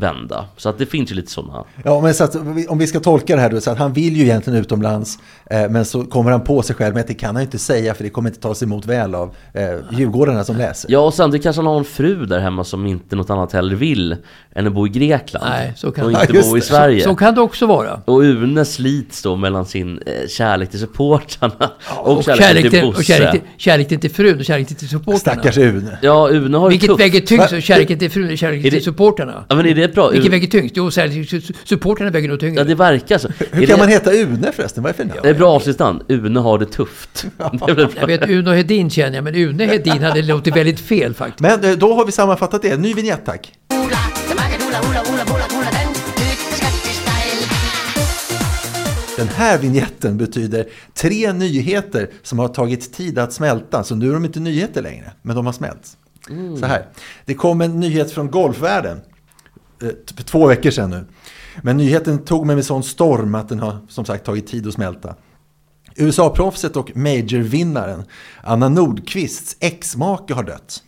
vända. 0.00 0.44
Så 0.56 0.68
att 0.68 0.78
det 0.78 0.86
finns 0.86 1.10
ju 1.10 1.14
lite 1.14 1.30
sådana. 1.30 1.64
Ja, 1.84 2.00
men 2.00 2.14
så 2.14 2.24
att, 2.24 2.36
om 2.68 2.78
vi 2.78 2.86
ska 2.86 3.00
tolka 3.00 3.36
det 3.36 3.42
här 3.42 3.50
då, 3.50 3.60
så 3.60 3.70
att 3.70 3.78
han 3.78 3.92
vill 3.92 4.16
ju 4.16 4.22
egentligen 4.22 4.58
utomlands, 4.60 5.18
eh, 5.50 5.68
men 5.70 5.84
så 5.84 6.04
kommer 6.04 6.30
han 6.30 6.40
på 6.40 6.62
sig 6.62 6.76
själv 6.76 6.94
med 6.94 7.00
att 7.00 7.06
det 7.06 7.14
kan 7.14 7.34
han 7.34 7.42
ju 7.42 7.44
inte 7.44 7.58
säga 7.58 7.94
för 7.94 8.04
det 8.04 8.10
kommer 8.10 8.28
inte 8.30 8.40
tas 8.40 8.62
emot 8.62 8.86
väl 8.86 9.14
av 9.14 9.34
eh, 9.52 9.62
djurgårdarna 9.98 10.44
som 10.44 10.56
läser. 10.56 10.90
Ja, 10.92 10.98
och 10.98 11.14
samtidigt 11.14 11.42
kanske 11.44 11.62
han 11.62 11.66
har 11.66 11.78
en 11.78 11.84
fru 11.84 12.26
där 12.26 12.38
hemma 12.40 12.64
som 12.64 12.86
inte 12.86 13.16
något 13.16 13.30
annat 13.30 13.52
heller 13.52 13.76
vill 13.76 14.16
än 14.54 14.66
att 14.66 14.72
bo 14.72 14.86
i 14.86 14.90
Grekland. 14.90 15.46
Nej, 15.48 15.72
så 15.76 15.92
kan 15.92 16.04
och 16.04 16.12
det- 16.12 16.20
inte 16.20 16.36
Ja, 16.36 16.42
bo 16.50 16.56
i 16.56 16.60
det. 16.60 16.66
Sverige. 16.66 17.04
Så 17.04 17.14
kan 17.14 17.34
det 17.34 17.40
också 17.40 17.66
vara. 17.66 18.00
Och 18.04 18.20
Une 18.22 18.64
slits 18.64 19.22
då 19.22 19.36
mellan 19.36 19.66
sin 19.66 19.98
eh, 20.06 20.28
kärlek 20.28 20.70
till 20.70 20.80
supportrarna 20.80 21.70
och, 21.96 22.16
Och 22.16 22.24
kärleken 22.24 22.46
kärlek 22.46 22.62
till 22.62 22.70
till, 22.70 22.82
Bosse. 22.86 22.98
och 22.98 23.04
kärlek 23.04 23.30
till, 23.30 23.40
kärlek 23.56 23.88
till 24.00 24.10
frun 24.10 24.38
och 24.38 24.44
kärlek 24.44 24.68
till 24.68 24.88
supportrarna. 24.88 25.18
Stackars 25.18 25.58
Une. 25.58 25.98
Ja, 26.02 26.28
Une 26.30 26.58
har 26.58 26.70
det 26.70 26.76
Vilket 26.76 27.00
väger 27.00 27.20
tyngst? 27.20 27.50
Kärleken 27.84 27.98
till 27.98 28.10
frun 28.10 28.24
eller 28.26 28.36
kärleken 28.36 28.66
Är 28.66 28.70
det- 28.70 28.76
till 28.76 28.84
supportrarna? 28.84 29.44
Ja, 29.48 29.54
men 29.56 29.66
är 29.66 29.74
det 29.74 29.94
bra? 29.94 30.08
Vilket 30.08 30.26
Une- 30.28 30.30
väger 30.30 30.46
tyngst? 30.48 30.76
Jo, 30.76 30.90
kärleken 30.90 31.26
till 31.26 31.40
su- 31.40 31.54
supportrarna 31.64 32.10
väger 32.10 32.28
nog 32.28 32.40
tyngre. 32.40 32.60
Ja, 32.60 32.64
det 32.64 32.74
verkar 32.74 33.18
så. 33.18 33.28
Hur 33.38 33.62
Är 33.62 33.66
kan 33.66 33.76
det- 33.76 33.82
man 33.82 33.88
heta 33.88 34.12
Une 34.12 34.52
förresten? 34.52 34.82
Vad 34.82 34.90
är 34.90 34.94
för 34.96 35.04
namn? 35.04 35.20
Det 35.22 35.28
är 35.28 35.34
bra 35.34 35.50
avsnittsnamn. 35.52 36.00
Une 36.08 36.40
har 36.40 36.58
det 36.58 36.66
tufft. 36.66 37.26
Det. 37.66 37.88
Jag 38.00 38.06
vet 38.06 38.30
Uno 38.30 38.50
Hedin 38.52 38.90
känner 38.90 39.14
jag, 39.16 39.24
men 39.24 39.34
Une 39.34 39.64
Hedin 39.66 40.02
hade 40.02 40.22
låtit 40.22 40.56
väldigt 40.56 40.80
fel 40.80 41.14
faktiskt. 41.14 41.40
Men 41.40 41.64
eh, 41.64 41.76
då 41.78 41.94
har 41.94 42.04
vi 42.06 42.12
sammanfattat 42.12 42.62
det. 42.62 42.76
Ny 42.76 42.94
vignett 42.94 43.24
tack. 43.26 43.52
Den 49.16 49.28
här 49.28 49.58
vignetten 49.58 50.16
betyder 50.18 50.66
tre 50.94 51.32
nyheter 51.32 52.10
som 52.22 52.38
har 52.38 52.48
tagit 52.48 52.92
tid 52.92 53.18
att 53.18 53.32
smälta. 53.32 53.84
Så 53.84 53.94
nu 53.94 54.08
är 54.08 54.12
de 54.14 54.24
inte 54.24 54.40
nyheter 54.40 54.82
längre, 54.82 55.12
men 55.22 55.36
de 55.36 55.46
har 55.46 55.52
smälts. 55.52 55.96
Så 56.60 56.66
här. 56.66 56.86
Det 57.24 57.34
kom 57.34 57.60
en 57.60 57.80
nyhet 57.80 58.10
från 58.12 58.30
golfvärlden. 58.30 59.00
eh, 59.82 59.88
För 60.16 60.22
två 60.24 60.46
veckor 60.46 60.70
sedan 60.70 60.90
nu. 60.90 61.04
Men 61.62 61.76
nyheten 61.76 62.18
tog 62.24 62.46
mig 62.46 62.56
med 62.56 62.64
sån 62.64 62.82
storm 62.82 63.34
att 63.34 63.48
den 63.48 63.60
har 63.60 63.78
som 63.88 64.04
sagt 64.04 64.24
tagit 64.26 64.46
tid 64.46 64.66
att 64.66 64.74
smälta. 64.74 65.14
USA-proffset 65.96 66.76
och 66.76 66.96
majorvinnaren 66.96 68.02
Anna 68.42 68.68
Nordqvists 68.68 69.56
ex-make 69.60 70.34
har 70.34 70.42
dött. 70.42 70.82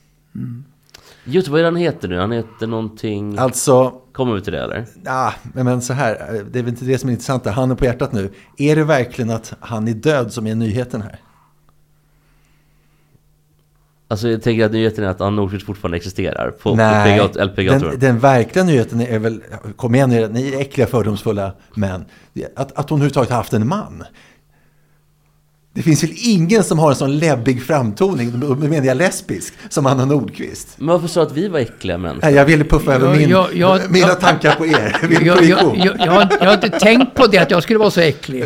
Just 1.25 1.49
vad 1.49 1.61
är 1.61 1.65
han 1.65 1.77
heter 1.77 2.09
nu? 2.09 2.19
Han 2.19 2.33
heter 2.33 2.67
någonting... 2.67 3.39
Alltså, 3.39 3.91
Kommer 4.13 4.35
vi 4.35 4.41
till 4.41 4.53
det 4.53 4.63
eller? 4.63 4.87
ah, 5.07 5.33
men 5.53 5.83
så 5.83 5.93
här, 5.93 6.35
eh, 6.35 6.41
det 6.51 6.59
är 6.59 6.63
väl 6.63 6.69
inte 6.73 6.85
det 6.85 6.99
som 6.99 7.09
är 7.09 7.13
intressant. 7.13 7.47
Han 7.47 7.71
är 7.71 7.75
på 7.75 7.85
hjärtat 7.85 8.13
nu. 8.13 8.33
Är 8.59 8.77
det 8.77 8.85
verkligen 8.85 9.31
att 9.31 9.55
han 9.61 9.89
är 9.89 9.93
död 9.95 10.33
som 10.33 10.47
är 10.47 10.55
nyheten 10.55 11.03
här? 11.03 11.21
Alltså 14.09 14.29
jag 14.29 14.43
tänker 14.43 14.65
att 14.65 14.73
nyheten 14.73 15.05
är 15.05 15.09
att 15.09 15.21
Anna 15.21 15.31
Nordqvist 15.31 15.67
fortfarande 15.67 15.97
existerar 15.97 16.51
på, 16.51 16.75
Nej, 16.75 17.21
på 17.21 17.29
PGA, 17.29 17.45
LPGA 17.45 17.79
den, 17.79 17.99
den 17.99 18.19
verkliga 18.19 18.65
nyheten 18.65 19.01
är 19.01 19.19
väl, 19.19 19.43
kom 19.77 19.95
igen 19.95 20.11
ni, 20.11 20.29
ni 20.29 20.53
är 20.53 20.61
äckliga 20.61 20.87
fördomsfulla 20.87 21.53
män, 21.75 22.05
att, 22.57 22.79
att 22.79 22.91
hon 22.91 22.99
överhuvudtaget 22.99 23.31
haft 23.31 23.53
en 23.53 23.69
man. 23.69 24.05
Det 25.77 25.83
finns 25.83 26.03
väl 26.03 26.11
ingen 26.17 26.65
som 26.65 26.79
har 26.79 26.91
en 26.91 26.97
sån 26.97 27.19
läbbig 27.19 27.63
framtoning, 27.63 28.41
då 28.41 28.55
menar 28.55 28.87
jag 28.87 28.97
lesbisk, 28.97 29.55
som 29.69 29.87
Anna 29.87 30.05
Nordqvist. 30.05 30.69
Men 30.77 30.89
varför 30.89 31.09
sa 31.09 31.23
att 31.23 31.33
vi 31.33 31.49
var 31.49 31.59
äckliga 31.59 31.99
män? 31.99 32.19
Nej, 32.23 32.35
jag 32.35 32.45
ville 32.45 32.65
puffa 32.65 32.95
över 32.95 33.17
min, 33.17 33.29
ja, 33.29 33.49
ja, 33.53 33.79
mina 33.89 34.09
ja. 34.09 34.15
tankar 34.15 34.55
på 34.55 34.67
er. 34.67 34.97
Jag 35.03 35.09
ville 35.09 35.25
Jag, 35.25 35.45
jag, 35.45 35.77
jag, 35.77 35.97
jag, 35.99 36.13
har, 36.13 36.29
jag 36.41 36.55
inte 36.55 36.71
tänkt 36.71 37.15
på 37.15 37.27
det, 37.27 37.39
att 37.39 37.51
jag 37.51 37.63
skulle 37.63 37.79
vara 37.79 37.91
så 37.91 38.01
äcklig. 38.01 38.45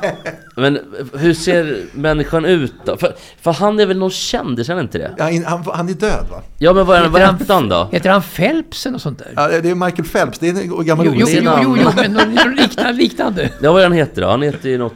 Men 0.56 0.78
hur 1.14 1.34
ser 1.34 1.84
människan 1.92 2.44
ut 2.44 2.74
då? 2.84 2.96
För, 2.96 3.14
för 3.40 3.52
han 3.52 3.80
är 3.80 3.86
väl 3.86 3.98
någon 3.98 4.10
kändis, 4.10 4.68
är 4.68 4.74
han 4.74 4.82
inte 4.82 4.98
det? 4.98 5.14
Ja, 5.18 5.24
han, 5.46 5.64
han 5.74 5.88
är 5.88 5.92
död 5.92 6.26
va? 6.30 6.42
Ja 6.58 6.72
men 6.72 6.86
vad, 6.86 6.96
är, 6.98 7.48
han- 7.48 7.68
då? 7.68 7.88
Heter 7.92 8.10
han 8.10 8.22
Phelps 8.22 8.86
eller 8.86 8.92
något 8.92 9.02
sånt 9.02 9.18
där? 9.18 9.32
Ja, 9.36 9.48
det 9.48 9.70
är 9.70 9.74
Michael 9.74 10.08
Phelps, 10.08 10.38
det 10.38 10.48
är 10.48 10.50
en 10.50 10.86
gammal 10.86 11.06
Jo, 11.06 11.12
jo, 11.16 11.26
jo, 11.30 11.50
jo, 11.62 11.76
jo, 11.82 11.90
men 11.96 12.12
liknande. 12.56 12.92
liknande. 12.92 13.50
Ja 13.62 13.72
vad 13.72 13.82
är 13.82 13.86
han 13.86 13.96
heter 13.96 14.22
då? 14.22 14.28
Han 14.28 14.42
heter 14.42 14.68
ju 14.68 14.78
något... 14.78 14.94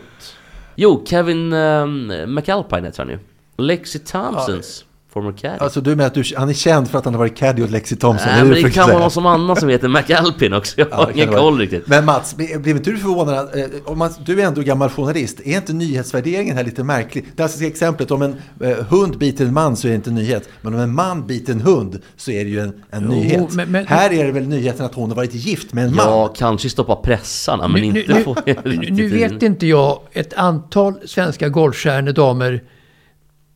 Jo, 0.76 0.96
Kevin 1.06 1.52
um, 1.52 2.12
McAlpine 2.26 2.86
heter 2.86 3.02
han 3.02 3.10
ju. 3.10 3.18
Lexi 3.58 3.98
Thompsons 3.98 4.84
former 5.16 5.32
caddy. 5.32 5.56
Alltså 5.60 5.80
du 5.80 5.90
menar 5.90 6.06
att 6.06 6.14
du, 6.14 6.22
han 6.36 6.48
är 6.48 6.52
känd 6.52 6.88
för 6.90 6.98
att 6.98 7.04
han 7.04 7.14
har 7.14 7.18
varit 7.18 7.36
caddy 7.36 7.62
åt 7.62 7.70
Lexi 7.70 7.96
Thompson? 7.96 8.28
Nej, 8.32 8.44
men 8.44 8.62
det 8.62 8.70
kan 8.70 8.88
vara 8.88 8.98
någon 8.98 9.10
som 9.10 9.26
annan 9.26 9.56
som 9.56 9.68
heter 9.68 9.88
McAlpin 9.88 10.52
också. 10.52 10.80
Jag 10.80 10.88
Ja, 10.90 10.96
har 10.96 11.04
kan 11.06 11.14
ingen 11.14 11.28
koll 11.34 11.58
riktigt. 11.58 11.86
Men 11.86 12.04
Mats, 12.04 12.36
blir 12.36 12.68
inte 12.68 12.90
du 12.90 12.96
förvånad? 12.98 13.58
eh, 13.58 13.64
Om 13.84 13.98
man, 13.98 14.10
du 14.24 14.40
är 14.42 14.46
ändå 14.46 14.60
gammal 14.62 14.88
journalist. 14.90 15.40
Är 15.44 15.56
inte 15.56 15.72
nyhetsvärderingen 15.72 16.56
här 16.56 16.64
lite 16.64 16.84
märklig? 16.84 17.24
Det 17.24 17.36
klassiska 17.36 17.66
exemplet, 17.66 18.10
om 18.10 18.22
en 18.22 18.36
eh, 18.60 18.76
hund 18.88 19.18
biter 19.18 19.44
en 19.46 19.54
man 19.54 19.76
så 19.76 19.86
är 19.86 19.90
det 19.90 19.94
inte 19.96 20.10
en 20.10 20.14
nyhet. 20.14 20.48
Men 20.62 20.74
om 20.74 20.80
en 20.80 20.94
man 20.94 21.26
biter 21.26 21.52
en 21.52 21.60
hund 21.60 21.98
så 22.16 22.30
är 22.30 22.44
det 22.44 22.50
ju 22.50 22.60
en, 22.60 22.72
en 22.90 23.02
Jo, 23.02 23.08
nyhet. 23.10 23.52
men- 23.54 23.70
men- 23.72 23.86
här 23.86 24.12
är 24.12 24.24
det 24.24 24.32
väl 24.32 24.48
nyheten 24.48 24.86
att 24.86 24.94
hon 24.94 25.08
har 25.10 25.16
varit 25.16 25.34
gift 25.34 25.72
med 25.72 25.84
en 25.84 25.94
man? 25.94 26.06
Ja, 26.08 26.28
kanske 26.36 26.70
stoppa 26.70 26.96
pressarna, 26.96 27.68
men 27.68 27.80
Nu- 27.80 27.86
inte 28.00 28.14
nu- 28.14 28.22
få 28.22 28.36
Nu, 28.64 29.08
vet 29.08 29.32
in. 29.32 29.44
inte 29.46 29.66
jag 29.66 30.00
ett 30.12 30.34
antal 30.34 30.94
svenska 31.04 31.48
golfstjärnor, 31.48 32.12
damer, 32.12 32.62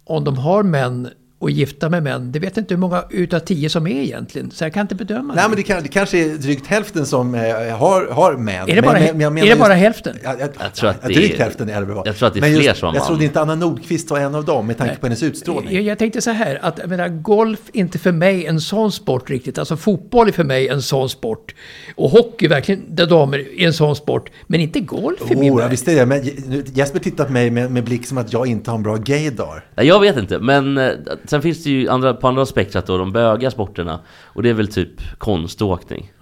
om 0.04 0.24
de 0.24 0.38
har 0.38 0.62
män 0.62 1.08
och 1.40 1.50
gifta 1.50 1.88
med 1.88 2.02
män. 2.02 2.32
Det 2.32 2.38
vet 2.38 2.56
jag 2.56 2.62
inte 2.62 2.74
hur 2.74 2.78
många 2.80 3.04
utav 3.10 3.38
tio 3.38 3.68
som 3.70 3.86
är 3.86 3.90
egentligen. 4.02 4.50
Så 4.50 4.64
jag 4.64 4.74
kan 4.74 4.80
inte 4.80 4.94
bedöma 4.94 5.34
Nej, 5.34 5.44
men 5.48 5.56
det, 5.56 5.62
kan, 5.62 5.82
det 5.82 5.88
kanske 5.88 6.18
är 6.18 6.28
drygt 6.34 6.66
hälften 6.66 7.06
som 7.06 7.34
eh, 7.34 7.40
har, 7.76 8.10
har 8.12 8.36
män. 8.36 8.68
Är 8.68 8.76
det 8.76 8.82
bara- 8.82 8.92
Men- 8.92 9.18
men- 9.18 9.36
jag 9.36 9.46
är 9.46 9.50
det 9.54 9.60
bara 9.60 9.68
just- 9.74 9.80
hälften? 9.82 10.16
Ja, 10.24 10.34
jag, 10.40 10.48
Jag 10.60 10.74
tror 10.74 10.90
att 10.90 10.96
ja, 11.02 11.08
det 11.08 11.14
drygt 11.14 11.34
är- 11.34 11.38
hälften 11.38 11.68
är 11.68 11.80
det 11.80 11.86
väl. 11.86 11.96
jag 12.04 12.16
tror 12.16 12.28
att 12.28 12.34
det 12.34 12.40
är 12.40 12.50
Men 12.52 12.60
fler 12.60 12.74
som 12.74 12.88
har 12.88 12.94
Jag 12.94 13.06
trodde 13.06 13.24
inte 13.24 13.40
Anna 13.40 13.54
Nordqvist 13.54 14.10
var 14.10 14.18
en 14.18 14.34
av 14.34 14.44
dem 14.44 14.66
med 14.66 14.78
tanke 14.78 14.96
på 14.96 15.06
hennes 15.06 15.22
utstrålning. 15.22 15.74
Jag, 15.74 15.82
jag 15.82 15.98
tänkte 15.98 16.20
så 16.22 16.30
här, 16.30 16.58
att 16.62 16.78
jag 16.78 16.88
menar, 16.88 17.08
golf 17.08 17.60
är 17.72 17.80
inte 17.80 17.98
för 17.98 18.12
mig 18.12 18.46
en 18.46 18.60
sån 18.60 18.92
sport 18.92 19.30
riktigt. 19.30 19.58
Alltså 19.58 19.76
fotboll 19.76 20.28
är 20.28 20.32
för 20.32 20.44
mig 20.44 20.68
en 20.68 20.82
sån 20.82 21.08
sport. 21.08 21.54
Och 21.96 22.10
hockey 22.10 22.48
verkligen, 22.48 22.82
där 22.88 23.06
damer 23.06 23.38
är 23.38 23.66
en 23.66 23.72
sån 23.72 23.96
sport. 23.96 24.30
Men 24.46 24.60
inte 24.60 24.80
golf 24.80 25.30
i 25.30 25.36
min 25.36 25.52
Oh, 25.52 25.56
ja, 25.56 25.62
värld. 25.62 25.70
visst 25.70 25.88
är 25.88 25.94
det. 25.94 26.06
Men 26.06 26.20
nu- 26.48 26.64
Jesper 26.74 26.98
tittar 26.98 27.24
på 27.24 27.32
mig 27.32 27.50
med, 27.50 27.70
med 27.70 27.84
blick 27.84 28.06
som 28.06 28.18
att 28.18 28.32
jag 28.32 28.46
inte 28.46 28.70
har 28.70 28.76
en 28.76 28.82
bra 28.82 28.96
gaydar. 28.96 29.64
Nej, 29.74 29.86
Jag 29.86 30.00
vet 30.00 30.16
inte, 30.16 30.38
men 30.38 30.78
eh, 30.78 30.90
sen 31.30 31.42
finns 31.42 31.64
det 31.64 31.70
ju 31.70 31.88
andra, 31.88 32.14
på 32.14 32.28
andra 32.28 32.46
spektrat 32.46 32.86
då, 32.86 32.98
de 32.98 33.12
böga 33.12 33.50
sporterna. 33.50 34.00
Och 34.24 34.42
det 34.42 34.50
är 34.50 34.54
väl 34.54 34.72
typ 34.72 35.18
konståkning. 35.18 36.12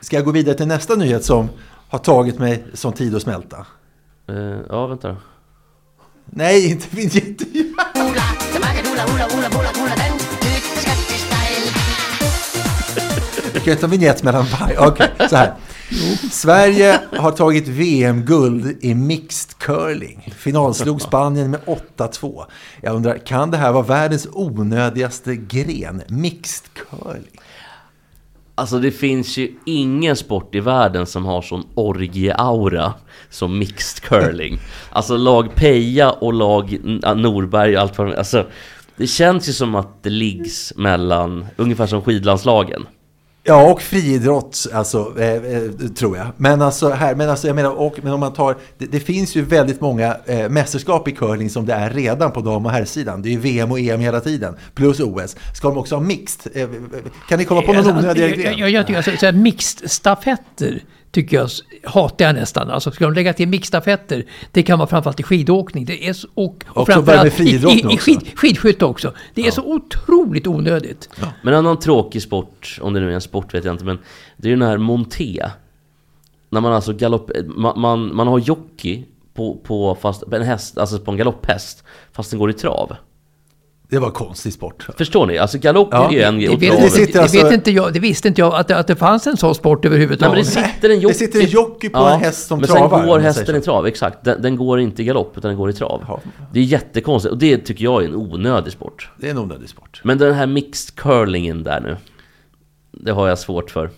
Ska 0.00 0.16
jag 0.16 0.24
gå 0.24 0.30
vidare 0.30 0.54
till 0.54 0.66
nästa 0.66 0.94
nyhet 0.94 1.24
som 1.24 1.48
har 1.88 1.98
tagit 1.98 2.38
mig 2.38 2.64
som 2.74 2.92
tid 2.92 3.14
att 3.14 3.22
smälta? 3.22 3.66
Eh, 4.28 4.58
ja, 4.68 4.86
vänta 4.86 5.08
då. 5.08 5.16
Nej, 6.24 6.70
inte 6.70 6.86
vinjett. 6.90 7.40
Nyt 7.54 7.76
skattestyle. 10.76 11.72
Jag 13.54 13.64
kan 13.64 13.76
ta 13.76 13.86
en 13.86 13.90
vignett 13.90 14.22
mellan 14.22 14.46
varje. 14.60 14.78
Okej, 14.78 15.10
så 15.30 15.36
här. 15.36 15.54
Sverige 16.30 17.00
har 17.16 17.30
tagit 17.30 17.68
VM-guld 17.68 18.76
i 18.80 18.94
mixed 18.94 19.58
curling. 19.58 20.32
Finalslog 20.36 21.02
Spanien 21.08 21.50
med 21.50 21.60
8-2. 21.96 22.44
Jag 22.80 22.96
undrar, 22.96 23.18
kan 23.18 23.50
det 23.50 23.56
här 23.56 23.72
vara 23.72 23.82
världens 23.82 24.28
onödigaste 24.32 25.36
gren? 25.36 26.02
Mixed 26.08 26.64
curling? 26.74 27.40
Alltså 28.54 28.78
det 28.78 28.90
finns 28.90 29.36
ju 29.36 29.52
ingen 29.66 30.16
sport 30.16 30.54
i 30.54 30.60
världen 30.60 31.06
som 31.06 31.24
har 31.24 31.42
sån 31.42 31.64
orgie-aura 31.74 32.92
som 33.30 33.58
mixed 33.58 34.02
curling. 34.02 34.58
Alltså 34.90 35.16
lag 35.16 35.54
Peja 35.54 36.10
och 36.10 36.32
lag 36.32 36.78
Norberg 37.16 37.76
och 37.76 37.82
allt 37.82 37.98
vad 37.98 38.14
Alltså 38.14 38.46
det 38.96 39.06
känns 39.06 39.48
ju 39.48 39.52
som 39.52 39.74
att 39.74 40.02
det 40.02 40.10
liggs 40.10 40.72
mellan, 40.76 41.46
ungefär 41.56 41.86
som 41.86 42.02
skidlandslagen. 42.02 42.86
Ja, 43.44 43.70
och 43.72 43.82
friidrott, 43.82 44.66
alltså, 44.72 45.14
eh, 45.18 45.34
eh, 45.34 45.70
tror 45.96 46.16
jag. 46.16 46.26
Men 46.36 46.62
alltså, 46.62 46.90
här, 46.90 47.14
men 47.14 47.30
alltså, 47.30 47.46
jag 47.46 47.56
menar, 47.56 47.70
och, 47.70 47.98
men 48.02 48.12
om 48.12 48.20
man 48.20 48.32
tar, 48.32 48.56
det, 48.78 48.86
det 48.86 49.00
finns 49.00 49.36
ju 49.36 49.42
väldigt 49.42 49.80
många 49.80 50.16
eh, 50.26 50.48
mästerskap 50.48 51.08
i 51.08 51.12
curling 51.12 51.50
som 51.50 51.66
det 51.66 51.72
är 51.72 51.90
redan 51.90 52.32
på 52.32 52.40
dam 52.40 52.66
och 52.66 52.72
herrsidan. 52.72 53.22
Det 53.22 53.28
är 53.28 53.30
ju 53.30 53.38
VM 53.38 53.72
och 53.72 53.80
EM 53.80 54.00
hela 54.00 54.20
tiden, 54.20 54.56
plus 54.74 55.00
OS. 55.00 55.36
Ska 55.54 55.68
de 55.68 55.78
också 55.78 55.94
ha 55.94 56.02
mixed? 56.02 56.56
Eh, 56.56 56.68
kan 57.28 57.38
ni 57.38 57.44
komma 57.44 57.62
på 57.62 57.72
någon 57.72 57.76
Alltså, 57.86 57.98
onödigare 57.98 58.30
jag, 58.30 58.38
gren? 58.38 58.58
jag, 58.58 58.70
jag 58.70 58.86
tycker 58.86 58.96
alltså, 58.96 59.16
så 59.16 59.26
här, 59.26 59.32
mixed 59.32 59.90
stafetter 59.90 60.82
tycker 61.12 61.36
jag, 61.36 61.48
hatar 61.84 62.24
jag 62.24 62.34
nästan. 62.34 62.70
Alltså 62.70 62.90
ska 62.90 63.04
de 63.04 63.14
lägga 63.14 63.32
till 63.32 63.48
mixstafetter, 63.48 64.24
det 64.52 64.62
kan 64.62 64.78
vara 64.78 64.88
framförallt 64.88 65.20
i 65.20 65.22
skidåkning. 65.22 65.84
Det 65.84 66.08
är 66.08 66.12
så, 66.12 66.28
och, 66.34 66.64
och 66.68 66.86
framförallt 66.86 67.40
i, 67.40 67.42
i, 67.42 67.54
i 67.54 67.84
också. 67.84 67.96
skid, 67.98 68.38
skidskytte 68.38 68.84
också. 68.84 69.12
Det 69.34 69.46
är 69.46 69.50
så 69.50 69.62
otroligt 69.62 70.46
onödigt. 70.46 71.08
Men 71.42 71.54
en 71.54 71.58
annan 71.58 71.78
tråkig 71.78 72.22
sport, 72.22 72.78
om 72.80 72.92
det 72.92 73.00
nu 73.00 73.10
är 73.10 73.14
en 73.14 73.20
sport 73.20 73.54
vet 73.54 73.64
jag 73.64 73.74
inte, 73.74 73.84
men 73.84 73.98
det 74.36 74.48
är 74.48 74.50
ju 74.50 74.56
den 74.56 74.68
här 74.68 74.78
monté. 74.78 75.50
När 76.48 76.60
man 76.60 76.72
alltså 76.72 76.92
galopp, 76.92 77.30
man, 77.46 77.80
man, 77.80 78.14
man 78.16 78.26
har 78.26 78.38
jockey 78.38 79.04
på, 79.34 79.56
på, 79.62 79.94
fast, 80.00 80.30
på 80.30 80.36
en 80.36 80.42
häst, 80.42 80.78
alltså 80.78 80.98
på 80.98 81.10
en 81.10 81.16
galopphäst, 81.16 81.84
fast 82.12 82.30
den 82.30 82.40
går 82.40 82.50
i 82.50 82.52
trav. 82.52 82.96
Det 83.92 83.98
var 83.98 84.06
en 84.06 84.12
konstig 84.12 84.52
sport. 84.52 84.86
Förstår 84.96 85.26
ni? 85.26 85.38
Alltså 85.38 85.58
galopp 85.58 85.88
Ja, 85.90 86.08
är 86.08 86.12
ju 86.12 86.22
en 86.22 86.40
grej 86.40 86.48
vet, 86.56 86.60
det 86.60 86.82
det, 86.82 86.90
sitter 86.90 87.12
det, 87.12 87.22
alltså- 87.22 87.44
vet 87.44 87.52
inte 87.52 87.70
jag, 87.70 87.92
det 87.92 88.00
visste 88.00 88.28
inte 88.28 88.40
jag 88.40 88.54
att 88.54 88.68
det, 88.68 88.76
att 88.76 88.86
det 88.86 88.96
fanns 88.96 89.26
en 89.26 89.36
sån 89.36 89.54
sport 89.54 89.84
Nej 89.84 89.90
men 89.90 89.92
överhuvudtaget. 89.92 90.44
det 90.44 90.50
sitter 90.50 90.90
en 90.90 91.00
jockey 91.00 91.12
Det 91.12 91.18
sitter 91.18 91.40
en 91.40 91.46
jockey 91.46 91.88
på 91.88 91.98
en 91.98 92.20
häst 92.20 92.46
som 92.46 92.58
men 92.58 92.68
travar, 92.68 92.88
sen 92.90 93.00
om 93.00 93.06
går 93.06 93.18
hästen 93.18 93.56
i 93.56 93.60
trav, 93.60 93.86
exakt. 93.86 94.24
Den, 94.24 94.42
den 94.42 94.56
går 94.56 94.80
inte 94.80 95.02
i 95.02 95.04
galopp 95.04 95.38
utan 95.38 95.48
den 95.48 95.58
går 95.58 95.70
i 95.70 95.72
trav. 95.72 96.04
Ja. 96.08 96.20
Det 96.52 96.60
är 96.60 96.64
jättekonstigt 96.64 97.32
och 97.32 97.38
det 97.38 97.58
tycker 97.58 97.84
jag 97.84 98.02
är 98.04 98.08
en 98.08 98.14
onödig 98.14 98.72
sport. 98.72 99.10
Det 99.20 99.26
är 99.26 99.30
en 99.30 99.38
onödig 99.38 99.68
sport. 99.68 100.00
Men 100.04 100.18
den 100.18 100.34
här 100.34 100.46
mixed 100.46 100.94
curlingen 100.96 101.62
där 101.62 101.80
nu, 101.80 101.96
det 102.92 103.12
har 103.12 103.28
jag 103.28 103.38
svårt 103.38 103.70
för. 103.70 103.90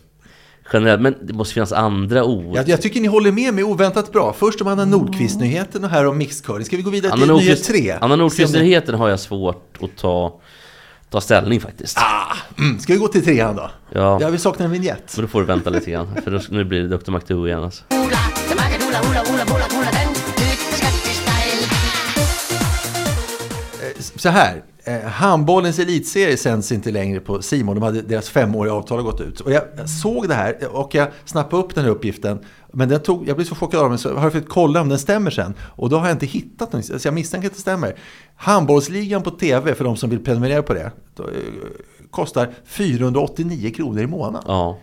Generellt, 0.73 1.03
men 1.03 1.15
det 1.23 1.33
måste 1.33 1.55
finnas 1.55 1.73
andra 1.73 2.25
ord. 2.25 2.57
Jag, 2.57 2.69
jag 2.69 2.83
tycker 2.83 3.01
ni 3.01 3.09
håller 3.09 3.33
med 3.33 3.55
mig 3.55 3.65
oväntat 3.65 4.13
bra. 4.13 4.33
Först 4.33 4.61
om 4.61 4.67
Anna 4.67 4.85
Nordqvist-nyheten 4.85 5.85
och 5.85 5.91
här 5.91 6.07
om 6.07 6.27
curling. 6.45 6.65
Ska 6.65 6.77
vi 6.77 6.83
gå 6.83 6.91
vidare 6.91 7.13
Anna 7.13 7.23
till 7.23 7.33
nyhet 7.33 7.49
Nordqvist, 7.49 7.69
tre? 7.69 7.97
Anna 8.01 8.17
Nordqvist-nyheten 8.17 8.95
har 8.95 9.09
jag 9.09 9.21
svårt 9.21 9.77
att 9.83 9.97
ta, 9.97 10.41
ta 11.11 11.21
ställning 11.21 11.61
faktiskt. 11.61 11.99
Mm, 12.59 12.79
ska 12.79 12.93
vi 12.93 12.99
gå 12.99 13.09
till 13.09 13.25
trean 13.25 13.57
då? 13.57 13.71
Ja. 13.93 14.21
Jag 14.21 14.31
vill 14.31 14.41
sakna 14.41 14.65
en 14.65 14.71
vignett. 14.71 15.13
Men 15.17 15.25
då 15.25 15.29
får 15.29 15.41
du 15.41 15.47
vänta 15.47 15.71
lite 15.71 15.91
grann, 15.91 16.09
för 16.25 16.31
då, 16.31 16.41
nu 16.51 16.65
blir 16.65 16.83
det 16.83 16.97
Dr. 16.97 17.11
McDo 17.11 17.47
igen 17.47 17.65
alltså. 17.65 17.85
Skattestyle. 20.71 21.69
Så 24.17 24.29
här, 24.29 24.63
eh, 24.85 25.01
handbollens 25.01 25.79
elitserie 25.79 26.37
sänds 26.37 26.73
inte 26.73 26.91
längre 26.91 27.21
på 27.21 27.43
Simon. 27.43 27.75
De 27.75 27.83
hade, 27.83 28.03
deras 28.03 28.29
femåriga 28.29 28.75
avtal 28.75 28.99
har 28.99 29.05
gått 29.05 29.21
ut. 29.21 29.41
Och 29.41 29.53
jag, 29.53 29.63
jag 29.77 29.91
såg 29.91 30.29
det 30.29 30.35
här 30.35 30.77
och 30.77 30.95
jag 30.95 31.09
snappade 31.25 31.63
upp 31.63 31.75
den 31.75 31.85
här 31.85 31.91
uppgiften. 31.91 32.39
Men 32.73 32.89
den 32.89 33.01
tog, 33.03 33.29
jag 33.29 33.37
blev 33.37 33.47
så 33.47 33.55
chockad 33.55 33.81
av 33.81 33.89
den 33.89 33.99
så 33.99 34.09
jag 34.09 34.15
har 34.15 34.31
försökt 34.31 34.49
kolla 34.49 34.81
om 34.81 34.89
den 34.89 34.99
stämmer 34.99 35.31
sen. 35.31 35.55
Och 35.61 35.91
då 35.91 35.97
har 35.97 36.07
jag 36.07 36.15
inte 36.15 36.27
hittat 36.27 36.71
den, 36.71 36.83
så 36.83 36.99
jag 37.05 37.15
misstänker 37.15 37.49
att 37.49 37.55
det 37.55 37.61
stämmer. 37.61 37.97
Handbollsligan 38.37 39.23
på 39.23 39.31
tv, 39.31 39.75
för 39.75 39.85
de 39.85 39.97
som 39.97 40.11
vill 40.11 40.25
prenumerera 40.25 40.63
på 40.63 40.75
det, 40.75 40.93
då, 41.15 41.23
eh, 41.23 41.29
kostar 42.11 42.53
489 42.65 43.71
kronor 43.77 44.03
i 44.03 44.07
månaden. 44.07 44.43
Ja. 44.47 44.79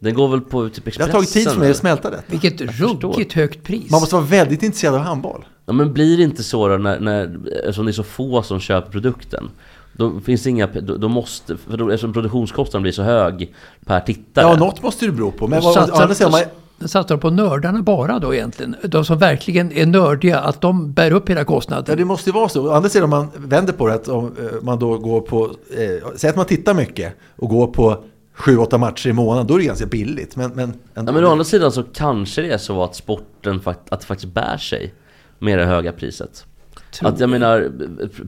Den 0.00 0.14
går 0.14 0.28
väl 0.28 0.40
på 0.40 0.68
typ 0.68 0.74
Det 0.74 0.80
har 0.82 0.88
Expressen? 0.88 1.12
tagit 1.12 1.32
tid 1.32 1.48
för 1.50 1.58
mig 1.60 1.70
att 1.70 1.76
smälta 1.76 2.10
det. 2.10 2.22
Vilket 2.26 2.60
ruggigt 2.60 3.32
högt 3.32 3.62
pris. 3.62 3.90
Man 3.90 4.00
måste 4.00 4.14
vara 4.14 4.24
väldigt 4.24 4.62
intresserad 4.62 4.94
av 4.94 5.00
handboll. 5.00 5.44
Ja 5.66 5.72
men 5.72 5.92
blir 5.92 6.16
det 6.16 6.22
inte 6.22 6.42
så 6.42 6.68
då 6.68 6.76
när, 6.76 7.00
när 7.00 7.40
eftersom 7.58 7.84
det 7.84 7.90
är 7.90 7.92
så 7.92 8.02
få 8.02 8.42
som 8.42 8.60
köper 8.60 8.90
produkten 8.92 9.50
Då 9.92 10.20
finns 10.20 10.42
det 10.42 10.50
inga, 10.50 10.66
då, 10.66 10.96
då 10.96 11.08
måste, 11.08 11.56
för 11.56 11.76
då, 11.76 11.88
eftersom 11.90 12.12
produktionskostnaden 12.12 12.82
blir 12.82 12.92
så 12.92 13.02
hög 13.02 13.54
per 13.86 14.00
tittare 14.00 14.44
Ja, 14.44 14.56
något 14.56 14.82
måste 14.82 15.06
det 15.06 15.12
bero 15.12 15.30
på. 15.30 15.48
Men 15.48 15.62
vad, 15.62 15.74
Satsar, 15.74 16.02
andra 16.02 16.14
sidan, 16.14 16.32
man, 16.78 16.88
satsar, 16.88 17.16
på 17.16 17.30
nördarna 17.30 17.82
bara 17.82 18.18
då 18.18 18.34
egentligen? 18.34 18.76
De 18.82 19.04
som 19.04 19.18
verkligen 19.18 19.72
är 19.72 19.86
nördiga, 19.86 20.38
att 20.40 20.60
de 20.60 20.92
bär 20.92 21.10
upp 21.12 21.30
hela 21.30 21.40
Ja, 21.40 21.44
kostnaden. 21.44 21.96
det 21.96 22.04
måste 22.04 22.30
ju 22.30 22.34
vara 22.34 22.48
så. 22.48 22.68
Å 22.68 22.72
andra 22.72 22.88
sidan 22.88 23.04
om 23.04 23.10
man 23.10 23.28
vänder 23.36 23.72
på 23.72 23.86
det, 23.86 23.94
att 23.94 24.08
om 24.08 24.24
eh, 24.24 24.62
man 24.62 24.78
då 24.78 24.98
går 24.98 25.20
på, 25.20 25.44
eh, 25.76 26.08
säg 26.16 26.30
att 26.30 26.36
man 26.36 26.46
tittar 26.46 26.74
mycket 26.74 27.12
och 27.36 27.48
går 27.48 27.66
på 27.66 28.04
7-8 28.40 28.78
matcher 28.78 29.08
i 29.08 29.12
månaden, 29.12 29.46
då 29.46 29.54
är 29.54 29.58
det 29.58 29.64
ganska 29.64 29.86
billigt. 29.86 30.36
Men, 30.36 30.50
men, 30.50 30.64
ändå- 30.94 31.10
Ja 31.10 31.14
men 31.14 31.24
å 31.24 31.30
andra 31.30 31.44
sidan 31.44 31.72
så 31.72 31.82
kanske 31.82 32.42
det 32.42 32.50
är 32.52 32.58
så 32.58 32.82
att 32.84 32.94
sporten 32.96 33.60
fakt, 33.60 33.92
att 33.92 34.04
faktiskt 34.04 34.34
bär 34.34 34.56
sig 34.56 34.94
med 35.38 35.58
det 35.58 35.64
höga 35.64 35.92
priset. 35.92 36.44
Tror 36.92 37.08
Att 37.08 37.20
jag 37.20 37.30
menar, 37.30 37.60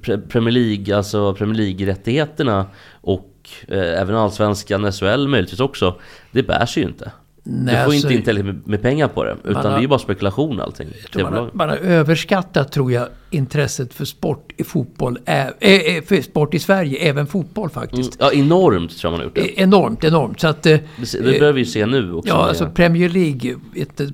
pre- 0.02 0.28
Premier 0.28 0.52
League, 0.52 0.96
alltså 0.96 1.34
Premier 1.34 1.56
League-rättigheterna 1.56 2.66
och 3.00 3.28
eh, 3.68 4.00
även 4.00 4.16
Allsvenskan, 4.16 4.92
SHL 4.92 5.28
möjligtvis 5.28 5.60
också 5.60 5.94
Det 6.32 6.42
bär 6.42 6.66
sig 6.66 6.82
ju 6.82 6.88
inte 6.88 7.12
Nej, 7.44 7.64
Du 7.64 7.70
får 7.70 7.84
alltså, 7.84 7.96
inte 8.08 8.14
in 8.14 8.22
tillräckligt 8.22 8.66
med, 8.66 8.82
pengar 8.82 9.08
på 9.08 9.24
det, 9.24 9.36
utan 9.44 9.54
har- 9.64 9.70
det 9.70 9.76
är 9.76 9.80
ju 9.80 9.88
bara 9.88 9.98
spekulation 9.98 10.60
allting 10.60 10.88
Man 11.14 11.32
har, 11.32 11.50
man 11.52 11.68
har 11.68 11.76
överskattat, 11.76 12.72
tror 12.72 12.92
jag, 12.92 13.08
intresset 13.30 13.94
för 13.94 14.04
sport 14.04 14.52
i 14.56 14.64
fotboll. 14.64 15.18
Äh, 15.24 15.40
äh, 15.46 16.02
för 16.06 16.22
sport 16.22 16.54
i 16.54 16.58
Sverige, 16.58 16.98
även 16.98 17.26
fotboll 17.26 17.64
Mm, 17.64 17.74
faktiskt. 17.74 18.16
ja, 18.20 18.32
enormt 18.32 18.98
tror 18.98 19.12
jag 19.12 19.12
man 19.12 19.20
har 19.20 19.24
gjort 19.24 19.34
det 19.34 19.40
E- 19.40 19.62
Enormt, 19.62 20.04
enormt. 20.04 20.40
Så 20.40 20.48
att, 20.48 20.66
eh, 20.66 20.78
Det, 21.12 21.18
det 21.18 21.38
börjar 21.38 21.52
vi 21.52 21.60
ju 21.60 21.64
se 21.66 21.86
nu 21.86 22.12
också 22.12 22.28
Ja, 22.28 22.48
alltså 22.48 22.66
Premier 22.74 23.08
League, 23.08 23.56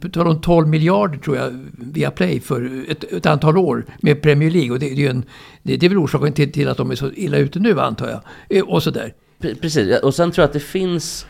betalar 0.02 0.24
de 0.26 0.40
12 0.40 0.68
miljarder 0.68 1.18
tror 1.18 1.36
jag 1.36 1.66
via 1.78 2.10
Play 2.10 2.40
för 2.40 2.84
ett, 2.88 3.04
ett 3.12 3.26
antal 3.26 3.58
år 3.58 3.84
med 4.00 4.22
Premier 4.22 4.50
League. 4.50 4.70
Och 4.70 4.78
det, 4.78 4.94
det, 4.94 5.06
är, 5.06 5.10
en, 5.10 5.24
det, 5.62 5.76
det 5.76 5.86
är 5.86 5.90
väl 5.90 5.98
orsaken 5.98 6.32
till, 6.32 6.52
till 6.52 6.68
att 6.68 6.76
de 6.76 6.90
är 6.90 6.94
så 6.94 7.10
illa 7.14 7.36
ute 7.36 7.58
nu 7.58 7.80
antar 7.80 8.08
jag. 8.08 8.20
Eh, 8.58 8.64
Och 8.64 8.82
sådär. 8.82 9.12
Pre- 9.42 9.60
Precis, 9.60 9.98
och 10.00 10.14
sen 10.14 10.30
tror 10.30 10.42
jag 10.42 10.46
att 10.48 10.52
det 10.52 10.60
finns 10.60 11.26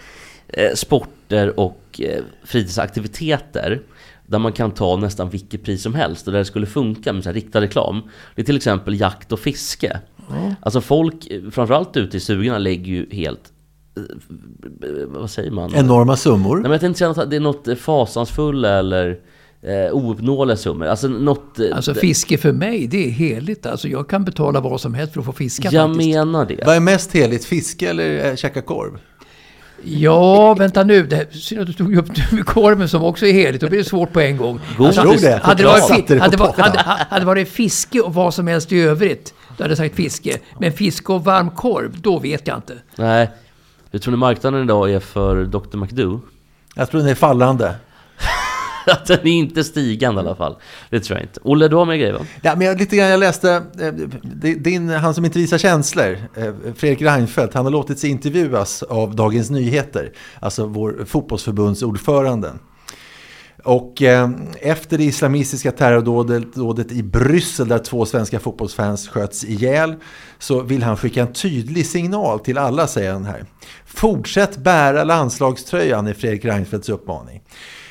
eh, 0.49 0.75
sporter 0.75 1.61
och 1.61 1.81
eh, 1.99 2.23
fritidsaktiviteter 2.45 3.81
där 4.27 4.39
man 4.39 4.53
kan 4.53 4.71
ta 4.71 4.97
nästan 4.97 5.31
vilket 5.31 5.63
pris 5.65 5.83
som 5.83 5.95
helst 5.95 6.27
och 6.27 6.33
där 6.33 6.39
det 6.39 6.45
skulle 6.45 6.67
funka 6.67 7.13
med 7.13 7.25
så 7.25 7.33
riktad 7.33 7.61
reklam. 7.61 8.03
Det 8.35 8.43
är 8.43 8.47
till 8.47 8.57
exempel 8.57 9.01
jakt 9.01 9.33
och 9.33 9.41
fiske. 9.41 10.01
Alltså 10.61 10.81
folk, 10.81 11.29
framförallt 11.53 11.97
ute 11.97 12.17
i 12.17 12.21
stugorna, 12.21 12.59
lägger 12.59 12.93
ju 12.93 13.07
helt... 13.11 13.41
eh, 13.97 14.89
Vad 15.07 15.31
säger 15.31 15.51
man? 15.51 15.75
Enorma 15.75 16.17
summor. 16.17 16.55
Nej, 16.55 16.63
men 16.63 16.71
jag 16.73 16.81
tänkte 16.81 16.99
känna 16.99 17.23
att 17.23 17.31
det 17.31 17.37
är 17.37 17.41
något 17.41 17.69
fasansfulla 17.79 18.79
eller 18.79 19.19
eh, 19.63 19.95
ouppnåeliga 19.97 20.57
summor. 20.57 20.87
Alltså 20.87 21.09
något... 21.09 21.59
Alltså 21.73 21.95
fiske 21.95 22.39
för 22.39 22.53
mig, 22.53 22.87
det 22.87 23.07
är 23.07 23.11
heligt. 23.11 23.67
Alltså 23.67 23.89
jag 23.89 24.09
kan 24.09 24.25
betala 24.25 24.61
vad 24.61 24.81
som 24.81 24.95
helst 24.95 25.13
för 25.13 25.21
att 25.21 25.27
få 25.27 25.33
fiska 25.33 25.69
jag 25.73 25.91
faktiskt. 25.91 26.09
menar 26.15 26.47
det. 26.47 26.63
Vad 26.67 26.77
är 26.77 26.81
mest 26.81 27.13
heligt, 27.13 27.45
fiske 27.45 27.91
eller 27.91 28.31
äh, 28.31 28.37
käka 28.37 28.63
korv? 28.63 28.99
Ja, 29.85 30.55
vänta 30.55 30.85
nu. 30.85 31.07
Det, 31.07 31.17
här- 31.17 31.27
synd 31.31 31.61
att 31.61 31.67
du 31.67 31.73
tog 31.73 31.97
upp 31.97 32.33
med 32.33 32.47
korven 32.47 32.89
som 32.89 33.05
också 33.05 33.27
är 33.27 33.33
heligt. 33.33 33.61
Då 33.61 33.69
blir 33.69 33.79
det 33.79 33.85
svårt 33.85 34.13
på 34.13 34.21
en 34.21 34.37
gång. 34.37 34.61
Det. 34.79 35.41
Hade 35.43 35.63
det, 35.63 35.69
varit, 35.69 36.07
det 36.09 36.19
hade, 36.19 36.37
det 36.37 36.37
varit, 36.37 36.57
pottan. 36.57 36.65
hade, 36.65 36.79
hade 36.79 37.21
det 37.21 37.27
varit 37.27 37.49
fiske 37.49 38.01
och 38.01 38.15
vad 38.15 38.35
som 38.35 38.47
helst 38.47 38.73
i 38.73 38.81
övrigt, 38.81 39.35
då 39.57 39.65
hade 39.65 39.71
jag 39.71 39.79
sagt 39.79 39.95
fiske. 39.95 40.39
Men 40.59 40.73
fiske 40.73 41.13
och 41.13 41.25
varm 41.25 41.51
korv, 41.51 42.01
då 42.01 42.19
vet 42.19 42.47
jag 42.47 42.57
inte. 42.59 42.75
Nej. 42.97 43.31
Jag 43.91 44.03
tror 44.03 44.13
ni 44.13 44.19
marknaden 44.19 44.63
idag 44.63 44.91
är 44.93 45.01
för 45.01 45.45
Dr. 45.45 45.77
McDo? 45.77 46.21
Jag 46.75 46.91
tror 46.91 47.01
den 47.01 47.11
är 47.11 47.15
fallande. 47.15 47.75
Att 48.93 49.07
den 49.07 49.21
är 49.21 49.33
inte 49.33 49.65
stigande 49.65 50.21
i 50.21 50.25
alla 50.25 50.37
fall. 50.37 50.57
Det 50.91 51.01
tror 51.01 51.19
jag 51.19 51.25
inte. 51.25 51.41
Olle, 51.43 51.69
du 51.69 51.77
har 51.77 51.87
mer 51.87 51.97
grejer 51.97 52.13
va? 52.13 52.21
Ja, 52.43 52.55
men 52.57 52.67
jag, 52.67 52.79
lite 52.79 52.97
grann, 52.97 53.09
jag 53.09 53.21
läste, 53.21 53.63
eh, 53.81 53.93
din, 54.57 54.89
han 54.89 55.15
som 55.15 55.25
inte 55.25 55.39
visar 55.39 55.59
känslor, 55.59 56.19
eh, 56.37 56.55
Fredrik 56.77 57.03
Reinfeldt, 57.03 57.55
han 57.55 57.65
har 57.65 57.73
låtit 57.73 57.99
sig 57.99 58.11
intervjuas 58.11 58.83
av 58.83 59.17
Dagens 59.17 59.51
Nyheter, 59.51 60.13
alltså 60.41 60.67
vår 60.67 61.05
fotbollsförbundsordförande. 61.07 62.53
Och 63.65 64.03
eh, 64.03 64.31
efter 64.61 64.99
det 64.99 65.05
islamistiska 65.05 65.73
terrordådet 65.73 66.93
i 66.93 67.03
Bryssel 67.03 67.69
där 67.69 67.79
två 67.79 68.07
svenska 68.07 68.41
fotbollsfans 68.41 69.09
sköts 69.09 69.45
ihjäl 69.45 69.95
så 70.39 70.63
vill 70.63 70.83
han 70.83 70.97
skicka 70.97 71.23
en 71.23 71.33
tydlig 71.33 71.87
signal 71.87 72.41
till 72.41 72.59
alla, 72.59 72.87
säger 72.87 73.13
han 73.13 73.25
här. 73.25 73.45
Fortsätt 73.87 74.57
bära 74.57 75.05
landslagströjan 75.05 76.07
är 76.07 76.15
Fredrik 76.15 76.45
Reinfeldts 76.45 76.89
uppmaning. 76.89 77.41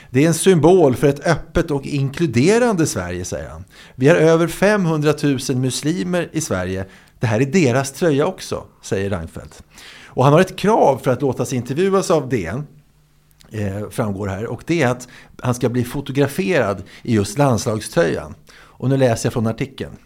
Det 0.10 0.24
är 0.24 0.28
en 0.28 0.34
symbol 0.34 0.95
för 0.95 1.08
ett 1.08 1.28
öppet 1.28 1.72
och 1.72 1.86
inkluderande 1.86 2.86
Sverige, 2.86 3.26
säger 3.26 3.49
han. 3.49 3.66
Vi 3.95 4.08
har 4.08 4.16
över 4.16 4.47
500 4.47 5.14
000 5.24 5.58
muslimer 5.58 6.30
i 6.32 6.41
Sverige. 6.41 6.86
Det 7.20 7.28
här 7.28 7.41
är 7.41 7.45
deras 7.45 7.91
tröja 7.91 8.26
också, 8.26 8.64
säger 8.82 9.10
Reinfeldt. 9.10 9.64
Och 10.05 10.24
han 10.24 10.34
har 10.34 10.41
ett 10.41 10.55
krav 10.55 10.97
för 11.03 11.12
att 11.12 11.22
låta 11.22 11.45
sig 11.45 11.58
intervjuas 11.58 12.12
av 12.12 12.30
DN 12.30 12.68
eh, 13.51 13.89
framgår 13.89 14.28
här. 14.28 14.45
Och 14.45 14.64
det 14.66 14.82
är 14.82 14.88
att 14.88 15.08
han 15.41 15.55
ska 15.55 15.70
bli 15.70 15.84
fotograferad 15.84 16.84
i 17.03 17.16
just 17.16 17.38
landslagströjan. 17.38 18.36
Och 18.53 18.89
nu 18.89 18.97
läser 18.97 19.26
jag 19.26 19.34
från 19.34 19.47
artikeln. 19.47 19.97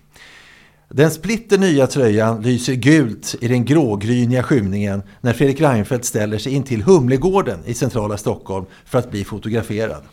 Den 0.94 1.12
splitter 1.12 1.58
nya 1.58 1.88
tröjan 1.88 2.42
lyser 2.42 2.74
gult 2.74 3.36
i 3.42 3.48
den 3.48 3.66
grågryniga 3.66 4.44
skymningen 4.44 5.04
när 5.22 5.34
Fredrik 5.34 5.62
Reinfeldt 5.62 6.06
ställer 6.06 6.38
sig 6.38 6.54
in 6.54 6.64
till 6.64 6.84
Humlegården 6.84 7.60
i 7.66 7.74
centrala 7.74 8.18
Stockholm 8.18 8.66
för 8.86 9.00
att 9.00 9.12
bli 9.12 9.24
fotograferad. 9.24 10.04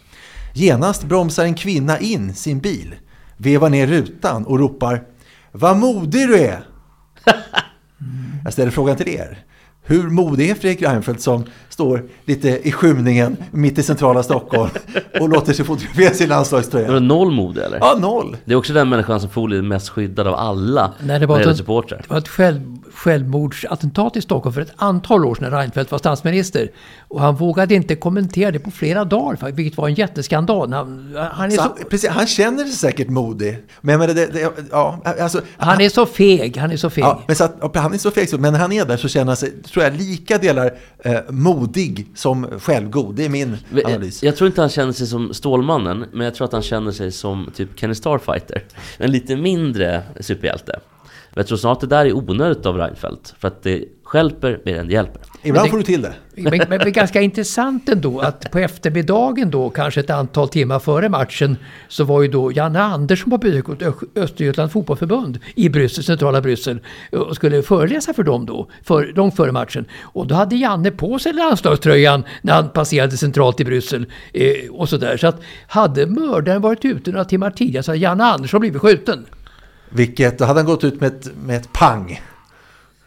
Genast 0.55 1.05
bromsar 1.05 1.45
en 1.45 1.55
kvinna 1.55 1.99
in 1.99 2.35
sin 2.35 2.59
bil, 2.59 2.95
vevar 3.37 3.71
ner 3.71 3.87
rutan 3.87 4.47
och 4.47 4.59
ropar 4.59 5.03
Vad 5.53 5.77
modig 5.77 6.29
du 6.29 6.39
är! 6.39 6.65
Jag 8.45 8.53
ställer 8.53 8.71
frågan 8.71 8.97
till 8.97 9.09
er. 9.09 9.45
Hur 9.83 10.11
modig 10.11 10.51
är 10.51 10.55
Fredrik 10.55 10.83
Reinfeldt 10.83 11.23
som 11.23 11.45
står 11.79 12.03
lite 12.25 12.69
i 12.69 12.73
skymningen 12.73 13.37
mitt 13.51 13.79
i 13.79 13.83
centrala 13.83 14.23
Stockholm 14.23 14.71
och 15.21 15.29
låter 15.29 15.53
sig 15.53 15.65
fotograferas 15.65 16.21
i 16.21 16.25
Är 16.25 16.27
det 16.29 16.35
landslagströjan? 16.35 17.09
noll 17.09 17.31
mode 17.31 17.65
eller? 17.65 17.79
Ja, 17.79 17.97
noll. 18.01 18.37
Det 18.45 18.53
är 18.53 18.57
också 18.57 18.73
den 18.73 18.89
människan 18.89 19.21
som 19.21 19.31
förmodligen 19.31 19.65
är 19.65 19.69
mest 19.69 19.89
skyddad 19.89 20.27
av 20.27 20.35
alla 20.35 20.93
Nej, 21.01 21.19
det 21.21 21.27
var 21.27 21.39
det 21.39 21.51
ett- 21.51 21.57
supportrar. 21.57 21.99
Det 21.99 22.11
var 22.11 22.19
ett 22.19 22.29
själv, 22.29 22.61
självmordsattentat 22.95 24.17
i 24.17 24.21
Stockholm 24.23 24.55
för 24.55 24.61
ett 24.61 24.73
antal 24.77 25.25
år 25.25 25.35
sedan 25.35 25.51
när 25.51 25.59
Reinfeldt 25.59 25.91
var 25.91 25.99
statsminister. 25.99 26.71
Och 27.09 27.21
han 27.21 27.37
vågade 27.37 27.75
inte 27.75 27.95
kommentera 27.97 28.51
det 28.51 28.59
på 28.59 28.71
flera 28.71 29.05
dagar, 29.05 29.51
vilket 29.53 29.79
var 29.79 29.89
en 29.89 29.95
jätteskandal. 29.95 30.73
Han, 30.73 31.17
han, 31.33 31.47
är 31.53 31.57
Så 31.57 31.63
så, 31.63 31.85
precis, 31.91 32.11
han 32.11 32.27
känner 32.27 32.65
sig 32.65 32.73
säkert 32.73 33.09
modig. 33.09 33.59
Men 33.81 33.93
jag 33.93 33.99
menar, 33.99 34.15
det, 34.15 34.27
det, 34.27 34.51
ja, 34.71 35.01
alltså, 35.21 35.41
han 35.57 35.81
är 35.81 35.89
så 35.89 36.07
feg, 36.07 36.57
han 36.57 36.71
är 36.71 36.77
så 36.77 36.91
feg. 36.91 37.05
Ja, 37.05 37.23
men 37.27 37.37
så 37.37 37.45
att, 37.45 37.77
han 37.77 37.95
är 37.95 37.99
så 37.99 38.11
feg, 38.11 38.29
så- 38.29 38.39
men 38.39 38.53
när 38.53 38.61
han 38.61 38.73
är 38.73 38.85
där 38.85 38.97
så 38.97 39.09
känner 39.09 39.27
han 39.27 39.37
sig, 39.37 39.63
tror 39.63 39.85
jag, 39.85 39.95
lika 39.97 40.39
delar 40.39 40.71
eh, 41.05 41.15
modig 41.31 41.68
som 42.15 42.61
självgod. 42.61 43.15
Det 43.15 43.25
är 43.25 43.29
min 43.29 43.57
analys. 43.85 44.23
Jag 44.23 44.37
tror 44.37 44.49
inte 44.49 44.61
han 44.61 44.71
känner 44.71 44.93
sig 44.93 45.07
som 45.07 45.35
Stålmannen, 45.35 46.05
men 46.13 46.25
jag 46.25 46.35
tror 46.35 46.45
att 46.45 46.53
han 46.53 46.63
känner 46.63 46.93
sig 46.93 47.13
som 47.13 47.51
typ 47.55 47.81
Kenny 47.81 47.95
Starfighter. 47.95 48.65
En 48.99 49.11
lite 49.11 49.37
mindre 49.37 50.03
superhjälte. 50.21 50.81
Men 51.31 51.41
jag 51.41 51.47
tror 51.47 51.59
snart 51.59 51.81
det 51.81 51.87
där 51.87 52.07
är 52.07 52.13
onödigt 52.13 52.67
av 52.67 52.77
Reinfeldt, 52.77 53.35
för 53.39 53.49
att 53.49 53.63
det 53.63 53.85
stjälper 54.09 54.61
mer 54.65 54.79
än 54.79 54.87
det 54.87 54.93
hjälper. 54.93 55.23
Ibland 55.43 55.67
det- 55.67 55.71
får 55.71 55.79
du 55.79 55.85
till 55.85 56.03
det. 56.03 56.13
Men, 56.37 56.59
men, 56.59 56.79
men 56.79 56.93
ganska 56.93 57.21
intressant 57.21 57.89
ändå 57.89 58.21
att 58.21 58.51
på 58.51 58.59
eftermiddagen 58.59 59.51
då, 59.51 59.71
kanske 59.71 60.01
ett 60.01 60.11
antal 60.11 60.49
timmar 60.49 60.79
före 60.79 61.09
matchen, 61.09 61.57
så 61.89 62.05
var 62.05 62.23
ju 62.23 62.29
då 62.29 62.53
Janne 62.53 62.81
Andersson 62.83 63.31
på 63.31 63.39
besök 63.39 63.67
hos 63.67 63.83
Ö- 63.83 63.93
Östergötlands 64.23 64.73
fotbollförbund 64.73 65.39
i 65.55 65.69
Bryssel, 65.69 66.05
centrala 66.05 66.41
Bryssel 66.41 66.81
och 67.13 67.37
skulle 67.37 67.63
föreläsa 67.63 68.15
för 68.15 68.23
dem 68.23 68.47
då, 68.47 68.69
för, 68.83 69.13
långt 69.17 69.37
före 69.37 69.53
matchen. 69.53 69.85
Och 70.03 70.27
då 70.27 70.35
hade 70.35 70.57
Janne 70.57 70.91
på 70.91 71.19
sig 71.19 71.33
landslagströjan 71.33 72.25
när 72.43 72.55
han 72.55 72.69
passerade 72.69 73.17
centralt 73.17 73.61
i 73.61 73.65
Bryssel 73.65 74.07
eh, 74.33 74.71
och 74.71 74.89
sådär. 74.89 75.17
Så 75.17 75.27
att 75.27 75.41
hade 75.69 76.07
mördaren 76.07 76.63
varit 76.63 76.85
ute 76.85 77.11
några 77.11 77.25
timmar 77.25 77.51
tidigare 77.51 77.83
så 77.83 77.91
hade 77.91 77.99
Janne 78.01 78.25
Andersson 78.25 78.61
blivit 78.61 78.81
skjuten. 78.83 79.27
Vilket, 79.91 80.39
då 80.39 80.45
hade 80.45 80.59
han 80.61 80.67
gått 80.67 80.85
ut 80.85 81.01
med 81.01 81.07
ett, 81.07 81.31
med 81.45 81.57
ett 81.57 81.73
pang. 81.73 82.21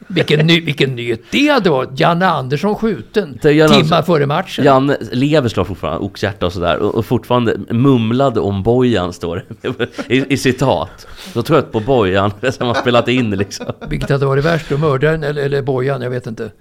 Vilken, 0.08 0.47
ny, 0.47 0.62
vilken 0.62 0.95
nyhet 0.95 1.22
det 1.32 1.47
hade 1.47 1.70
varit! 1.70 1.99
Janne 1.99 2.28
Andersson 2.28 2.76
skjuten 2.76 3.38
timmar 3.39 4.02
före 4.02 4.26
matchen. 4.26 4.66
Janne 4.66 4.97
lever 5.12 5.49
slår 5.49 5.64
fortfarande, 5.64 5.99
oxhjärta 6.06 6.45
och 6.45 6.54
sådär, 6.54 6.78
och, 6.78 6.95
och 6.95 7.06
fortfarande 7.06 7.58
mumlade 7.70 8.39
om 8.39 8.64
Bojan, 8.64 9.14
står 9.14 9.45
det 9.62 9.89
i, 10.08 10.34
i 10.34 10.38
citat. 10.38 11.08
Så 11.34 11.41
trött 11.41 11.72
på 11.72 11.80
Bojan, 11.80 12.32
som 12.52 12.68
har 12.68 12.74
spelat 12.74 13.08
in 13.08 13.32
liksom. 13.32 13.66
Vilket 13.89 14.10
hade 14.10 14.26
varit 14.26 14.45
värst 14.45 14.70
då? 14.70 14.78
Mördaren 14.78 15.24
eller, 15.24 15.43
eller 15.43 15.62
bojan? 15.62 16.02
Jag 16.02 16.10
vet 16.10 16.28
inte. 16.28 16.52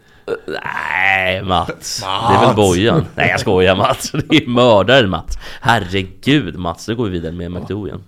Nej, 0.46 1.42
Mats. 1.42 2.00
Det 2.00 2.34
är 2.34 2.46
väl 2.46 2.56
Bojan? 2.56 3.04
Nej, 3.14 3.28
jag 3.30 3.40
skojar 3.40 3.76
Mats. 3.76 4.12
Det 4.28 4.36
är 4.36 4.46
mördaren 4.46 5.10
Mats. 5.10 5.38
Herregud 5.60 6.58
Mats, 6.58 6.88
nu 6.88 6.96
går 6.96 7.04
vi 7.04 7.10
vidare 7.10 7.32
med 7.32 7.50
McDo 7.50 7.86
igen. 7.86 8.00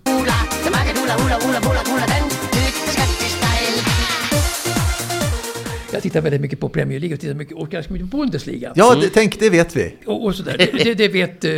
Jag 5.92 6.02
tittar 6.02 6.20
väldigt 6.20 6.40
mycket 6.40 6.60
på 6.60 6.68
Premier 6.68 7.00
League 7.00 7.14
och 7.14 7.20
tittar 7.20 7.34
mycket, 7.34 7.56
och 7.56 7.70
ganska 7.70 7.92
mycket 7.92 8.10
på 8.10 8.16
Bundesliga. 8.16 8.72
Ja, 8.76 8.94
det, 8.94 9.08
tänk, 9.08 9.40
det 9.40 9.50
vet 9.50 9.76
vi. 9.76 9.94
Och, 10.06 10.24
och 10.24 10.34
sådär. 10.34 10.54
Det, 10.58 10.84
det, 10.84 10.94
det 10.94 11.08
vet 11.08 11.44
eh, 11.44 11.50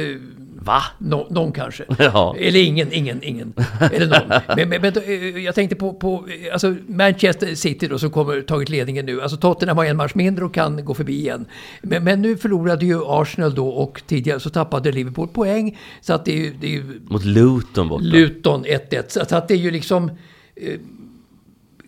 Va? 0.67 0.83
nå- 0.99 1.27
någon 1.31 1.53
kanske. 1.53 1.85
Ja. 1.99 2.37
Eller 2.39 2.61
ingen, 2.61 2.93
ingen, 2.93 3.23
ingen. 3.23 3.53
Eller 3.93 4.07
någon. 4.07 4.41
Men, 4.57 4.69
men, 4.69 4.83
men 4.83 4.93
då, 4.93 5.01
eh, 5.01 5.39
jag 5.45 5.55
tänkte 5.55 5.77
på, 5.77 5.93
på 5.95 6.25
eh, 6.47 6.53
alltså 6.53 6.75
Manchester 6.87 7.55
City 7.55 7.87
då 7.89 7.99
som 7.99 8.11
kommer 8.11 8.41
tagit 8.43 8.69
ledningen 8.69 9.07
nu. 9.07 9.23
Alltså 9.23 9.37
Tottenham 9.37 9.77
har 9.77 9.85
en 9.85 9.97
match 9.97 10.15
mindre 10.15 10.45
och 10.45 10.55
kan 10.55 10.85
gå 10.85 10.95
förbi 10.95 11.19
igen. 11.19 11.45
Men, 11.83 12.05
men 12.05 12.23
nu 12.23 12.37
förlorade 12.37 12.87
ju 12.87 13.01
Arsenal 13.07 13.55
då 13.55 13.69
och 13.69 14.03
tidigare 14.07 14.41
så 14.41 14.51
tappade 14.51 14.93
Liverpool 14.93 15.29
poäng. 15.29 15.79
Så 16.01 16.13
att 16.13 16.25
det 16.25 16.33
är 16.33 16.37
ju, 16.37 16.53
det 16.61 16.67
är 16.67 16.71
ju 16.71 17.01
Mot 17.09 17.25
Luton 17.25 17.89
borta. 17.89 18.05
Luton 18.05 18.65
1-1. 18.65 19.03
Så 19.09 19.21
att- 19.21 19.29
så 19.31 19.37
att 19.37 19.49
det 19.49 19.55
är 19.55 19.59
ju 19.59 19.71
liksom 19.71 20.11
eh, 20.57 20.73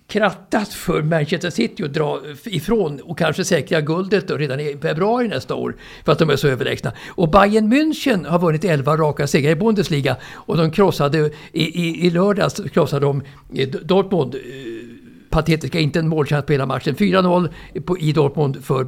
krattat 0.09 0.69
för 0.69 1.03
Manchester 1.03 1.51
City 1.51 1.85
att 1.85 1.95
dra 1.95 2.21
ifrån 2.45 3.01
och 3.01 3.19
kanske 3.19 3.45
säkra 3.45 3.81
guldet 3.81 4.29
då 4.29 4.37
redan 4.37 4.61
i 4.61 4.79
februari 4.83 5.29
nästa 5.29 5.55
år. 5.55 5.77
För 6.05 6.13
att 6.13 6.19
de 6.19 6.31
är 6.31 6.37
så 6.37 6.49
överlägsna. 6.49 6.93
Och 7.09 7.31
Bayern 7.31 7.73
München 7.73 8.27
har 8.27 8.39
vunnit 8.39 8.65
11 8.65 8.97
raka 8.97 9.27
segrar 9.27 9.53
i 9.53 9.57
Bundesliga. 9.57 10.17
Och 10.35 10.57
de 10.57 10.71
krossade, 10.71 11.31
i, 11.53 11.63
i, 11.63 12.07
i 12.07 12.11
lördags 12.11 12.61
krossade 12.73 13.07
de 13.07 13.23
eh, 13.55 13.69
Dortmund. 13.69 14.35
Eh, 14.35 14.41
eh, 15.37 15.43
Patetiska, 15.43 15.79
inte 15.81 15.99
en 15.99 16.09
målchans 16.09 16.47
på 16.47 16.53
hela 16.53 16.67
matchen. 16.67 16.95
4-0 16.95 17.49
på- 17.87 17.99
i 17.99 18.13
Dortmund 18.13 18.65
för, 18.65 18.87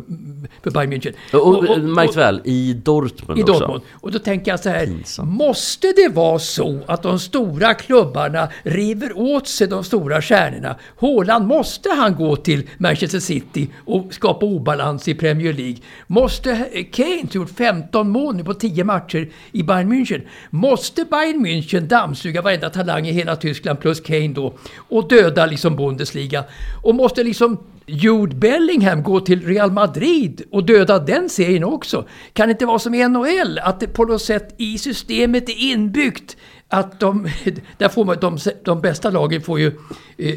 för 0.63 0.71
Bayern 0.71 0.93
München. 0.93 1.13
Och, 1.33 1.57
och, 1.71 1.81
märkt 1.81 2.17
väl, 2.17 2.41
i 2.45 2.73
Dortmund 2.73 3.39
i 3.41 3.43
också. 3.43 3.53
Dortmund. 3.53 3.83
Och 3.93 4.13
då 4.13 4.19
tänker 4.19 4.51
jag 4.51 4.61
så 4.61 4.69
här, 4.69 4.87
Pinsamt. 4.87 5.31
måste 5.33 5.93
det 5.97 6.09
vara 6.15 6.39
så 6.39 6.81
att 6.87 7.03
de 7.03 7.19
stora 7.19 7.75
klubbarna 7.75 8.49
river 8.63 9.13
åt 9.19 9.49
sig 9.49 9.67
de 9.69 9.85
stora 9.85 10.23
stjärnorna? 10.23 10.77
Haaland, 11.01 11.47
måste 11.47 11.89
han 11.91 12.15
gå 12.15 12.37
till 12.37 12.69
Manchester 12.79 13.21
City 13.21 13.69
och 13.87 14.15
skapa 14.15 14.47
obalans 14.47 15.09
i 15.09 15.15
Premier 15.15 15.53
League? 15.53 15.77
Måste 16.07 16.57
Kane, 16.93 17.29
som 17.31 17.41
gjort 17.41 17.51
15 17.51 18.11
mål 18.11 18.37
nu 18.37 18.45
på 18.45 18.55
10 18.55 18.85
matcher 18.85 19.29
i 19.53 19.63
Bayern 19.63 19.93
München, 19.93 20.23
måste 20.51 21.05
Bayern 21.05 21.47
München 21.47 21.81
dammsuga 21.81 22.43
varenda 22.43 22.71
talang 22.71 23.07
i 23.07 23.13
hela 23.13 23.37
Tyskland 23.37 23.81
plus 23.81 24.01
Kane 24.01 24.29
då 24.29 24.55
och 24.89 25.09
döda 25.09 25.47
liksom 25.47 25.77
Bundesliga? 25.77 26.38
Och 26.83 26.95
måste 26.95 27.25
liksom 27.25 27.59
Jude 27.87 28.37
Bellingham 28.37 29.03
gå 29.03 29.21
till 29.21 29.47
Real 29.47 29.73
Madrid 29.73 30.43
och 30.51 30.65
döda 30.65 30.99
den 30.99 31.29
serien 31.29 31.65
också? 31.65 32.09
Kan 32.33 32.49
det 32.49 32.53
inte 32.53 32.67
vara 32.67 32.79
som 32.79 32.95
i 32.95 33.09
NHL, 33.09 33.59
att 33.63 33.81
det 33.81 33.87
på 33.87 34.05
något 34.05 34.23
sätt 34.23 34.55
i 34.59 34.79
systemet 34.79 35.49
är 35.49 35.73
inbyggt 35.73 36.37
att 36.69 37.01
de, 37.01 37.29
där 37.79 37.89
får 37.89 38.05
man, 38.05 38.17
de, 38.21 38.39
de 38.65 38.81
bästa 38.81 39.11
lagen 39.11 39.43
får 39.43 39.61
ju 39.61 39.73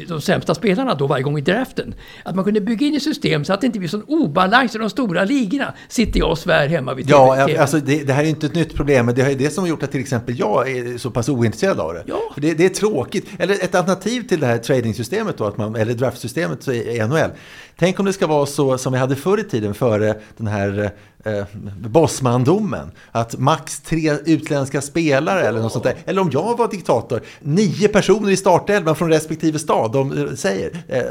de 0.08 0.20
sämsta 0.20 0.54
spelarna 0.54 0.94
då 0.94 1.06
varje 1.06 1.22
gång 1.22 1.38
i 1.38 1.40
draften. 1.40 1.94
Att 2.24 2.34
man 2.34 2.44
kunde 2.44 2.60
bygga 2.60 2.86
in 2.86 2.96
ett 2.96 3.02
system 3.02 3.44
så 3.44 3.52
att 3.52 3.60
det 3.60 3.66
inte 3.66 3.78
blir 3.78 3.88
sån 3.88 4.02
obalans 4.06 4.74
i 4.74 4.78
de 4.78 4.90
stora 4.90 5.24
ligorna. 5.24 5.74
Sitter 5.88 6.18
jag 6.20 6.30
och 6.30 6.38
svär 6.38 6.68
hemma 6.68 6.94
vid 6.94 7.10
Ja, 7.10 7.46
TV. 7.46 7.58
alltså 7.58 7.78
det, 7.78 8.04
det 8.04 8.12
här 8.12 8.24
är 8.24 8.28
inte 8.28 8.46
ett 8.46 8.54
nytt 8.54 8.74
problem, 8.74 9.06
men 9.06 9.14
det 9.14 9.22
är 9.22 9.34
det 9.34 9.50
som 9.50 9.64
har 9.64 9.68
gjort 9.68 9.82
att 9.82 9.90
till 9.90 10.00
exempel 10.00 10.38
jag 10.38 10.70
är 10.70 10.98
så 10.98 11.10
pass 11.10 11.28
ointresserad 11.28 11.80
av 11.80 11.94
det. 11.94 12.02
Ja. 12.06 12.20
För 12.34 12.40
det, 12.40 12.54
det 12.54 12.64
är 12.64 12.68
tråkigt. 12.68 13.26
Eller 13.38 13.54
ett 13.54 13.74
alternativ 13.74 14.22
till 14.28 14.40
det 14.40 14.46
här 14.46 14.58
tradingsystemet 14.58 15.38
då, 15.38 15.44
att 15.44 15.56
man, 15.58 15.76
eller 15.76 15.94
draftsystemet 15.94 16.68
i 16.68 16.98
NHL. 17.08 17.30
Tänk 17.78 17.98
om 18.00 18.06
det 18.06 18.12
ska 18.12 18.26
vara 18.26 18.46
så 18.46 18.78
som 18.78 18.92
vi 18.92 18.98
hade 18.98 19.16
förr 19.16 19.40
i 19.40 19.44
tiden 19.44 19.74
före 19.74 20.14
den 20.36 20.46
här 20.46 20.90
eh, 21.24 21.44
Bosman-domen. 21.88 22.90
Att 23.12 23.38
max 23.38 23.80
tre 23.80 24.12
utländska 24.24 24.80
spelare 24.80 25.40
eller 25.40 25.60
något 25.60 25.72
sånt 25.72 25.84
där. 25.84 25.96
Eller 26.04 26.20
om 26.20 26.30
jag 26.32 26.58
var 26.58 26.70
diktator, 26.70 27.20
nio 27.40 27.88
personer 27.88 28.30
i 28.30 28.36
startelvan 28.36 28.96
från 28.96 29.08
respektive 29.08 29.58
stad, 29.58 29.71
de 29.92 30.18
eh, 30.18 30.34
säger, 30.34 30.70
eh, 30.88 30.98
eh, 30.98 31.04